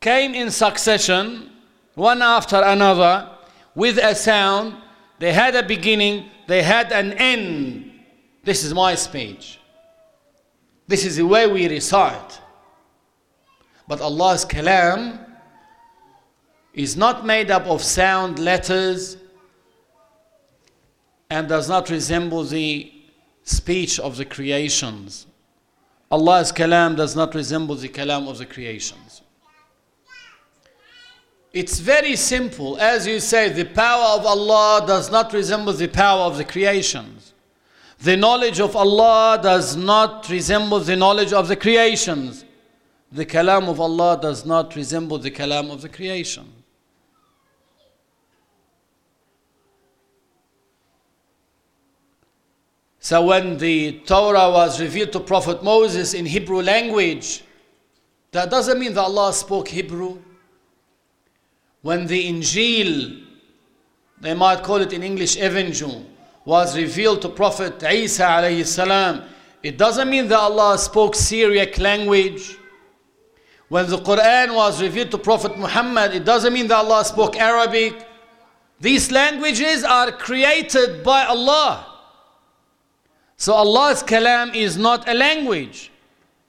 came 0.00 0.34
in 0.34 0.50
succession, 0.50 1.50
one 1.94 2.22
after 2.22 2.56
another, 2.56 3.28
with 3.74 3.98
a 3.98 4.14
sound. 4.14 4.74
They 5.18 5.32
had 5.32 5.54
a 5.54 5.62
beginning, 5.62 6.30
they 6.46 6.62
had 6.62 6.92
an 6.92 7.12
end. 7.14 7.92
This 8.42 8.64
is 8.64 8.72
my 8.72 8.94
speech. 8.94 9.58
This 10.86 11.04
is 11.04 11.16
the 11.16 11.26
way 11.26 11.46
we 11.46 11.68
recite. 11.68 12.40
But 13.86 14.00
Allah's 14.00 14.44
kalam 14.44 15.24
is 16.72 16.96
not 16.96 17.26
made 17.26 17.50
up 17.50 17.66
of 17.66 17.82
sound 17.82 18.38
letters 18.38 19.18
and 21.28 21.48
does 21.48 21.68
not 21.68 21.90
resemble 21.90 22.44
the 22.44 22.92
speech 23.42 24.00
of 24.00 24.16
the 24.16 24.24
creations. 24.24 25.26
Allah's 26.10 26.50
kalam 26.50 26.96
does 26.96 27.14
not 27.14 27.34
resemble 27.34 27.74
the 27.74 27.88
kalam 27.88 28.28
of 28.28 28.38
the 28.38 28.46
creations. 28.46 29.22
It's 31.52 31.80
very 31.80 32.16
simple. 32.16 32.78
As 32.78 33.06
you 33.06 33.18
say, 33.20 33.48
the 33.48 33.64
power 33.64 34.18
of 34.18 34.26
Allah 34.26 34.84
does 34.86 35.10
not 35.10 35.32
resemble 35.32 35.72
the 35.72 35.88
power 35.88 36.22
of 36.22 36.36
the 36.36 36.44
creations. 36.44 37.34
The 37.98 38.16
knowledge 38.16 38.60
of 38.60 38.76
Allah 38.76 39.38
does 39.42 39.76
not 39.76 40.28
resemble 40.28 40.80
the 40.80 40.96
knowledge 40.96 41.32
of 41.32 41.48
the 41.48 41.56
creations 41.56 42.44
the 43.12 43.26
kalam 43.26 43.68
of 43.68 43.80
Allah 43.80 44.18
does 44.20 44.46
not 44.46 44.76
resemble 44.76 45.18
the 45.18 45.30
kalam 45.30 45.72
of 45.72 45.82
the 45.82 45.88
creation. 45.88 46.52
So 53.00 53.24
when 53.24 53.56
the 53.56 53.98
Torah 54.00 54.50
was 54.50 54.80
revealed 54.80 55.10
to 55.12 55.20
Prophet 55.20 55.64
Moses 55.64 56.14
in 56.14 56.26
Hebrew 56.26 56.62
language, 56.62 57.42
that 58.30 58.50
doesn't 58.50 58.78
mean 58.78 58.94
that 58.94 59.00
Allah 59.00 59.32
spoke 59.32 59.68
Hebrew. 59.68 60.18
When 61.82 62.06
the 62.06 62.28
Injil, 62.30 63.24
they 64.20 64.34
might 64.34 64.62
call 64.62 64.76
it 64.76 64.92
in 64.92 65.02
English 65.02 65.36
Evangel, 65.36 66.04
was 66.44 66.76
revealed 66.76 67.22
to 67.22 67.28
Prophet 67.28 67.82
Isa 67.82 68.24
alayhi 68.24 68.66
salam, 68.66 69.22
it 69.62 69.78
doesn't 69.78 70.08
mean 70.08 70.28
that 70.28 70.38
Allah 70.38 70.78
spoke 70.78 71.14
Syriac 71.14 71.78
language. 71.78 72.56
When 73.68 73.88
the 73.88 73.98
Quran 73.98 74.54
was 74.54 74.82
revealed 74.82 75.10
to 75.12 75.18
Prophet 75.18 75.56
Muhammad, 75.58 76.14
it 76.14 76.24
doesn't 76.24 76.52
mean 76.52 76.66
that 76.68 76.76
Allah 76.76 77.04
spoke 77.04 77.36
Arabic. 77.36 78.06
These 78.80 79.10
languages 79.12 79.84
are 79.84 80.10
created 80.10 81.04
by 81.04 81.24
Allah. 81.26 81.86
So 83.36 83.54
Allah's 83.54 84.02
kalam 84.02 84.54
is 84.54 84.76
not 84.76 85.08
a 85.08 85.14
language, 85.14 85.90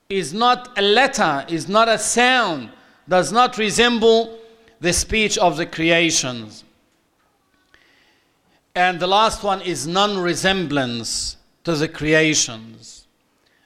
is 0.09 0.33
not 0.33 0.77
a 0.77 0.81
letter, 0.81 1.45
is 1.47 1.69
not 1.69 1.87
a 1.87 1.97
sound, 1.97 2.69
does 3.07 3.31
not 3.31 3.57
resemble 3.57 4.40
the 4.80 4.92
speech 4.92 5.38
of 5.38 5.56
the 5.56 5.66
creations. 5.66 6.64
And 8.74 9.00
the 9.00 9.06
last 9.06 9.42
one 9.42 9.62
is 9.62 9.86
non 9.86 10.18
resemblance 10.18 11.36
to 11.64 11.74
the 11.74 11.88
creations. 11.88 13.06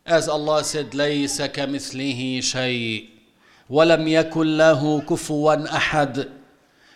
As 0.06 0.28
Allah 0.28 0.64
said, 0.64 0.92
لَيْسَ 0.92 1.40
كَمِثْلِهِ 1.48 2.38
شَيْءٍ 2.38 3.10
ولم 3.70 4.08
يكن 4.08 4.56
له 4.56 5.00
كفوا 5.00 5.76
احد 5.76 6.28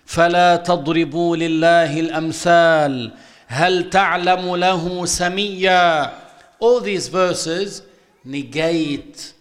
فلا 0.06 0.56
تضربوا 0.56 1.36
لله 1.36 2.00
الامثال 2.00 3.12
هل 3.46 3.90
تعلم 3.90 4.56
له 4.56 5.06
سميا 5.06 6.12
all 6.60 6.80
these 6.80 7.08
verses 7.08 7.82
negate 8.24 9.32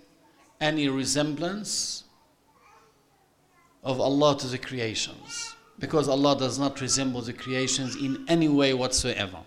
any 0.62 0.88
resemblance 0.88 1.97
of 3.89 4.01
Allah 4.01 4.36
to 4.39 4.47
the 4.47 4.59
creations 4.59 5.55
because 5.78 6.09
Allah 6.09 6.39
does 6.39 6.59
not 6.59 6.80
resemble 6.80 7.22
the 7.22 7.32
creations 7.32 7.97
in 7.97 8.24
any 8.28 8.49
way 8.49 8.74
whatsoever. 8.74 9.39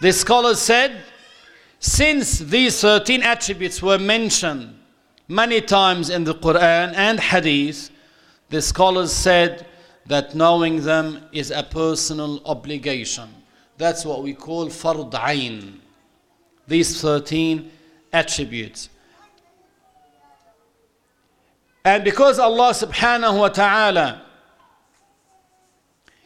The 0.00 0.12
scholars 0.12 0.60
said, 0.60 1.02
since 1.78 2.38
these 2.38 2.80
13 2.80 3.22
attributes 3.22 3.82
were 3.82 3.98
mentioned 3.98 4.76
Many 5.28 5.60
times 5.60 6.08
in 6.08 6.22
the 6.22 6.34
Quran 6.34 6.94
and 6.94 7.18
Hadith, 7.18 7.90
the 8.48 8.62
scholars 8.62 9.10
said 9.10 9.66
that 10.06 10.36
knowing 10.36 10.84
them 10.84 11.24
is 11.32 11.50
a 11.50 11.64
personal 11.64 12.40
obligation. 12.46 13.28
That's 13.76 14.04
what 14.04 14.22
we 14.22 14.34
call 14.34 14.68
fard 14.68 15.10
ayn. 15.10 15.80
These 16.68 17.00
13 17.00 17.72
attributes. 18.12 18.88
And 21.86 22.02
because 22.02 22.40
Allah 22.40 22.70
subhanahu 22.72 23.38
wa 23.38 23.48
ta'ala 23.48 24.22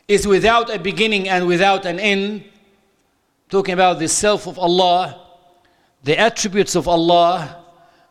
is 0.09 0.27
without 0.27 0.75
a 0.75 0.79
beginning 0.79 1.29
and 1.29 1.47
without 1.47 1.85
an 1.85 2.01
end, 2.01 2.45
talking 3.51 3.75
about 3.75 3.99
the 3.99 4.09
self 4.09 4.47
of 4.47 4.59
Allah, 4.59 5.21
the 6.03 6.19
attributes 6.19 6.77
of 6.77 6.89
Allah, 6.89 7.63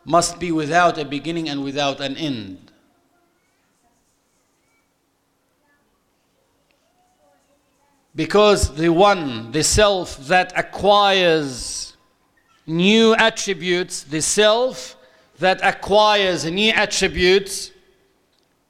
must 0.06 0.40
be 0.40 0.52
without 0.52 1.00
a 1.00 1.06
beginning 1.06 1.50
and 1.50 1.64
without 1.64 2.00
an 2.02 2.18
end. 2.18 2.72
Because 8.16 8.76
the 8.76 8.90
one, 8.90 9.52
the 9.54 9.64
self 9.64 10.20
that 10.28 10.54
acquires 10.56 11.98
new 12.68 13.16
attributes, 13.16 14.04
the 14.04 14.22
self 14.22 14.98
that 15.40 15.60
acquires 15.64 16.46
new 16.46 16.72
attributes 16.72 17.72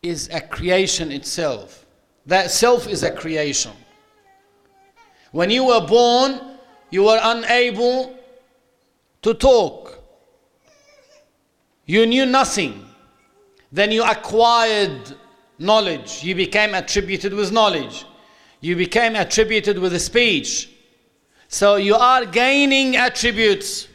is 0.01 0.29
a 0.31 0.39
creation 0.39 1.11
itself. 1.11 1.85
That 2.25 2.51
self 2.51 2.87
is 2.87 3.03
a 3.03 3.11
creation. 3.11 3.73
When 5.31 5.49
you 5.49 5.65
were 5.65 5.85
born, 5.85 6.39
you 6.91 7.03
were 7.03 7.19
unable 7.21 8.15
to 9.23 9.33
talk. 9.33 9.99
You 11.85 12.05
knew 12.05 12.25
nothing. 12.25 12.85
Then 13.71 13.91
you 13.91 14.03
acquired 14.03 15.15
knowledge. 15.57 16.23
You 16.23 16.35
became 16.35 16.73
attributed 16.73 17.33
with 17.33 17.51
knowledge. 17.51 18.05
You 18.61 18.75
became 18.75 19.15
attributed 19.15 19.79
with 19.79 19.99
speech. 20.01 20.69
So 21.47 21.75
you 21.75 21.95
are 21.95 22.25
gaining 22.25 22.95
attributes. 22.95 23.88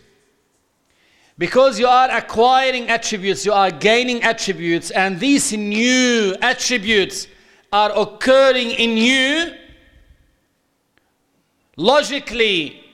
Because 1.36 1.80
you 1.80 1.86
are 1.86 2.10
acquiring 2.10 2.88
attributes, 2.88 3.44
you 3.44 3.52
are 3.52 3.70
gaining 3.70 4.22
attributes, 4.22 4.90
and 4.92 5.18
these 5.18 5.52
new 5.52 6.36
attributes 6.40 7.26
are 7.72 7.90
occurring 7.96 8.70
in 8.70 8.96
you 8.96 9.52
logically, 11.76 12.84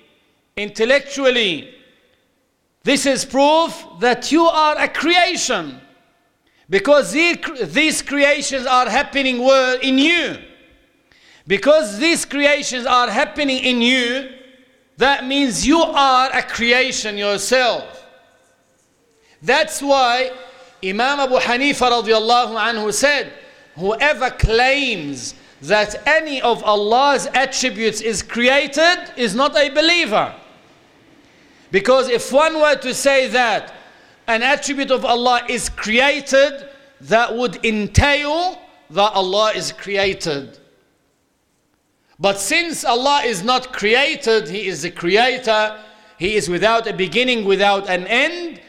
intellectually. 0.56 1.74
This 2.82 3.04
is 3.04 3.26
proof 3.26 3.84
that 4.00 4.32
you 4.32 4.46
are 4.46 4.78
a 4.78 4.88
creation 4.88 5.78
because 6.70 7.12
these 7.12 8.00
creations 8.00 8.64
are 8.64 8.88
happening 8.88 9.36
in 9.82 9.98
you. 9.98 10.38
Because 11.46 11.98
these 11.98 12.24
creations 12.24 12.86
are 12.86 13.10
happening 13.10 13.58
in 13.58 13.82
you, 13.82 14.30
that 14.96 15.26
means 15.26 15.66
you 15.66 15.80
are 15.80 16.30
a 16.32 16.42
creation 16.42 17.18
yourself. 17.18 17.99
That's 19.42 19.82
why 19.82 20.32
Imam 20.84 21.20
Abu 21.20 21.36
Hanifa 21.36 21.90
radiallahu 21.90 22.54
anhu 22.56 22.92
said, 22.92 23.32
whoever 23.76 24.30
claims 24.30 25.34
that 25.62 26.06
any 26.06 26.40
of 26.40 26.62
Allah's 26.64 27.26
attributes 27.34 28.00
is 28.00 28.22
created 28.22 29.12
is 29.16 29.34
not 29.34 29.56
a 29.56 29.68
believer. 29.70 30.34
Because 31.70 32.08
if 32.08 32.32
one 32.32 32.54
were 32.60 32.76
to 32.76 32.94
say 32.94 33.28
that 33.28 33.74
an 34.26 34.42
attribute 34.42 34.90
of 34.90 35.04
Allah 35.04 35.42
is 35.48 35.68
created, 35.68 36.68
that 37.02 37.34
would 37.34 37.64
entail 37.64 38.60
that 38.90 39.12
Allah 39.12 39.52
is 39.54 39.72
created. 39.72 40.58
But 42.18 42.38
since 42.38 42.84
Allah 42.84 43.22
is 43.24 43.42
not 43.42 43.72
created, 43.72 44.48
He 44.48 44.66
is 44.66 44.82
the 44.82 44.90
creator, 44.90 45.80
He 46.18 46.36
is 46.36 46.48
without 46.48 46.86
a 46.86 46.92
beginning, 46.92 47.44
without 47.44 47.88
an 47.88 48.06
end, 48.06 48.60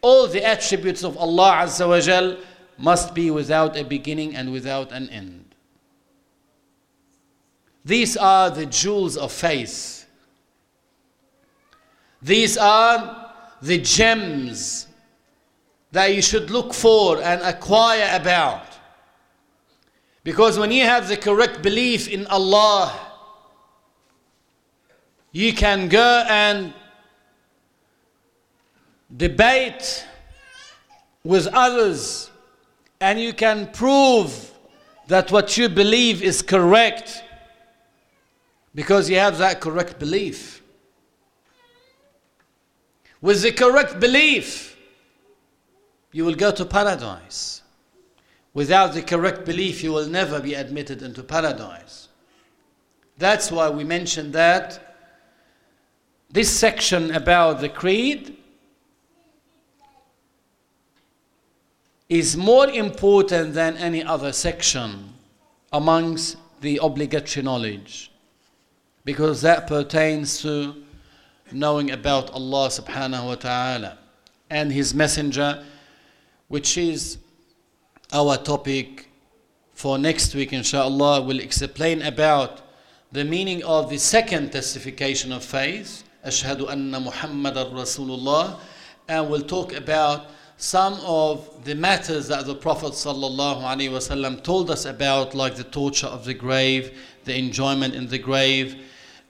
all 0.00 0.26
the 0.26 0.44
attributes 0.44 1.04
of 1.04 1.16
Allah 1.16 1.62
Azza 1.64 1.88
wa 1.88 2.00
Jal 2.00 2.36
must 2.76 3.14
be 3.14 3.30
without 3.30 3.76
a 3.76 3.84
beginning 3.84 4.34
and 4.36 4.52
without 4.52 4.92
an 4.92 5.08
end. 5.10 5.54
These 7.84 8.16
are 8.16 8.50
the 8.50 8.66
jewels 8.66 9.16
of 9.16 9.32
faith. 9.32 10.06
These 12.20 12.56
are 12.58 13.32
the 13.62 13.78
gems 13.78 14.86
that 15.92 16.14
you 16.14 16.22
should 16.22 16.50
look 16.50 16.74
for 16.74 17.20
and 17.22 17.40
acquire 17.42 18.08
about. 18.14 18.66
Because 20.22 20.58
when 20.58 20.70
you 20.70 20.84
have 20.84 21.08
the 21.08 21.16
correct 21.16 21.62
belief 21.62 22.08
in 22.08 22.26
Allah, 22.26 22.92
you 25.32 25.52
can 25.54 25.88
go 25.88 26.24
and 26.28 26.74
debate 29.16 30.06
with 31.24 31.46
others 31.48 32.30
and 33.00 33.20
you 33.20 33.32
can 33.32 33.68
prove 33.72 34.52
that 35.06 35.30
what 35.32 35.56
you 35.56 35.68
believe 35.68 36.22
is 36.22 36.42
correct 36.42 37.22
because 38.74 39.08
you 39.08 39.16
have 39.16 39.38
that 39.38 39.60
correct 39.60 39.98
belief. 39.98 40.62
With 43.20 43.42
the 43.42 43.52
correct 43.52 43.98
belief, 43.98 44.76
you 46.12 46.24
will 46.24 46.34
go 46.34 46.52
to 46.52 46.64
paradise. 46.64 47.62
Without 48.54 48.94
the 48.94 49.02
correct 49.02 49.44
belief, 49.44 49.82
you 49.82 49.92
will 49.92 50.06
never 50.06 50.40
be 50.40 50.54
admitted 50.54 51.02
into 51.02 51.22
paradise. 51.22 52.08
That's 53.16 53.50
why 53.50 53.68
we 53.68 53.84
mentioned 53.84 54.32
that 54.34 54.96
this 56.30 56.50
section 56.50 57.14
about 57.14 57.60
the 57.60 57.68
creed 57.68 58.37
is 62.08 62.36
more 62.36 62.68
important 62.68 63.54
than 63.54 63.76
any 63.76 64.02
other 64.02 64.32
section 64.32 65.12
amongst 65.72 66.36
the 66.60 66.78
obligatory 66.82 67.44
knowledge 67.44 68.10
because 69.04 69.42
that 69.42 69.66
pertains 69.66 70.40
to 70.42 70.74
knowing 71.52 71.90
about 71.90 72.30
Allah 72.30 72.68
subhanahu 72.68 73.26
wa 73.26 73.34
ta'ala 73.34 73.98
and 74.50 74.72
His 74.72 74.94
Messenger, 74.94 75.64
which 76.48 76.76
is 76.78 77.18
our 78.12 78.36
topic 78.36 79.08
for 79.72 79.98
next 79.98 80.34
week, 80.34 80.52
inshallah. 80.52 81.22
We'll 81.22 81.40
explain 81.40 82.02
about 82.02 82.62
the 83.12 83.24
meaning 83.24 83.62
of 83.64 83.90
the 83.90 83.98
second 83.98 84.52
testification 84.52 85.32
of 85.32 85.44
faith, 85.44 86.04
Ashhadu 86.26 86.70
anna 86.70 87.00
Muhammadan 87.00 87.72
Rasulullah, 87.72 88.58
and 89.08 89.30
we'll 89.30 89.42
talk 89.42 89.72
about 89.72 90.26
some 90.58 90.94
of 91.04 91.64
the 91.64 91.74
matters 91.74 92.26
that 92.28 92.44
the 92.44 92.54
Prophet 92.54 92.92
ﷺ 92.92 94.42
told 94.42 94.70
us 94.70 94.84
about, 94.84 95.34
like 95.34 95.54
the 95.54 95.64
torture 95.64 96.08
of 96.08 96.24
the 96.24 96.34
grave, 96.34 96.98
the 97.24 97.38
enjoyment 97.38 97.94
in 97.94 98.08
the 98.08 98.18
grave, 98.18 98.76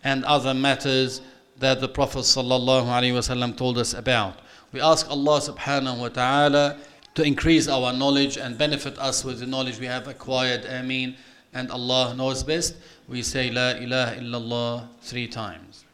and 0.03 0.25
other 0.25 0.55
matters 0.55 1.21
that 1.59 1.81
the 1.81 1.89
Prophet 1.89 2.21
ﷺ 2.21 3.57
told 3.59 3.77
us 3.77 3.93
about. 3.93 4.41
We 4.73 4.81
ask 4.81 5.11
Allah 5.11 5.41
subhanahu 5.41 5.99
wa 5.99 6.09
ta'ala 6.09 6.79
to 7.15 7.23
increase 7.23 7.69
our 7.69 7.93
knowledge 7.93 8.39
and 8.39 8.57
benefit 8.57 8.99
us 8.99 9.23
with 9.23 9.41
the 9.41 9.47
knowledge 9.47 9.79
we 9.79 9.87
have 9.87 10.09
acquired. 10.09 10.65
Ameen. 10.65 11.17
And 11.53 11.71
Allah 11.71 12.15
knows 12.15 12.43
best. 12.43 12.77
We 13.09 13.23
say 13.23 13.51
La 13.51 13.71
ilaha 13.71 14.17
illallah 14.17 14.87
three 15.03 15.27
times. 15.27 15.85